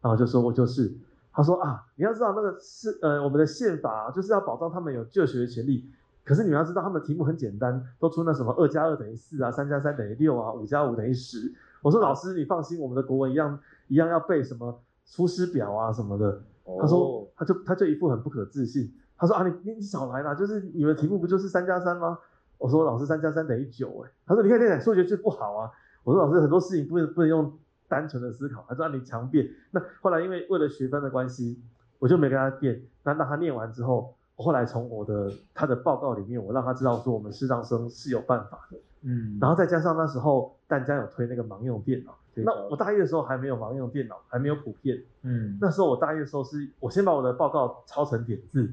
[0.00, 0.92] 然后就说我就是。
[1.34, 5.90] 他说啊，你要知道那个是呃我们的宪法、啊、就是要保障他们有就学的权利。
[6.24, 11.52] 可是你们要知道他们的题目很简单，都出那什么二加二等于四啊，三加三等于六啊，五加五等于十。
[11.80, 13.58] 我说老师你放心，我们的国文一样
[13.88, 14.72] 一样要背什么
[15.14, 16.42] 《出师表》啊什么的。
[16.80, 18.92] 他说他就他就一副很不可置信。
[19.16, 22.18] 他说啊你你你少来啦，就是你们题目不就是三加三吗？
[22.58, 24.10] 我说老师三加三等于九哎。
[24.26, 25.70] 他说你看你看数学就不好啊。
[26.04, 27.52] 我说老师很多事情不能不能用。
[27.88, 29.46] 单纯的思考，他说啊你强辩。
[29.70, 31.60] 那后来因为为了学分的关系，
[31.98, 32.82] 我就没跟他辩。
[33.04, 38.78] 那让他念完之后，我后来从我的他的报告里面，我让他知道说我们视障生是有办法的。
[39.02, 45.02] 嗯，然后再加上那时候淡江有推那个盲用电脑，那我大一的时候还没有盲用电脑，还没有普遍。
[45.22, 48.72] 嗯，那时候我大一的时候是，我先把我的报告抄成点字，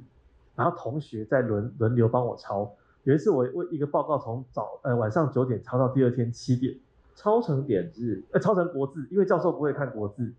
[0.56, 2.72] 然后同学再轮轮流帮我抄。
[3.04, 6.76] 有一次我为一个报告从早呃晚上九点抄到第二天七点。
[7.16, 10.32] 抄成点字，呃，抄成国字，因为教授不会看国字。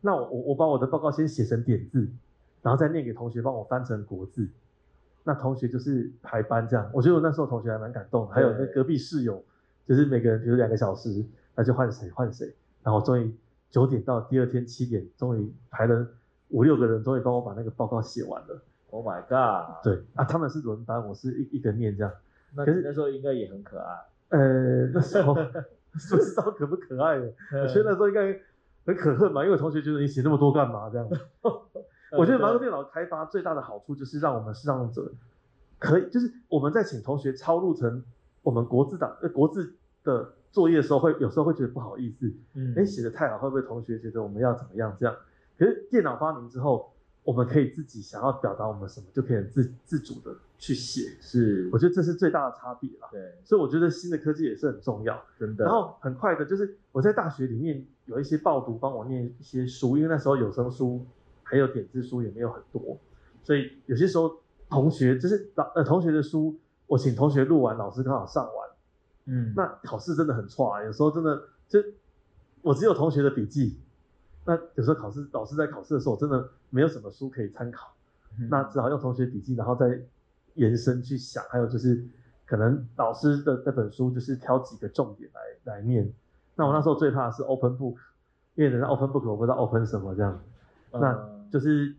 [0.00, 2.08] 那我我我把我的报告先写成点字，
[2.62, 4.48] 然后再念给同学帮我翻成国字。
[5.24, 8.34] 那同学就是排班这样，我觉得我那时候同学还蛮感动的。
[8.34, 9.44] 还有那隔壁室友，
[9.86, 11.22] 就是每个人比如两个小时，
[11.54, 12.54] 那就换谁换谁。
[12.82, 13.34] 然后终于
[13.70, 16.06] 九点到第二天七点，终于排了
[16.48, 18.62] 五六个人，终于帮我把那个报告写完了。
[18.90, 19.84] Oh my god！
[19.84, 22.10] 对啊，他们是轮班，我是一一个念这样。
[22.54, 23.94] 那可是那时候应该也很可爱。
[24.30, 27.30] 呃，那时候不知道可不可爱的，
[27.62, 28.40] 我觉得那时候应该
[28.86, 31.06] 很可恨吧，因为同学觉得你写那么多干嘛这样。
[32.12, 35.12] 我觉得盲用电脑开发最大的好处就是让我们视障者
[35.78, 38.02] 可以，就是我们在请同学抄录成
[38.42, 39.74] 我们国字档呃国字
[40.04, 45.14] 的作业的时候，会有时候会觉得不好意思，嗯，哎写的太好，会不会同学觉得我们要怎么样这样？
[45.58, 46.90] 可是电脑发明之后，
[47.24, 51.10] 我们可以自己想要表达我们什么，就可以自自主的去写。
[51.20, 53.08] 是，我觉得这是最大的差别啦。
[53.12, 55.22] 对，所以我觉得新的科技也是很重要。
[55.38, 55.64] 真的。
[55.64, 61.04] 然后很快的，就是我在大学里面有一些报读帮我念一些书，因为那时候有声书
[61.50, 62.98] 还有点字书也没有很多，
[63.42, 64.30] 所以有些时候
[64.68, 66.54] 同学就是老呃同学的书，
[66.86, 68.68] 我请同学录完，老师刚好上完，
[69.24, 71.78] 嗯，那考试真的很差，有时候真的就
[72.60, 73.78] 我只有同学的笔记，
[74.44, 77.94] 那有时候考试老师在考试的时候，真的没有什么书可以参考，
[78.38, 78.48] 嗯。
[78.50, 79.98] 那只好用同学笔记，然后再
[80.54, 82.04] 延伸去想，还有就是
[82.44, 86.12] 可能老师的那本书就是挑几个重点来来念。
[86.56, 87.96] 那我那时候最怕的是 open book，
[88.54, 90.42] 因为人家 open book 我不知道 open 什么这样，
[90.92, 91.94] 那就是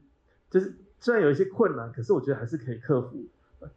[0.49, 3.25] 就是虽然有一些困难，可是我觉得还是可以克服。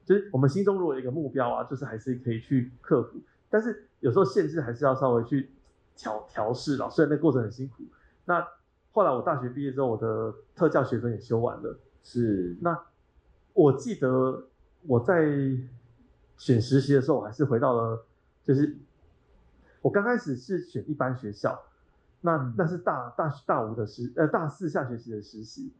[0.05, 3.21] 就是我们心中如果有一个目标啊，就是还是可以去克服。
[3.51, 5.51] 但是有时候限制还是要稍微去
[5.97, 7.83] 调调试了，虽然那过程很辛苦。
[8.25, 8.47] 那
[8.93, 11.79] 后来我大学毕业之后，我的特教学分也修完了。
[12.05, 12.79] 是，那
[13.55, 14.45] 我记得
[14.87, 15.25] 我在
[16.37, 18.05] 选实习的时候，我还是回到了，
[18.45, 18.77] 就是
[19.81, 21.61] 我刚开始是选一般学校，
[22.23, 25.73] 那那是大大大五的实呃大四下学期的实习。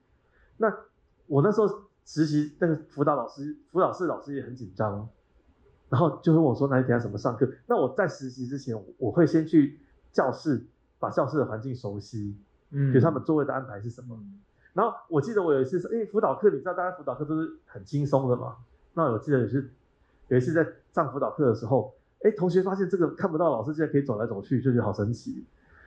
[0.59, 0.73] 那
[1.27, 1.69] 我那时候
[2.05, 5.09] 实习那个辅导老师，辅导室老师也很紧张。
[5.89, 9.79] 然后就问我说：“那你等下怎么上课？”那我在实习之前，我会先去
[10.11, 10.65] 教室，
[10.99, 12.35] 把教室的环境熟悉，
[12.71, 14.17] 嗯，比如他们座位的安排是什么。
[14.19, 14.41] 嗯、
[14.73, 18.57] 然后我记得我有一次是，因为辅导课你知道，大家辅导课都是很轻松的嘛。
[18.95, 19.71] 那我记得有一次，
[20.29, 21.93] 有一次在上辅导课的时候，
[22.23, 25.45] 哎，同学发现这个看不到老师，竟然可以走来走去，就觉得好神奇。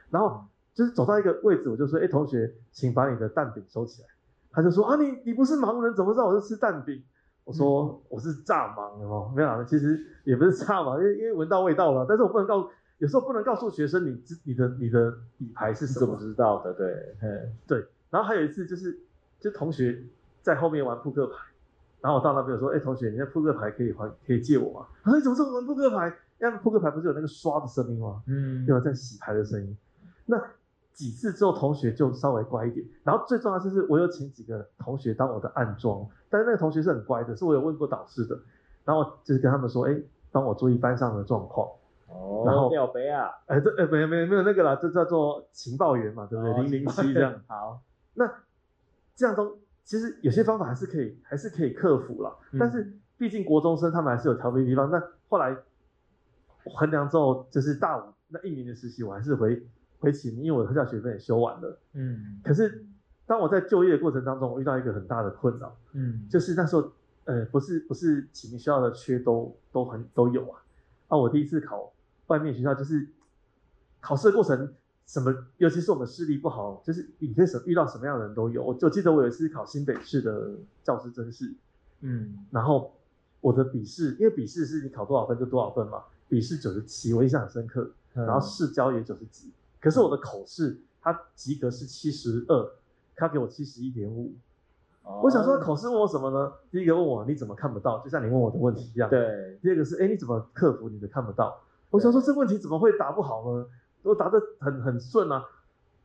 [0.09, 4.07] 然后就是走到一个位置，我就说：“哎，同学，请把你的蛋饼收起来。”
[4.51, 7.03] 他就说：“啊，你你不是盲人，怎么知道我是吃蛋饼？”
[7.45, 12.67] 我说我是炸盲的哦，没有啊，其实也不是炸盲，因为因为闻到味道了，但是我不能告，
[12.97, 16.73] 有时候不能告诉学生你你的你的底牌是什么，怎么知道的？
[16.73, 17.13] 对，
[17.67, 17.85] 对。
[18.09, 18.99] 然后还有一次就是，
[19.39, 20.01] 就同学
[20.41, 21.35] 在后面玩扑克牌，
[22.01, 24.87] 然后我到那边我说，哎，同学，你那扑克牌可以还可以借我吗？
[25.03, 26.07] 他说你怎么这么玩扑克牌？
[26.41, 28.23] 因为扑克牌不是有那个刷的声音吗？
[28.25, 29.77] 嗯，有在洗牌的声音。
[30.25, 30.41] 那
[30.93, 32.85] 几次之后，同学就稍微乖一点。
[33.03, 38.39] 然后最重要就是，我有请几个同学当我的暗装，但是那个同学是很乖的，是我有问过导师的。
[38.85, 41.67] 然后就是跟他们说，哎，帮我注意班上的状况。
[42.07, 46.53] 哦，然后吊杯啊，哎，这，哎，没有没有没有那个啦，这叫做情报员嘛，对不对？
[46.63, 47.41] 零零七这样。
[47.47, 47.81] 好，
[48.13, 48.31] 那
[49.15, 52.37] 这样都其实有些方法还是可以，还是可以克服了。
[52.51, 54.89] 嗯、但是毕竟国中生他们还是有调皮的地方。
[54.89, 55.57] 那后来
[56.73, 59.67] 衡量之后，就是大五那一年的实习，我还是回。
[60.05, 61.79] 回请，因为我的特教学分也修完了。
[61.93, 62.85] 嗯，可是
[63.25, 65.75] 当我在就业的过程当中，我遇到一个很大的困扰。
[65.93, 66.91] 嗯，就是那时候，
[67.23, 70.61] 呃，不是不是启明学校的缺都都很都有啊。
[71.07, 71.91] 啊，我第一次考
[72.27, 73.07] 外面学校，就是
[73.99, 74.71] 考试的过程，
[75.07, 78.63] 什么，尤其是我们视力不好，就是你可以什遇到什么样的人都有。
[78.63, 80.51] 我就记得我有一次考新北市的
[80.83, 81.51] 教师甄试，
[82.01, 82.93] 嗯，然后
[83.41, 87.91] 我的笔试，因为笔试是你考多少分就多少分嘛，笔试九十七，我印象很深刻。
[88.13, 89.51] 然后试教也九十几。
[89.85, 92.71] 可是我的口试，他及格是七十二，
[93.15, 94.33] 他给我七十一点五。
[95.21, 96.53] 我想说，口试问我什么呢？
[96.71, 99.07] 第一个问我你怎么看不到，就像你问我的问题一样。
[99.07, 99.59] 对。
[99.61, 101.61] 第二个是，哎，你怎么克服你的看不到？
[101.91, 103.67] 我想说，这问题怎么会答不好呢？
[104.01, 105.45] 我答得很很顺啊。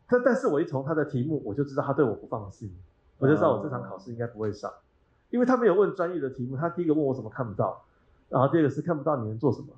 [0.06, 2.70] 但但是我一从他的题目，我就知道他对我不放心，
[3.16, 4.70] 我就知道我这场考试应该不会上，
[5.30, 6.54] 因为他没有问专业的题目。
[6.54, 7.82] 他第一个问我怎么看不到，
[8.28, 9.68] 然后第二个是看不到你能做什么，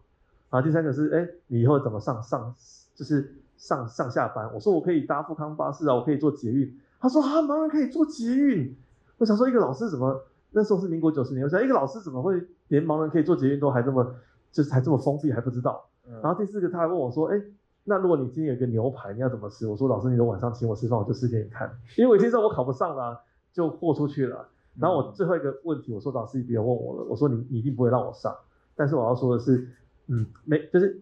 [0.51, 2.53] 然后第三个是，哎，你以后怎么上上，
[2.97, 3.37] 就是。
[3.63, 6.77] 上上下班，我说我可以搭富康巴士啊，我可以坐捷运。
[6.99, 8.77] 他说啊，盲人可以坐捷运。
[9.19, 10.21] 我想说，一个老师怎么
[10.51, 14.17] 那时候是民国九十年，我想一个老师怎么会连盲人可以坐捷运都还这么
[14.51, 15.89] 就是还这么封闭还不知道。
[16.09, 17.45] 嗯、然后第四个他还问我说，哎、欸，
[17.85, 19.69] 那如果你今天有一个牛排，你要怎么吃？
[19.69, 21.71] 我说老师，你等晚上请我吃饭，我就吃给你看。
[21.97, 23.21] 因为我已经知道我考不上了、啊，
[23.53, 24.49] 就豁出去了。
[24.77, 27.05] 然后我最后一个问题，我说老师，你不要问我了。
[27.09, 28.35] 我说你你一定不会让我上。
[28.75, 29.69] 但是我要说的是，
[30.09, 31.01] 嗯，每就是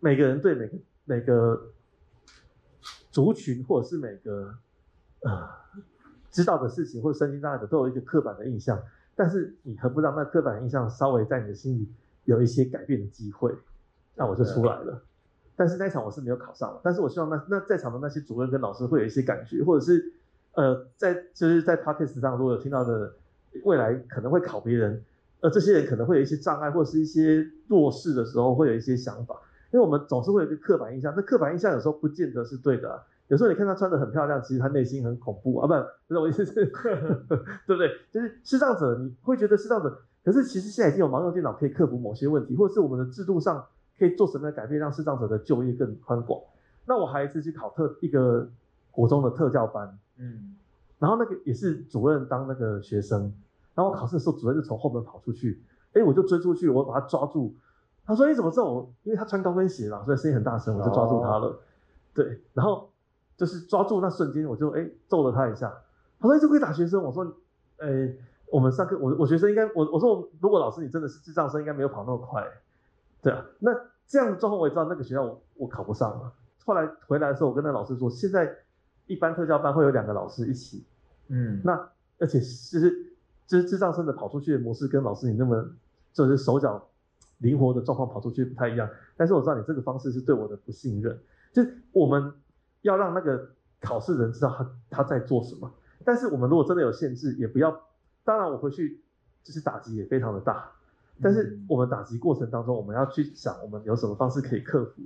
[0.00, 1.62] 每个人对每个每个。
[3.12, 4.52] 族群或者是每个
[5.20, 5.48] 呃
[6.30, 8.82] 知道的事情或者身心障碍者都有一个刻板的印象，
[9.14, 11.88] 但是你何不让那刻板印象稍微在你的心里
[12.24, 13.54] 有一些改变的机会？
[14.16, 15.02] 那我就出来了。
[15.54, 20.12] 但是那一场我是没有考上，但是我希望那那在场的那些主任跟老师会有一些感觉，或者是
[20.54, 23.12] 呃在就是在 podcast 上如果有听到的
[23.64, 25.04] 未来可能会考别人，
[25.40, 29.38] 呃这些人可能会有一些障碍或者是一些弱势的时候会有一些想法。
[29.72, 33.02] 因为我们总是会有一个刻板印象，那刻板印象有时候不见得是对的、啊。
[33.28, 35.72] 有时候你看他穿得很漂亮，其实他内心很恐怖啊，不，
[36.08, 36.52] 不是我意思是，
[37.66, 37.90] 对不对？
[38.10, 43.64] 就是视障者，你会觉得视障者，可是其实现在已经有盲用电脑可以克服某些问题，或者是我们的制度上
[43.98, 46.38] 可以做什么样的改变，让视障者的就业更宽广。
[46.84, 48.46] 那我还有一次去考特一个
[48.90, 50.54] 国中的特教班，嗯，
[50.98, 53.32] 然后那个也是主任当那个学生，
[53.74, 55.62] 然后我考试的时候，主任就从后门跑出去，
[55.94, 57.54] 哎，我就追出去，我把他抓住。
[58.04, 58.92] 他说：“你怎么知道我？
[59.04, 61.46] 因为他穿高跟鞋嘛，所以声音很大声，我就抓住他了。
[61.46, 61.56] Oh.
[62.14, 62.90] 对，然后
[63.36, 65.72] 就是抓住那瞬间，我就哎揍了他一下。
[66.18, 67.24] 他说：‘你这会打学生？’我说
[67.78, 68.14] ：‘哎，
[68.50, 72.44] 我们上课，我我学生应该，我我说我如果老师你真的是智障生，应该没有跑那么快。’
[73.22, 73.72] 对啊，那
[74.06, 76.32] 这样的状况我也知道那个学校我我考不上了。
[76.64, 78.52] 后来回来的时候，我跟那老师说，现在
[79.06, 80.84] 一般特教班会有两个老师一起，
[81.28, 81.88] 嗯，那
[82.18, 83.12] 而且就是
[83.46, 85.64] 就是智障生的跑出去的模式跟老师你那么
[86.12, 86.88] 就是手脚
[87.42, 88.88] 灵活的状况跑出去不太一样。
[89.16, 91.18] 但是我知道你这个方式是对我的不信任，
[91.52, 92.32] 就是我们
[92.80, 93.50] 要让那个
[93.80, 95.70] 考试人知道他他在做什么。
[96.04, 97.78] 但是我们如果真的有限制，也不要。
[98.24, 99.02] 当然我回去
[99.44, 100.70] 就是打击也非常的大，
[101.20, 105.02] 但是我们打击过程当中，我们要去想我们有什么方式可以克服。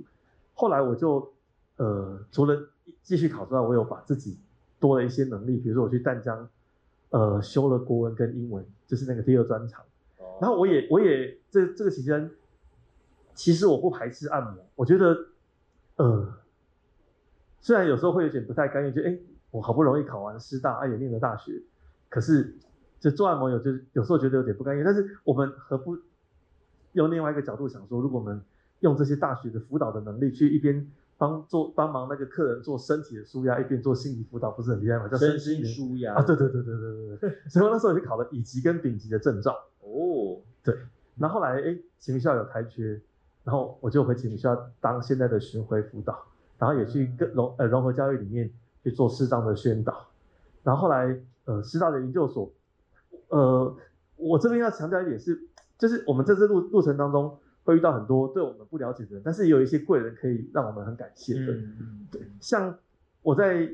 [0.53, 1.33] 后来我就。
[1.79, 2.59] 呃，除了
[3.03, 4.39] 继续考之外，我有把自己
[4.79, 6.49] 多了一些能力，比如说我去淡江，
[7.11, 9.83] 呃，修了国文跟英文，就是那个第二专长。
[10.39, 12.29] 然后我也我也这这个期间，
[13.33, 15.17] 其实我不排斥按摩，我觉得，
[15.95, 16.33] 呃，
[17.59, 19.17] 虽然有时候会有点不太甘愿，就哎，
[19.51, 21.61] 我好不容易考完师大，啊也念了大学，
[22.09, 22.57] 可是
[22.99, 25.97] 就做按摩有就有时候觉得有点不甘愿，但是我们何不
[26.93, 28.41] 用另外一个角度想说，如果我们
[28.79, 30.91] 用这些大学的辅导的能力去一边。
[31.17, 35.07] 帮做帮忙那个客人做身体的舒压，一边做心理辅导，不是很厉害吗？
[35.07, 36.21] 叫身心舒压啊！
[36.21, 37.49] 对对对对对对对。
[37.49, 39.51] 所以我那时候就考了乙级跟丙级的证照。
[39.81, 40.77] 哦，对。
[41.15, 43.01] 然后后来哎，启明校有开缺，
[43.43, 46.15] 然后我就回启明校当现在的巡回辅导，
[46.59, 48.51] 然后也去跟融呃融合教育里面
[48.83, 50.05] 去做适当的宣导。
[50.63, 52.51] 然后后来呃师大的研究所，
[53.29, 53.75] 呃
[54.17, 55.47] 我这边要强调一点是，
[55.79, 57.39] 就是我们在这路路程当中。
[57.67, 61.51] 会遇到很多对我们不了解的人，但是也有一些贵人可以让我们很感谢的。
[61.51, 62.73] 嗯、对，像
[63.21, 63.69] 我在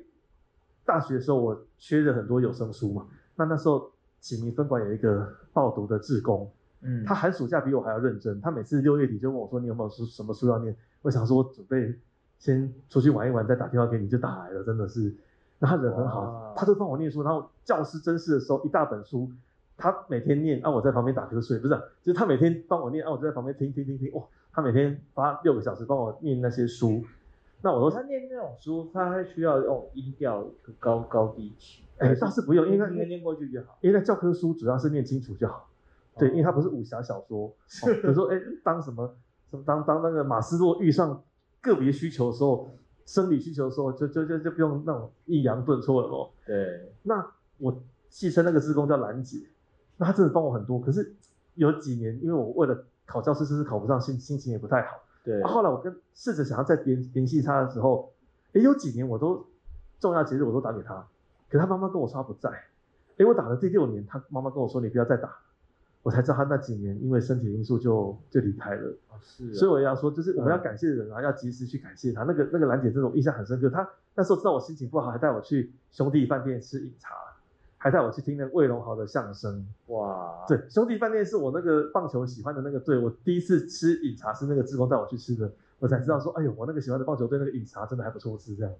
[0.84, 3.06] 大学的时候，我缺了很多有声书嘛。
[3.36, 6.52] 那那时候启明分馆有一个报读的志工，
[6.82, 8.41] 嗯，他寒暑假比我还要认真。
[8.41, 10.03] 他每次六月底就问我说：“你有没有书？
[10.07, 11.94] 什么书要念？”我想说，我准备
[12.40, 14.64] 先出去玩一玩，再打电话给你，就打来了。
[14.64, 15.14] 真的是，
[15.60, 17.22] 那他人很好，他都帮我念书。
[17.22, 19.32] 然后教师甄试的时候，一大本书。
[19.78, 27.04] 他每天念，啊，我在旁边打瞌睡，不是、啊，就是他每天帮我念，啊，我就在旁边听听听听，哇，他每天花六个小时帮我念那些书，
[27.62, 30.45] 那我说他念那种书，他还需要用音调
[30.80, 35.68] 高高低起，哎，倒是不用，因为念念过去就好，因为那教科书主要是念清楚就好，
[36.18, 39.16] 对，因为他不是武侠小说，比如、哦、说，哎，当什么
[39.50, 41.24] 什么当当那个马斯洛遇上
[41.62, 42.70] 个别需求的时候，
[43.06, 46.32] 生理需求的时候，就就就就不用那种抑扬顿挫了咯。
[46.45, 47.26] 对，那
[47.58, 49.40] 我戏称那个职工叫兰姐。
[49.98, 51.14] 那他真的帮我很多，可是
[51.56, 54.98] 有几年，因为我为了考教师，试试考不上，心心情也不太好。
[55.24, 55.41] 对。
[55.44, 58.11] 后来我跟试着想要再联联系他的时候，
[58.53, 59.45] 诶，有几年我都
[59.99, 60.95] 重要节日我都打给他，
[61.49, 62.49] 可是他妈妈跟我说他不在。
[63.18, 65.30] 诶，我打了第六年，他妈妈跟我说你不要再打，
[66.02, 68.90] 我才知道他那几年因为身体因素就就离开了。
[69.10, 69.53] 哦，是啊。
[69.53, 72.24] 所以我要说，就是我们要感谢人啊，嗯、要及时去感谢他。
[72.24, 77.14] 那个那个兰姐这种印象很深刻，她那时候知道我心情不好，还带我去兄弟饭店吃饮茶。
[77.84, 80.45] 还带我去听那个魏龙豪的相声，哇！
[80.47, 88.73] 对，兄弟饭店是我那个棒球喜欢的那个队，我第一次吃饮茶是那个志工带我去吃的，我才知道说，哎呦，我那个喜欢的棒球队那个饮茶真的还不错吃这样。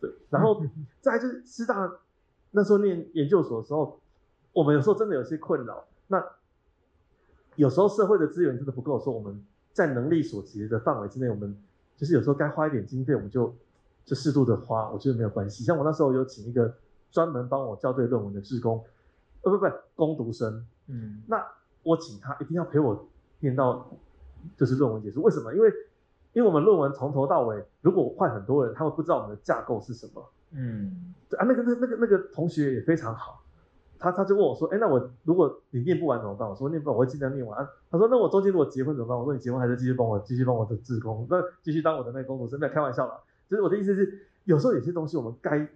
[0.00, 0.60] 对， 然后
[1.00, 1.92] 再来就是师大
[2.50, 4.00] 那时候念研究所的时候，
[4.52, 6.20] 我们有时候真的有些困扰，那
[7.54, 9.40] 有时候社会的资源真的不够，说我们
[9.72, 11.56] 在能力所及的范围之内，我们
[11.96, 13.54] 就是有时候该花一点经费，我们就
[14.04, 15.62] 就适度的花，我觉得没有关系。
[15.62, 16.74] 像我那时候有请一个。
[17.10, 18.84] 专门帮我校对论文的志工，
[19.42, 19.66] 呃不不，
[19.96, 21.44] 工读生，嗯，那
[21.82, 23.08] 我请他一定要陪我
[23.40, 23.90] 念到，
[24.56, 25.22] 就是论文结束。
[25.22, 25.52] 为什么？
[25.54, 25.72] 因为
[26.32, 30.24] 因为我们论文从头到尾，如果换很多人，他会不知道我们的架构是什么。
[30.52, 33.42] 嗯，对啊，那个那那个那个同学也非常好，
[33.98, 36.48] 他他就问我说，哎，那我如果你念不完怎么办？
[36.48, 37.66] 我说念不完，我会尽量念完。
[37.90, 39.18] 他说，那我中间如果结婚怎么办？
[39.18, 42.60] 我说你结婚还是继续帮我继续帮我的志工，那继续当我的那个工读生。
[42.60, 43.18] 没有开玩笑啦，
[43.48, 45.66] 就是我的意思是，有时候有些东西我们该。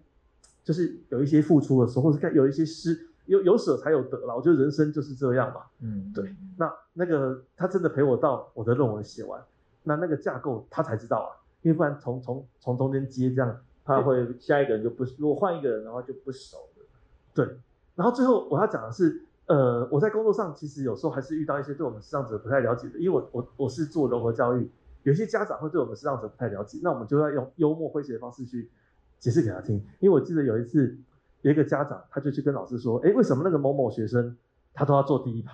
[0.65, 4.35] 就是有一些付出的时候，或是该有一些失，有有舍才有得了。
[4.35, 5.61] 我觉得人生就是这样嘛。
[5.81, 6.35] 嗯，对。
[6.57, 9.39] 那那个他真的陪我到我的论文写完，
[9.83, 11.31] 那那个架构他才知道啊，
[11.61, 16.87] 因为不然从从从中间接这样，他会下一个人就不，如果换一个人的话就不熟了。
[17.35, 17.47] 对。
[17.95, 24.71] 然后最后我要讲的是，呃，我在工作上其实有时候还是遇到一些对我们视障者不太了解的，因为我我我是做融合教育，
[25.03, 28.71] 有些家长会对我们视障者不太了解，那我们就要用幽默诙谐的方式去。
[29.19, 30.97] 解释给他听，因为我记得有一次，
[31.43, 34.37] 有一个家长，他就去跟老师说：“哎，为什么那个某某学生
[34.73, 35.53] 他都要坐第一排？”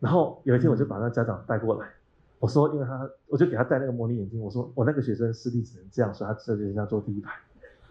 [0.00, 1.88] 然后有一天，我就把那家长带过来，
[2.38, 7.32] 我说：“因为他，我就给他戴那个模拟眼镜，我说我那个学生视力只能这样，所以他这边要坐第一排。”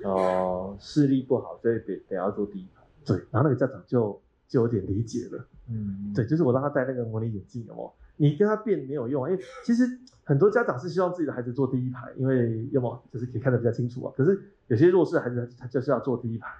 [0.03, 2.83] 哦，视力不好，所以得得要坐第一排。
[3.05, 5.45] 对，然后那个家长就就有点理解了。
[5.69, 9.99] 嗯，对，就是我让他戴那个模拟眼镜哦，你跟他辩没有用，因为其实。
[10.27, 14.11] 很多家长是希望自己的孩子坐第一排，因为要么就是可以看得比较清楚啊。
[14.17, 16.51] 可是有些弱势的孩子，他就是要坐第一排。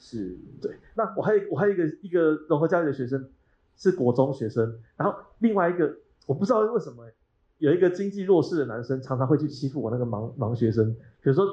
[0.00, 0.76] 是，对。
[0.96, 3.24] 那我还有我还有一个一个融合教育的学生，
[3.76, 4.80] 是国中学生。
[4.96, 7.04] 然后另外一个我不知道为什么，
[7.58, 10.92] 有一个经济弱势的男生，常常会去欺负我那个盲盲学生。
[11.22, 11.46] 比如说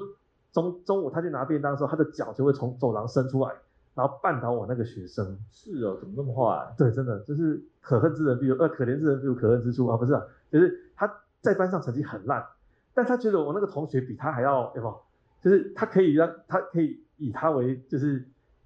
[0.52, 3.53] 中中午他去拿便当的时候，他的脚就会从走廊伸出来，
[3.93, 5.38] 然后绊倒我那个学生。
[5.51, 6.73] 是哦，怎么那么坏？
[6.77, 11.11] 对，真的就是可恨之人必有呃可怜之人必有可恨之处啊，不是啊，就是他
[11.41, 12.45] 在班上成绩很烂，
[12.93, 15.01] 但他觉得我那个同学比他还要有没有？
[15.41, 18.26] 就是他可以让他可以以他为就是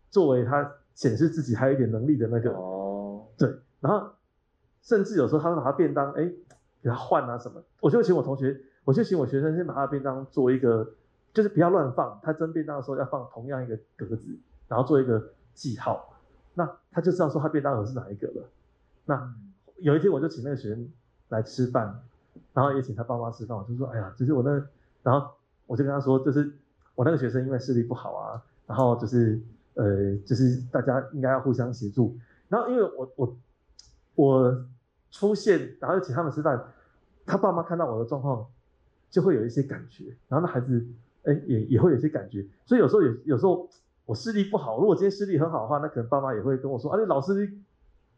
[0.10, 3.50] 作为他显示自己还有一点能力的那个哦，对，
[3.80, 4.10] 然后
[4.82, 6.32] 甚至有时候他会把他便当，哎。
[6.84, 10.88] 给他换啊什么，我就请我同学，我就请我学生先把他的便当做一个，
[11.34, 12.20] 就是不要乱放。
[12.22, 14.38] 他蒸便当的时候要放同样一个格子，
[14.68, 16.18] 然后做一个记号，
[16.54, 18.44] 那他就知道说他便当盒是哪一个了。
[19.06, 19.34] 那
[19.78, 20.90] 有一天我就请那个学生
[21.30, 22.02] 来吃饭，
[22.54, 24.52] 然后也请他爸妈吃饭，我就说，哎呀，就是我那，
[25.04, 25.30] 然后
[25.68, 26.52] 我就跟他说，就是
[26.96, 29.40] 我那个学生因为视力不好啊，然后就是
[29.76, 32.18] 呃，就是大家应该要互相协助。
[32.48, 33.38] 然后因为我我
[34.16, 34.66] 我
[35.12, 36.64] 出现，然后就请他们吃饭。
[37.28, 38.46] 他爸妈看到我的状况，
[39.10, 40.86] 就会有一些感觉，然后那孩子，
[41.24, 43.68] 哎、也也会有一些感觉，所以有时候有有时候
[44.06, 47.60] 我视力不好，如果今天视力很好的话，那可能爸妈也会跟我说，啊，你老师你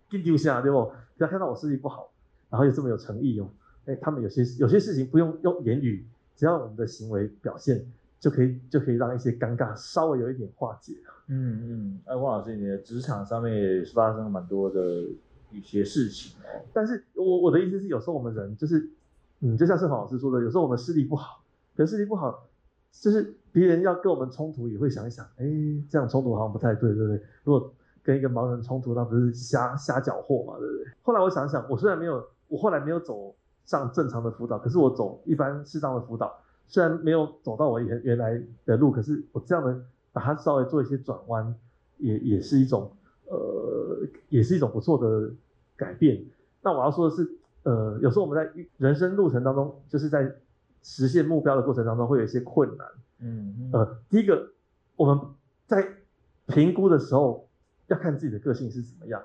[0.10, 0.92] 给丢下，对不？
[1.18, 2.12] 不要看到我视力不好，
[2.50, 3.50] 然后又这么有诚意哦，
[3.86, 6.06] 哎、欸，他们有些有些事情不用用言语，
[6.36, 7.86] 只要我们的行为表现，
[8.20, 10.94] 就可以就可以让一些尴尬稍微有一点化解。
[11.28, 15.04] 嗯嗯，哎，汪老师，你的职场上面也是发生了蛮多的
[15.52, 18.90] 一些事情哦，但是我我的意思是，有时候我们人就是。
[19.40, 21.44] 嗯，就像盛豪老师说的，有时候我们视力不好，
[21.76, 22.48] 可是视力不好，
[22.92, 25.46] 就是别人要跟我们冲突，也会想一想，哎，
[25.90, 27.22] 这样冲突好像不太对，对不对？
[27.44, 27.74] 如果
[28.04, 30.86] 跟一个盲人冲突，那不是瞎瞎搅和嘛，对不对？
[31.02, 33.34] 后来我想想，我虽然没有，我后来没有走
[33.66, 36.32] 上正常的辅导，可是我走一般适当的辅导，
[36.68, 39.76] 虽然没有走到我原原来的路，可是我这样的
[40.14, 41.56] 把它稍微做一些转弯，
[41.98, 42.92] 也也是一种，
[43.26, 45.32] 呃，也是一种不错的
[45.76, 46.24] 改变。
[46.62, 47.28] 那我要说的是。
[47.64, 50.34] 呃，有时候我们在人生路程当中，就是在
[50.84, 52.88] 实现目标的过程当中，会有一些困难。
[53.20, 54.52] 嗯，嗯，呃，第一个，
[54.96, 55.20] 我们
[55.66, 55.88] 在
[56.48, 57.48] 评估的时候
[57.88, 59.22] 要看自己的个性是怎么样。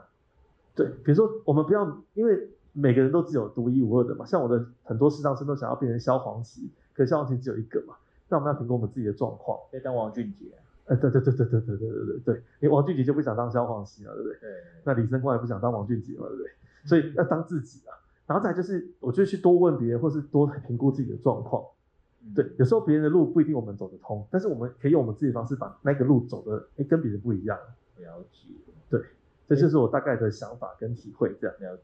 [0.74, 4.24] 对，比如说我们不要，因为每个人都只有独一无二的嘛。
[4.24, 7.94] 像我的很多视障生都想要变成萧煌奇，可是萧煌奇只有一个嘛。
[8.28, 9.58] 那我们要评估我们自己的状况。
[9.70, 10.46] 可以当王俊杰。
[10.86, 14.38] 呃，对对对对对对对对对对，你王俊杰就不想当萧煌奇了，对不对？
[14.40, 14.50] 对。
[14.84, 16.50] 那李生光也不想当王俊杰嘛，对不对？
[16.86, 17.92] 所以要当自己啊。
[18.26, 21.62] 然后再就是，我就去多问别人，或是多评估自己的状况。
[22.34, 27.58] 对，有时候别人的路不一定我们走得通，但是我们可以用我们自己的方式把那个路走的，哎，跟别人不一样。
[27.98, 28.48] 了解。
[28.88, 29.00] 对，
[29.48, 31.34] 这就是我大概的想法跟体会。
[31.40, 31.82] 这样了解。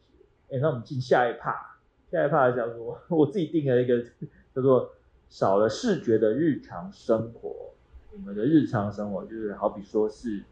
[0.51, 1.78] 哎，那我们进下一趴，
[2.10, 4.02] 下一趴叫做我自己定了一个
[4.55, 4.93] 叫做
[5.28, 7.74] 少了视觉的日常生活。
[8.15, 10.44] 你们的日常生活就是好比说是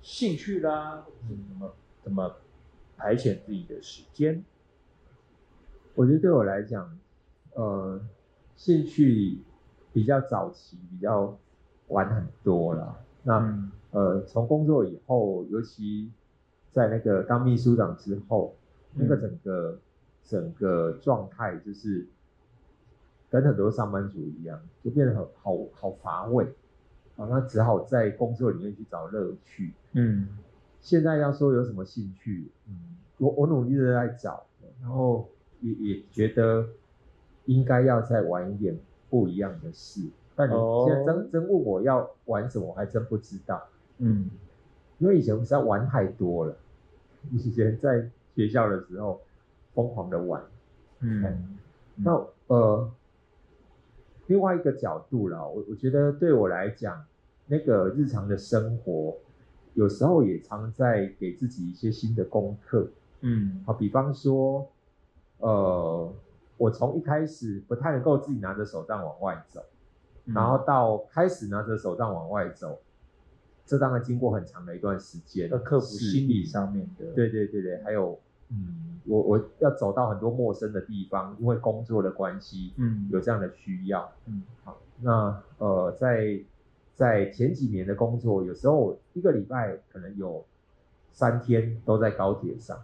[0.00, 2.36] 兴趣啦，或者什么怎么。
[3.00, 4.44] 排遣自己的时间，
[5.94, 6.98] 我觉得对我来讲，
[7.54, 8.00] 呃，
[8.56, 9.38] 兴趣
[9.92, 11.36] 比较早期，比较
[11.88, 12.98] 晚很多了。
[13.22, 16.10] 那、嗯、呃，从工作以后，尤其
[16.72, 18.54] 在那个当秘书长之后，
[18.94, 19.78] 嗯、那个整个
[20.24, 22.06] 整个状态就是
[23.30, 26.44] 跟很多上班族一样，就变得很好好乏味
[27.16, 27.26] 啊。
[27.30, 29.72] 那只好在工作里面去找乐趣。
[29.92, 30.28] 嗯。
[30.80, 34.46] 现在要说有什么兴趣，嗯，我我努力的在找，
[34.80, 35.28] 然后
[35.60, 36.64] 也也觉得
[37.48, 38.78] 应该要再玩一点
[39.10, 40.02] 不一样的事。
[40.36, 40.52] 但你
[40.86, 43.60] 现在真、哦、真问我要玩什么，我还真不知道。
[43.96, 44.30] 嗯，
[44.98, 46.56] 因为以前我实在玩太多了，
[47.32, 49.20] 以前在学校的时候
[49.74, 50.40] 疯狂的玩。
[51.00, 51.58] 嗯，嗯
[51.96, 52.90] 那呃，
[54.26, 57.04] 另外一个角度啦，我我觉得对我来讲，
[57.46, 59.16] 那个日常的生活。
[59.74, 62.88] 有时候也常在给自己一些新的功课，
[63.20, 64.68] 嗯，好，比方说，
[65.38, 66.12] 呃，
[66.58, 69.64] 我从一开始不太能够自己拿着手杖往外走，
[70.26, 72.78] 嗯，然后到开始拿着手杖往外走，
[73.64, 78.18] 这当然经过很长的一段时间，要克服心理上面的，对对对对，还有，
[78.50, 86.38] 嗯，我我要走到很多陌生的地方，因为工作的关系，嗯，有这样的需要，嗯，好，那呃，在。
[86.98, 90.44] 在前几年的工作，有时候一个礼拜可能有
[91.12, 92.76] 三天都在高铁上，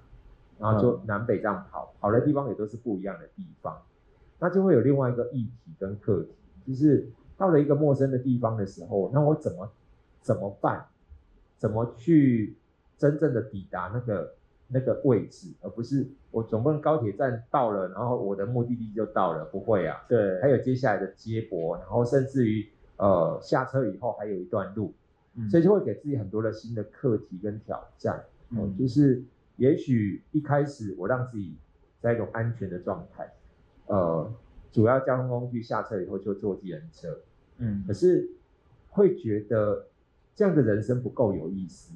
[0.59, 3.81] 然后就南北这样跑，跑的地方也都是不一样的地方，
[4.39, 9.71] 那就会有另外一个议题跟课题，就是到了一个陌生的地方的时候，那我怎么
[10.21, 10.85] 怎么办？
[11.57, 12.57] 怎么去
[12.99, 14.35] 真正的抵达那个
[14.69, 22.69] 那个位置，而不是我总不能高铁站到了，然后我的目的地就到了，不会啊，对，还有接下来的接驳，然后甚至于。
[22.97, 24.95] 呃，下车以后还有一段路，
[25.35, 28.23] 嗯，所以就会给自己很多的新的课题跟挑战。
[28.51, 29.21] 嗯，就是
[29.57, 31.57] 也许一开始我让自己
[32.01, 33.33] 在一种安全的状态。
[33.87, 34.33] 呃，
[34.73, 37.19] 主要交通工具下车以后就坐计程车，
[37.59, 38.31] 嗯，可是
[38.91, 39.87] 会觉得
[40.35, 41.95] 这样的人生不够有意思，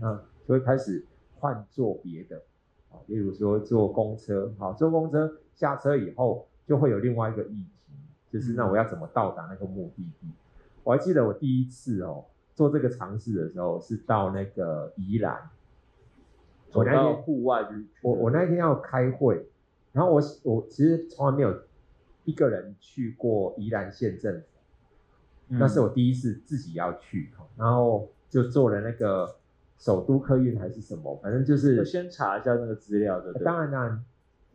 [0.00, 0.14] 那
[0.46, 1.04] 就会开始
[1.38, 2.42] 换做别的，
[2.90, 7.92] 啊，例如说坐公车，好，坐公车下车以后就会有另外一个议题，
[8.30, 10.28] 就是那我要怎么到达那个目的地？
[10.82, 12.24] 我还记得我第一次哦
[12.54, 15.50] 做这个尝试的时候是到那个宜兰，
[16.76, 19.48] 我那天户外就是我我那天要开会。
[19.92, 21.58] 然后我我其实从来没有
[22.24, 24.46] 一个人去过宜兰县政府，
[25.48, 29.36] 嗯、那是我第一次自己要去，然后就做了那个
[29.78, 33.32] 首都客运还是什么，反正就是就先查一下那个资料的。
[33.42, 34.04] 当然当然，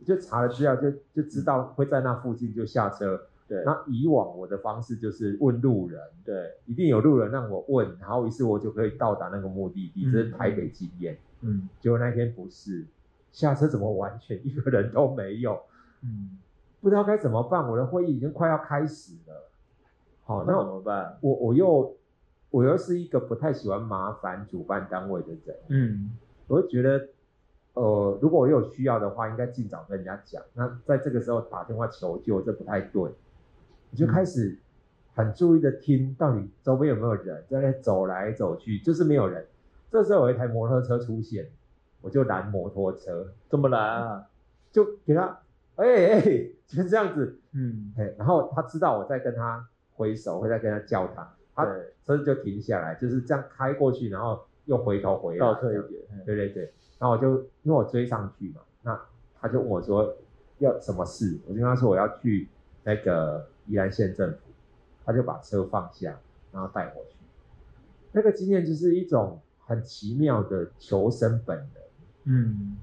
[0.06, 3.26] 就查了资料就就知道会在那附近就下车。
[3.54, 3.64] 对。
[3.64, 11.18] 那以往我的方式就是问路人，对，一定有路人让我问，然后于是我就可以到达那个目的地，这是台北经验。
[11.40, 11.68] 嗯。
[11.80, 12.86] 结果那天不是。
[13.32, 15.58] 下车怎么完全一个人都没有？
[16.02, 16.38] 嗯，
[16.82, 17.66] 不知道该怎么办。
[17.66, 19.48] 我的会议已经快要开始了。
[20.24, 21.16] 好，那怎么办？
[21.22, 21.96] 我我又
[22.50, 25.56] 我又是一个不太喜欢麻烦主办单位的人。
[25.68, 26.10] 嗯，
[26.46, 27.08] 我就觉得，
[27.72, 30.42] 呃，如果我有需要的话，应该尽早跟人家讲。
[30.52, 33.10] 那在这个时候打电话求救，这不太对。
[33.92, 34.58] 我就开始
[35.14, 39.46] 很注意的听，到底周边有没有人在那走来走去，就是没有人。
[39.90, 41.46] 这时候有一台摩托车出现。
[42.04, 44.26] 我就拦摩托车，怎么拦啊？
[44.72, 45.38] 就给他，
[45.76, 49.64] 哎、欸、哎、欸，就是这样子，嗯，哎，然后他知道我在跟他
[49.94, 51.64] 挥手，会在跟他叫他，他
[52.04, 59.00] 车子就停下来，就是这样开过去，然后又回头回来，倒退一点，对对对，然后我就因为我追上去嘛，那
[59.40, 60.12] 他就问我说
[60.58, 62.48] 要什么事，我就跟他说我要去
[62.82, 64.38] 那个宜兰县政府，
[65.04, 66.18] 他就把车放下，
[66.52, 67.16] 然后带我去，
[68.12, 71.66] 那个经验就是一种很奇妙的求生本能。
[72.24, 72.76] 嗯，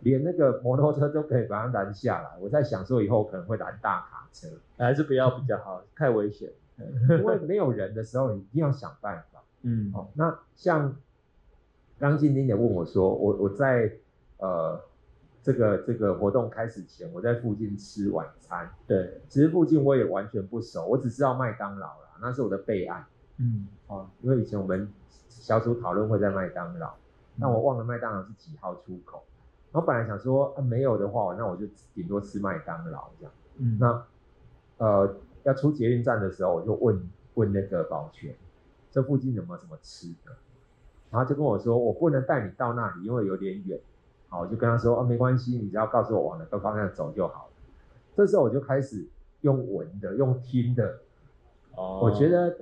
[0.00, 2.38] 连那个摩托车都可以把它拦下来。
[2.40, 4.48] 我在想说以后可能会拦大卡车，
[4.78, 6.50] 还是不要比较好，太危险。
[7.10, 9.42] 因为没有人的时候，你一定要想办法。
[9.62, 10.96] 嗯，哦，那像
[11.98, 13.92] 刚静静也问我说，我我在
[14.38, 14.80] 呃
[15.42, 18.68] 这个这个活动开始前，我在附近吃晚餐。
[18.86, 23.04] 对，其实附近我也完全不熟，我只知道麦当劳啦，那是我的备案。
[23.38, 24.86] 嗯，哦，因为以前我们
[25.28, 26.92] 小组讨论会在麦当劳。
[27.36, 29.24] 那我忘了麦当劳是几号出口，
[29.72, 33.32] 然后本来想说啊没有的话，那我就顶多吃麦当劳这样。
[33.56, 34.06] 嗯，那
[34.76, 38.34] 呃要出捷运站的时候，我就问问那个保全，
[38.90, 40.36] 这附近有没有什么吃的？
[41.10, 43.80] 然后就跟我说，我不能带你到那里，因为有点远。
[44.30, 47.52] 好，我就跟他说啊没关系，你只要告诉我往哪个方向走就好了。
[48.16, 49.06] 这时候我就开始
[49.42, 51.00] 用闻的，用听的。
[51.76, 52.56] 哦，我觉得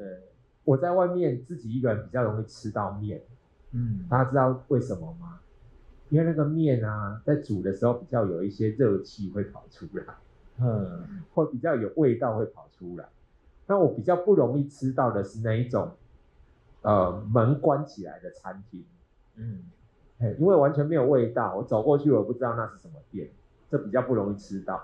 [0.65, 3.23] 我在外面自己一个人比较容易吃到面。
[3.73, 5.39] 嗯，大家知道为什么吗？
[6.09, 10.05] 因为那个面啊，在煮的时候比较有一些热气会跑出来，
[10.59, 13.07] 嗯，会比较有味道会跑出来。
[13.66, 15.90] 那我比较不容易吃到的是那一种，
[16.81, 18.82] 呃，门关起来的餐厅，
[19.36, 19.65] 嗯，
[20.39, 23.28] 因为完全没有味道，我走过去我不知道那是什么店，
[23.70, 24.82] 这比较不容易吃到。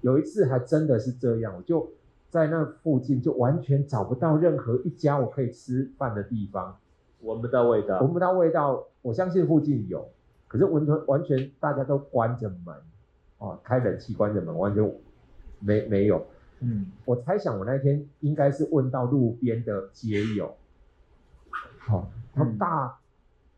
[0.00, 1.90] 有一次还真的是这样，我就
[2.28, 6.76] 在那附近就完全找不到任何一家我可以吃饭的地方。
[7.22, 8.86] 闻不到味道，闻不到味道。
[9.02, 10.08] 我相信附近有，
[10.46, 12.74] 可是完全完全大家都关着门，
[13.38, 14.94] 哦，开冷气关着门，完全
[15.58, 16.24] 没没有。
[16.60, 20.54] 嗯，我猜想我那天应该是问到路边的街友，
[21.78, 22.92] 好、哦，他们大、嗯、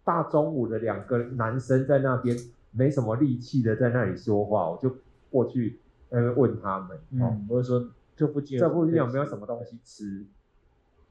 [0.04, 2.36] 大中午的两个男生在那边
[2.70, 4.94] 没什么力气的在那里说话，我就
[5.30, 5.80] 过去
[6.10, 10.26] 呃问他们，哦，我、嗯、就说这附近这附近有没有什么东西吃？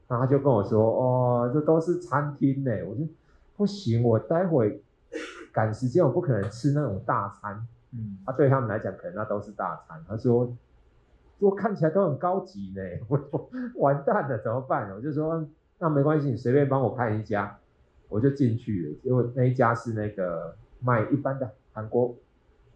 [0.08, 3.08] 然后他就跟我说：“哦，这都是餐厅呢。”我说
[3.56, 4.84] ：“不行，我待会
[5.54, 7.66] 赶时间，我不可能吃那种大餐。”
[7.96, 10.04] 嗯，啊，对他们来讲，可能那都是大餐。
[10.06, 10.54] 他说
[11.40, 13.50] ：“我看起来都很高级呢。”我说
[13.80, 15.48] ：“完蛋了，怎么办？”我就说
[15.80, 17.58] ：“那没关系，你随便帮我看一家。”
[18.12, 22.16] 我就进去了，因为那一家是那个卖一般的韩国，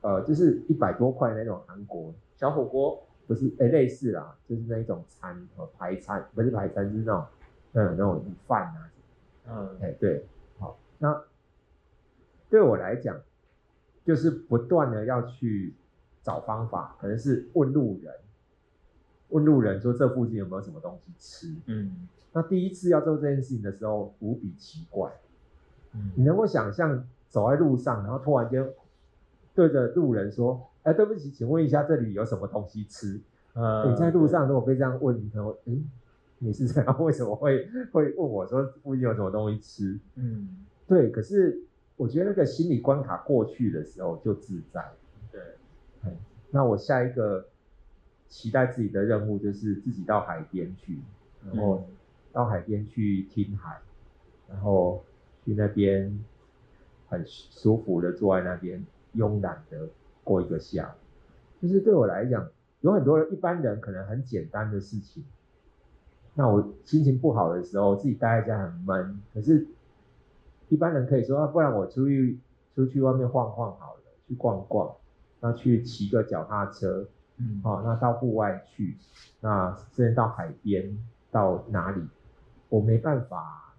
[0.01, 2.99] 呃，就是一百多块那种韩国小火锅。
[3.27, 7.25] 不是，哎、欸，类似啦，就是那一种餐，呃，排餐，不是排餐，就是那种，
[7.73, 8.91] 嗯，那种饭啊，
[9.47, 10.23] 嗯，哎、欸，对，
[10.59, 11.23] 好，那
[12.51, 13.19] 对我来讲，
[14.05, 15.73] 就是不断的要去
[16.21, 18.13] 找方法，可能是问路人，
[19.29, 25.24] 问路人说这附近有没有什么东西吃，嗯，那第一次要做这件事情的时候，无比奇怪，嗯，
[26.15, 28.67] 你能够想象走在路上，然后突然间
[29.53, 30.67] 对着路人说。
[30.85, 33.19] 哎，对不起，请问一下，这里有什么东西吃？
[33.53, 35.73] 呃，你在路上如果被这样问，你可能会，哎，
[36.37, 36.95] 你是这样？
[37.03, 39.99] 为什么会会问我说附近有什么东西吃？
[40.13, 41.09] 嗯，对。
[41.09, 41.59] 可是
[41.97, 44.85] 我觉得那个心理关卡过去的时候就自在。
[45.31, 45.41] 对，
[46.51, 47.43] 那我下一个
[48.27, 50.99] 期待自己的任务就是自己到海边去，
[51.51, 51.83] 然后
[52.31, 53.79] 到海边去听海，
[54.47, 55.03] 然后
[55.45, 56.19] 去那边
[57.07, 58.85] 很舒服的坐在那边，
[59.15, 59.87] 慵懒的
[60.23, 61.61] 过一个下午。
[61.61, 62.49] 就是对我来讲，
[62.81, 65.23] 有很多人一般人可能很简单的事情。
[66.33, 69.21] 那我心情不好的时候，自己待在家很闷。
[69.33, 69.65] 可是，
[70.67, 72.39] 一般人可以说，啊，不然我出去
[72.75, 74.93] 出去外面晃晃好了，去逛逛，
[75.39, 77.07] 那去骑个脚踏车，
[77.37, 78.97] 嗯，好，那到户外去，
[79.39, 80.97] 那甚至到海边，
[81.31, 82.01] 到哪里，
[82.67, 83.74] 我没办法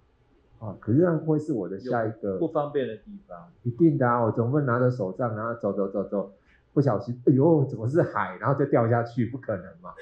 [0.58, 0.76] 啊。
[0.80, 3.48] 可是那会是我的下一个不方便的地方。
[3.62, 6.32] 一定的啊，我总不能拿着手杖，然后走走走走，
[6.72, 9.94] 不小心，哎呦，怎么是海，然后就掉下去，不可能嘛。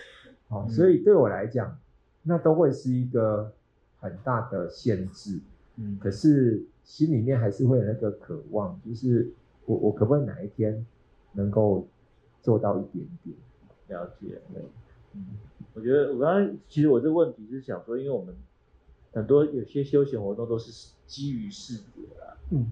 [0.48, 1.76] 好，所以对我来讲。
[2.26, 3.52] 那都会是一个
[4.00, 5.38] 很大的限制，
[5.76, 9.30] 嗯，可是心里面还是会有那个渴望，就是
[9.66, 10.86] 我我可不可以哪一天
[11.32, 11.86] 能够
[12.40, 13.36] 做到一点点？
[13.88, 14.62] 了解，对，
[15.12, 15.36] 嗯，
[15.74, 18.34] 我觉得我刚刚其实我这个问题是想说，因为我们
[19.14, 22.66] 很多有些休闲活动都是基于视觉啦，嗯，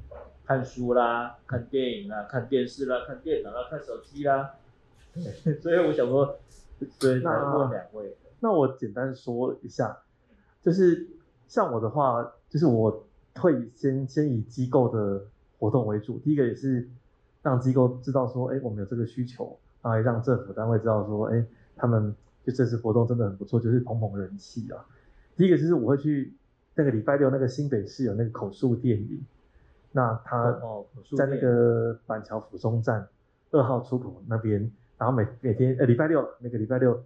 [0.45, 4.55] 看书啦，看电影啦，看电视啦，看电脑啦，看手机啦，
[5.15, 6.37] 对， 所以我想说，
[6.99, 8.17] 所以来问两位。
[8.41, 9.97] 那我简单说一下，
[10.61, 11.07] 就是
[11.47, 13.07] 像我的话，就是我
[13.37, 15.25] 会先先以机构的
[15.61, 16.19] 活动为主。
[16.19, 16.89] 第一个也是
[17.41, 21.47] 让机构知道说，哎，我们有这个需求，然后也让政府单位知道说，哎，
[21.77, 22.13] 他们
[22.45, 24.85] 就这次活动真的很不错，就是捧捧人气啊。
[25.37, 26.33] 第一个就是我会去
[26.75, 29.25] 那个礼拜六那个新北市有那个口述电影，
[29.93, 30.59] 那他
[31.17, 33.09] 在那个板桥府中站
[33.51, 37.05] 二号出口那边，然后每每天呃礼拜六每个礼拜六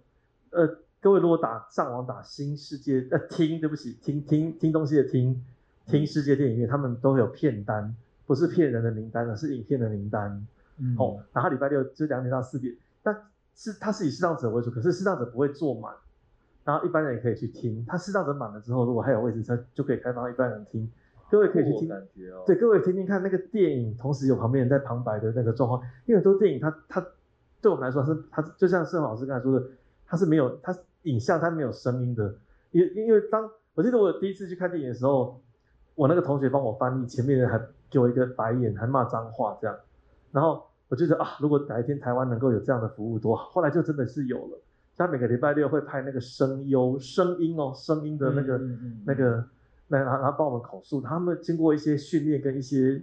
[0.51, 0.77] 呃。
[0.99, 5.41] 各位如果打上网打新世界呃听，对不起，听听听东西的听，
[5.85, 7.95] 听世界电影院，他们都有片单，
[8.25, 10.45] 不是骗人的名单，而是影片的名单。
[10.79, 13.15] 嗯，哦，然后礼拜六就两点到四点，但
[13.55, 15.93] 是他是以视障者为主，可是视障者不会坐满，
[16.67, 17.85] 然后一般人也可以去听。
[17.87, 20.91] 他视障者满了之后，如果还有位置，他就可以开放一般人听。
[21.31, 27.05] 各位可以去听，感觉哦，对，各位听听看那个电影，同时有旁边人在旁白的那个状况，因为很多电影它它
[27.61, 29.65] 对我们来说是它就像盛老师刚才说的。
[30.09, 30.73] 它是没有，它
[31.03, 32.33] 影像它没有声音的，
[32.71, 35.37] 因因为当我记得我第一次去看电影的时候，
[35.95, 39.75] 我那个同学帮我翻译，前面人还给我一个白眼，还骂脏话这样，
[40.31, 44.61] 然后我觉得啊，如果哪一天台湾能够有这样的服务多好，后来就真的是有了，
[44.97, 49.45] 他每个礼拜六会派那个声优声音哦，声音的那个、嗯嗯嗯、那个
[49.87, 53.01] 那然后帮我们口述，他们经过一些训练跟一些，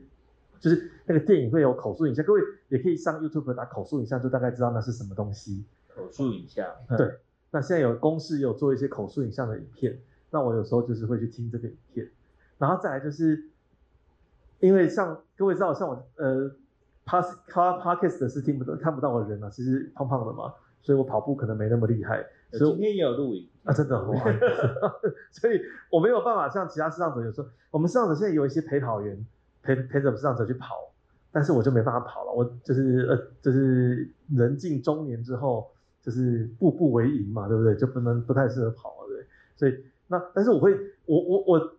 [0.59, 5.65] 就是那个电影会有口述影像，各位也可以上 YouTube 打口述影像，就大概知道那是什么东西。
[5.95, 6.67] 口述影像，
[6.99, 7.19] 对，
[7.53, 9.97] 那现在有公司有做一些口述影像的影片，
[10.31, 12.11] 那我有时候就是会去听这个影片，
[12.59, 13.49] 然后再来就是，
[14.59, 16.51] 因为像各位知道，像我呃
[17.07, 20.53] ，Pass Car Podcast 是听不到看不到我的人啊，其实胖胖的嘛，
[20.85, 22.25] 所以我跑步可能没那么厉害。
[22.53, 23.99] 所以今天也有录影啊，真的，
[25.33, 29.27] 所以我没有办法像其他视障者，有时候我们视障者现在有一些陪跑员
[29.63, 30.77] 陪陪着视障者去跑，
[31.33, 35.69] 但是我就没办法跑了，我就是呃就是人近中年之后。
[36.05, 37.75] 就是步步为营嘛，对不对？
[37.77, 39.27] 就不能不太适合跑了，对。
[39.57, 41.73] 所以那但是我会，我我我，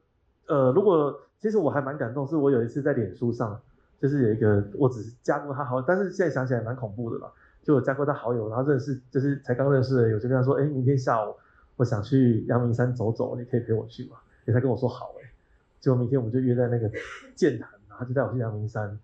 [0.47, 3.61] 呃，如果其实我还蛮感动，是我有一次在脸书上，
[4.01, 7.31] 就是有一个我只是加过他好友，但是现在想起来蛮恐怖的啦。
[7.65, 11.35] 就我加过他好友，然后认识，就是才刚认识的，有就跟他说，哎，明天下午
[11.75, 14.17] 我想去阳明山走走，你可以陪我去吗？
[14.45, 15.29] 他才跟我说好，哎，
[15.81, 16.89] 结果明天我们就约在那个
[17.35, 18.97] 剑潭，然后就带我去阳明山，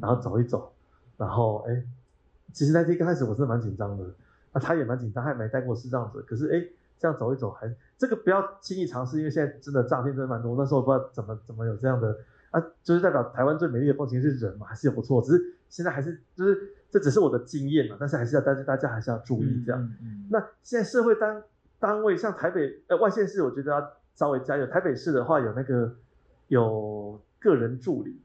[0.00, 0.72] 然后走一走，
[1.16, 1.82] 然后哎，
[2.52, 4.04] 其实那天刚开始我是蛮紧张的。
[4.52, 6.66] 那、啊、他也蛮紧张，他也没带过视障者，可是哎，
[6.98, 10.56] 这样走一走还这个不要轻易尝试，因为现在真的诈骗真的蛮多。
[10.56, 12.18] 那时候我不知道怎么怎么有这样的
[12.50, 15.20] 啊，就是代表台湾最美丽的风景是人嘛，还是有不错。
[15.22, 19.82] 只是现在还是就是这只是我的经验嘛，但是还是要但是大家还是要注意这样。
[19.82, 21.42] 嗯嗯、那现在社会单
[21.78, 24.66] 单位像台北呃外县市，我觉得要稍微加油。
[24.66, 25.94] 台北市的话有那个
[26.48, 28.20] 有个人助理，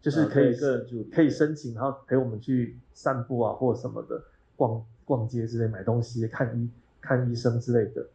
[0.00, 4.22] 就是可以个人助理可以申请，然后陪我们去散步啊或什么的
[4.56, 4.84] 逛。
[5.08, 6.68] 逛街之类，买东西、看医、
[7.00, 8.06] 看医生之类的。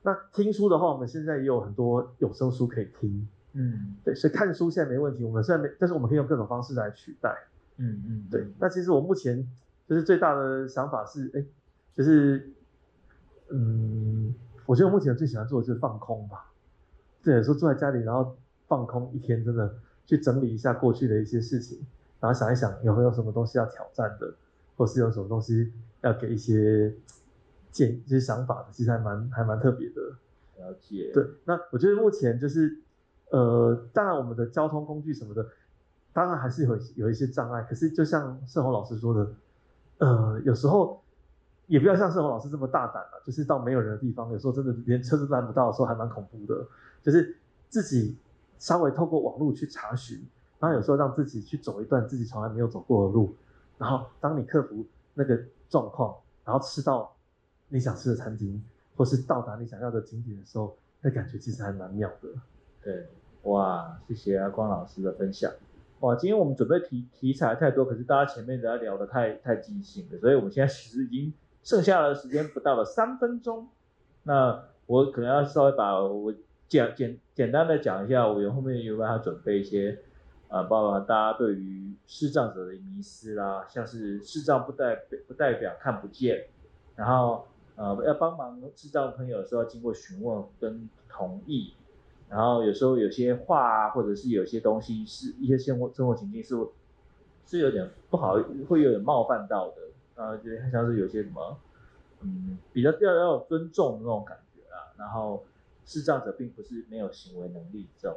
[0.00, 3.28] 那听书的话，我们现在也有很多有声书可以听。
[3.52, 5.24] 嗯，对，所以看书现在没问题。
[5.24, 7.34] 我们虽然没，但是我们可以用各种方式来取代。
[7.76, 8.46] 嗯嗯，对。
[8.58, 9.46] 那其实我目前
[9.86, 11.44] 就是最大的想法是，哎，
[11.94, 12.50] 就是，
[13.50, 14.34] 嗯，
[14.66, 16.50] 我觉得我目前最喜欢做的就是放空吧。
[17.22, 19.74] 对，说坐在家里，然后放空一天，真的
[20.06, 21.78] 去整理一下过去的一些事情，
[22.20, 24.34] 然后想一想有没有什么东西要挑战的，
[24.76, 25.72] 或是有什么东西。
[26.02, 26.92] 要给一些
[27.70, 30.02] 建议、一些想法的，其实还蛮还蛮特别的。
[30.58, 31.12] 了解。
[31.14, 32.76] 对，那我觉得目前就是，
[33.32, 35.46] 呃，当然我们的交通工具什么的，
[36.12, 37.62] 当然还是有有一些障碍。
[37.62, 39.32] 可是就像盛宏老师说的，
[39.98, 41.02] 呃，有时候
[41.66, 46.66] 也不要像盛弘老师这么大胆了，就是到没有人的地方，有时候真的连车子都拦不到的时候，还蛮恐怖的。
[47.02, 47.34] 就是
[47.70, 48.18] 自己
[48.58, 50.22] 稍微透过网络去查询，
[50.60, 53.34] 然后有时候让自己去走一段自己从来没有走过的路，
[53.78, 54.84] 然后当你克服
[55.14, 56.14] 那个状况，
[56.44, 57.16] 然后吃到
[57.70, 58.62] 你想吃的餐厅，
[58.94, 62.28] 或是到达你想要的景点的时候，那感觉其实还蛮妙的。
[62.84, 63.08] 对，
[63.42, 65.50] 哇，谢谢阿光老师的分享。
[65.98, 71.32] 哇，今天我们准备题题材太多，可是大家前面都在聊得太太尽兴了，所以我们现在其实已经
[71.64, 73.66] 剩下的时间不到了三分钟。
[74.22, 76.32] 那我可能要稍微把我
[76.68, 79.98] 简简简单的讲一下，我后面有办法准备一些，
[80.46, 86.46] 呃，包括大家对于视障者的迷思啦，像是视障不代表不代表看不见，
[86.94, 91.74] 然后呃要帮忙视障朋友的时候要经过询问跟同意。
[92.32, 96.56] 然后有时候有些话啊，或者是有些东西是一些生活生活情境是
[97.44, 99.74] 是有点不好，会有点冒犯到的
[100.14, 101.58] 啊，就像是有些什么，
[102.22, 104.96] 嗯，比较要要尊重那种感觉啊。
[104.96, 105.44] 然后
[105.84, 108.16] 视障者并不是没有行为能力这种，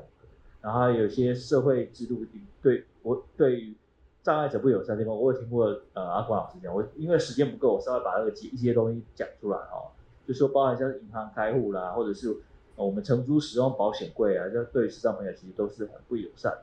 [0.61, 2.25] 然后有些社会制度
[2.61, 3.75] 对我对于
[4.23, 9.91] 障碍者不友善地方，我有听过呃阿光老师讲，我因为时间不够，我稍微把那个一些东西讲出来哦，
[10.25, 12.33] 就说包含像银行开户啦，或者是。
[12.75, 16.53] 我们承租使用保险柜啊，这对视障朋友其实都是很不友善，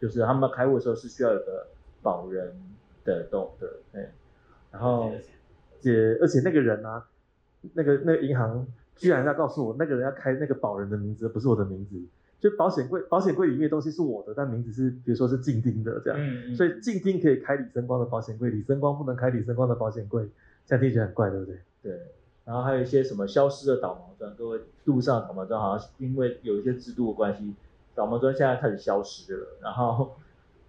[0.00, 1.68] 就是他们开户的时候是需要有个
[2.02, 2.52] 保人
[3.04, 4.08] 的动的，对，
[4.72, 5.12] 然后
[5.82, 7.06] 也而且那个人啊，
[7.74, 8.66] 那个那个银行
[8.96, 12.02] 居然要告诉我那个人要开那个保人的名字，不是我的名字，
[12.40, 20.28] 就保险柜保险柜里面的东西是我的，但名字是比如说是静丁的这样，嗯嗯，所以静丁可以开李生光的保险柜，李生光不能开李生光的保险柜，
[20.66, 21.58] 这样听起来很怪，对不对？
[21.82, 22.00] 对。
[22.44, 27.54] 然后还有一些什么消失的导盲砖，各位路上导盲砖好像因为有一些制度的关系，
[27.94, 29.46] 导盲砖现在开始消失了。
[29.62, 30.16] 然后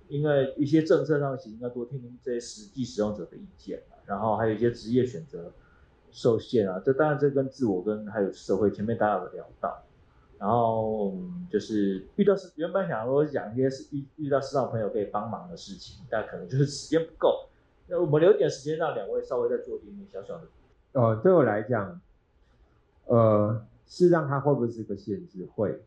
[0.07, 3.81] 因为一些政策上，其实应该多听听这些实际使用者的意见。
[4.05, 5.51] 然后还有一些职业选择
[6.11, 9.81] 受限啊，这当然这跟自我跟还有社会前面大家有聊到。
[10.37, 11.13] 然后
[11.49, 17.47] 就是遇到是原本想说讲一些是遇遇到视障朋友可以帮忙的事情，但可能就是时间不够。
[17.87, 20.47] 那我们留一点时间让两位稍微再做一点点小小的。
[20.95, 21.99] 呃，对我来讲，
[23.07, 25.45] 呃，视障它会不会是个限制？
[25.53, 25.81] 会。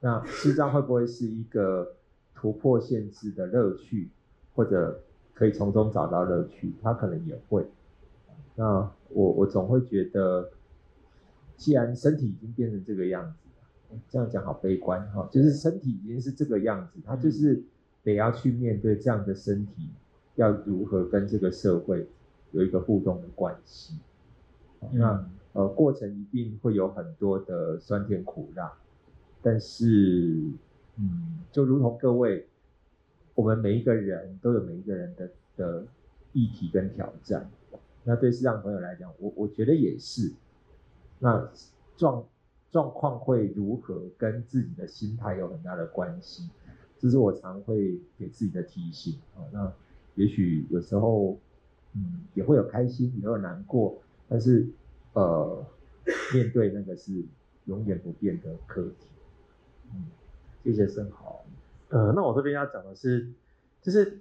[0.00, 1.94] 那视障会不会是一个
[2.34, 4.10] 突破限制的乐趣，
[4.54, 5.00] 或者
[5.32, 6.74] 可以从中找到乐趣？
[6.82, 7.66] 它可能也会。
[8.56, 10.50] 那我我总会觉得，
[11.56, 17.62] 既然身体已经变成这个样子，这样讲好悲观哈，就是身体已经是这个样子，它就是
[18.02, 19.88] 得要去面对这样的身体，
[20.34, 22.06] 要如何跟这个社会
[22.50, 23.94] 有一个互动的关系。
[24.92, 28.72] 那呃，过程一定会有很多的酸甜苦辣，
[29.40, 30.42] 但是，
[30.96, 32.46] 嗯，就如同各位，
[33.34, 35.86] 我们每一个人都有每一个人的的
[36.34, 37.48] 议题跟挑战。
[38.04, 40.30] 那对视障朋友来讲，我我觉得也是。
[41.18, 41.48] 那
[41.96, 42.22] 状
[42.70, 46.50] 状况会如何，跟自己的心态有很大的关系，
[46.98, 49.40] 这是我常会给自己的提醒啊。
[49.50, 49.72] 那
[50.16, 51.38] 也许有时候，
[51.94, 53.98] 嗯，也会有开心，也会有难过。
[54.28, 54.66] 但是，
[55.12, 55.64] 呃，
[56.34, 57.12] 面对那个是
[57.66, 59.06] 永远不变的课题。
[59.92, 60.06] 嗯，
[60.64, 61.44] 谢谢生蚝。
[61.90, 63.28] 呃，那我这边要讲的是，
[63.80, 64.18] 就是，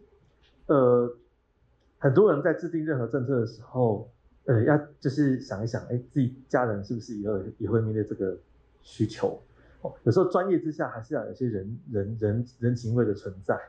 [0.67, 1.11] 呃，
[1.97, 4.07] 很多人在制定任何政策的时候，
[4.45, 8.37] 呃，要就是想一想，哎，自己家人是不是以后也会面对这个
[8.83, 9.41] 需求？
[9.81, 13.59] 哦，有时候专业之下还是要有些人人人人情味的存在。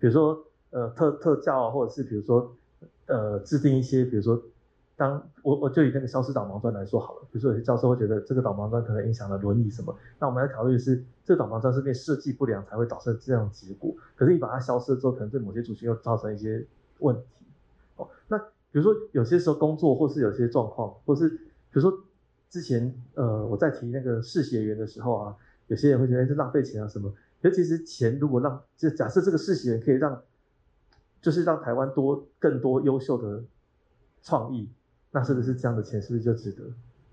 [0.00, 2.52] 比如说，呃，特特教啊，或者是比如说，
[3.06, 4.42] 呃，制定一些，比如说。
[4.96, 13.94] 当我我就以那个消失导盲砖来说好了，比如说有些教授会觉得这个导盲砖可能影响了轮椅什么，那我们要考虑的是，这个导盲砖是被设计不良才会导致这样的结果。
[14.14, 16.66] 可是你把它消失了之后，可能对某些族群又造成一些
[17.00, 17.44] 问题。
[17.96, 21.92] 哦，那比如说有些时候工作或是有些状况，或是比如说
[22.48, 25.36] 之前呃我在提那个视协员的时候啊，
[25.66, 27.12] 有些人会觉得是浪费钱啊什么。
[27.42, 30.22] 可其实钱如果让就假设这个视协员可以让，
[31.20, 33.44] 就是让台湾多更多优秀的
[34.22, 34.70] 创意。
[35.10, 36.64] 那是不是这样的钱是不是就值得？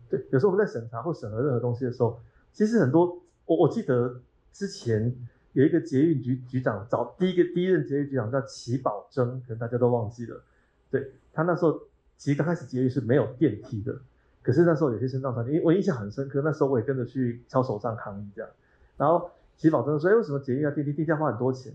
[0.09, 2.19] 对，有时候我们在审查或审核任何东西的时候，
[2.51, 4.21] 其实很多我我记得
[4.51, 5.15] 之前
[5.53, 10.43] 有一个捷运局局长，找第一个第一任捷运局长叫齐宝珍，可能大家都忘记了。
[10.91, 11.79] 对，他那时候
[12.17, 13.97] 其实刚开始捷运是没有电梯的，
[14.41, 18.51] 可是那时候有些身障团体，因为我印象很深刻，那时候我也跟着去敲手杖抗议这样。
[18.97, 20.91] 然后齐宝珍说：“哎，为什么捷运要电梯？
[20.93, 21.73] 电梯要花很多钱。”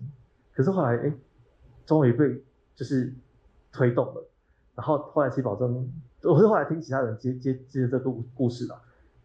[0.55, 1.13] 可是后来哎，
[1.87, 2.43] 终于被
[2.77, 3.13] 就是
[3.73, 4.25] 推动了。
[4.77, 5.91] 然后后来齐宝珍。
[6.23, 8.81] 我是后来听其他人接接接这个故故事了。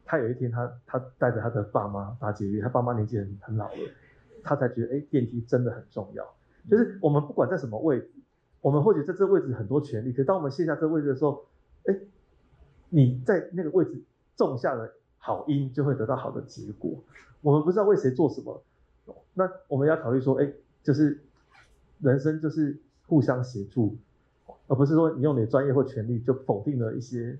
[0.05, 3.79] 他有一天他他带着他的爸妈搭捷运，他爸妈年纪很很老了，
[4.43, 6.23] 他才觉得哎电梯真的很重要。
[6.69, 8.07] 就是我们不管在什么位，
[8.61, 11.45] 我们或许在这位置很多权利，可当我们卸下这位置的时候，
[11.85, 11.97] 哎，
[12.89, 14.03] 你在那个位置
[14.35, 16.91] 种下了好因，就会得到好的结果。
[17.41, 18.63] 我们不知道为谁做什么，
[19.33, 20.53] 那我们要考虑说，哎，
[20.83, 21.19] 就是
[21.99, 23.97] 人生就是互相协助，
[24.67, 27.37] 而不是说你用你的专业或权利就否定了一些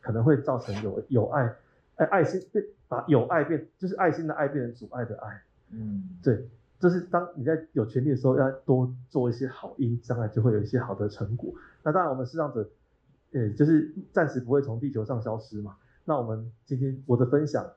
[0.00, 1.54] 可能会造成有有爱，
[1.96, 6.48] 哎，爱心变把有爱变就是爱心的爱变成阻碍的爱，嗯，对。
[6.80, 11.52] 就是当你在有权利的时候，要多做一些好因，将来就会有一些好的成果。
[11.82, 12.70] 那当然，我们视障者，
[13.32, 15.74] 呃，就是暂时不会从地球上消失嘛。
[16.04, 17.68] 那我们今天我的分享，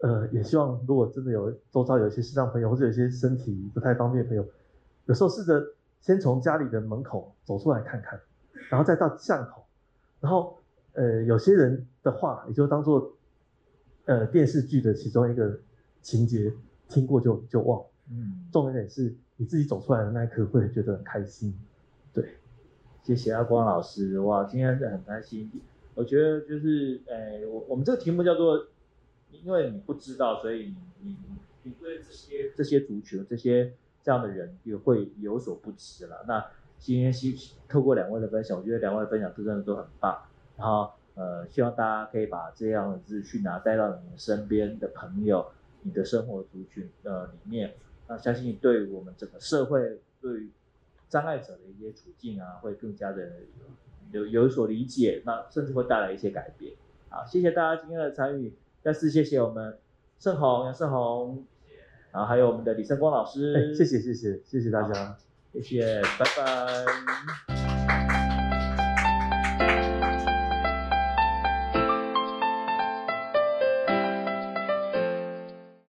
[0.00, 4.44] 呃，也希望如果真的有周遭有一些视障朋友，或者有一些身体不太方便的朋友，
[5.06, 5.64] 有时候试着
[6.00, 8.20] 先从家里的门口走出来看看，
[8.70, 9.64] 然后再到巷口，
[10.20, 10.58] 然后
[10.92, 13.14] 呃，有些人的话，也就当做
[14.06, 15.58] 呃电视剧的其中一个
[16.00, 16.52] 情节，
[16.88, 17.82] 听过就就忘。
[18.10, 21.54] 嗯，重点是你自己走出来的那一刻会觉得很开心，
[22.12, 22.24] 对，
[23.02, 25.50] 谢谢阿光老师，哇，今天是很开心。
[25.94, 28.68] 我觉得就是，呃、欸，我我们这个题目叫做，
[29.30, 31.16] 因为你不知道，所以你你
[31.64, 33.74] 你对这些这些族群这些
[34.08, 36.24] 这样的人也会有所不知了。
[36.26, 36.42] 那
[36.78, 37.36] 今天希
[37.68, 40.18] 透过两位的分享，我觉得两位的分享都真的都很棒。
[40.56, 45.44] 然后呃，希望大家可以把这样的资讯啊带到你们身边的朋友、
[45.82, 47.74] 你的生活族群呃里面。
[48.06, 50.50] 那相信对我们整个社会，对于
[51.10, 53.30] 障碍者的一些处境啊，会更加的
[54.10, 56.72] 有有所理解，那甚至会带来一些改变。
[57.10, 59.76] 好，谢谢大家今天的参与，再次谢谢我们
[60.18, 61.44] 盛宏杨盛宏，
[62.18, 65.16] 然后还有我们的李胜光老师，谢谢谢谢谢谢大家，
[65.52, 67.57] 谢谢，拜拜。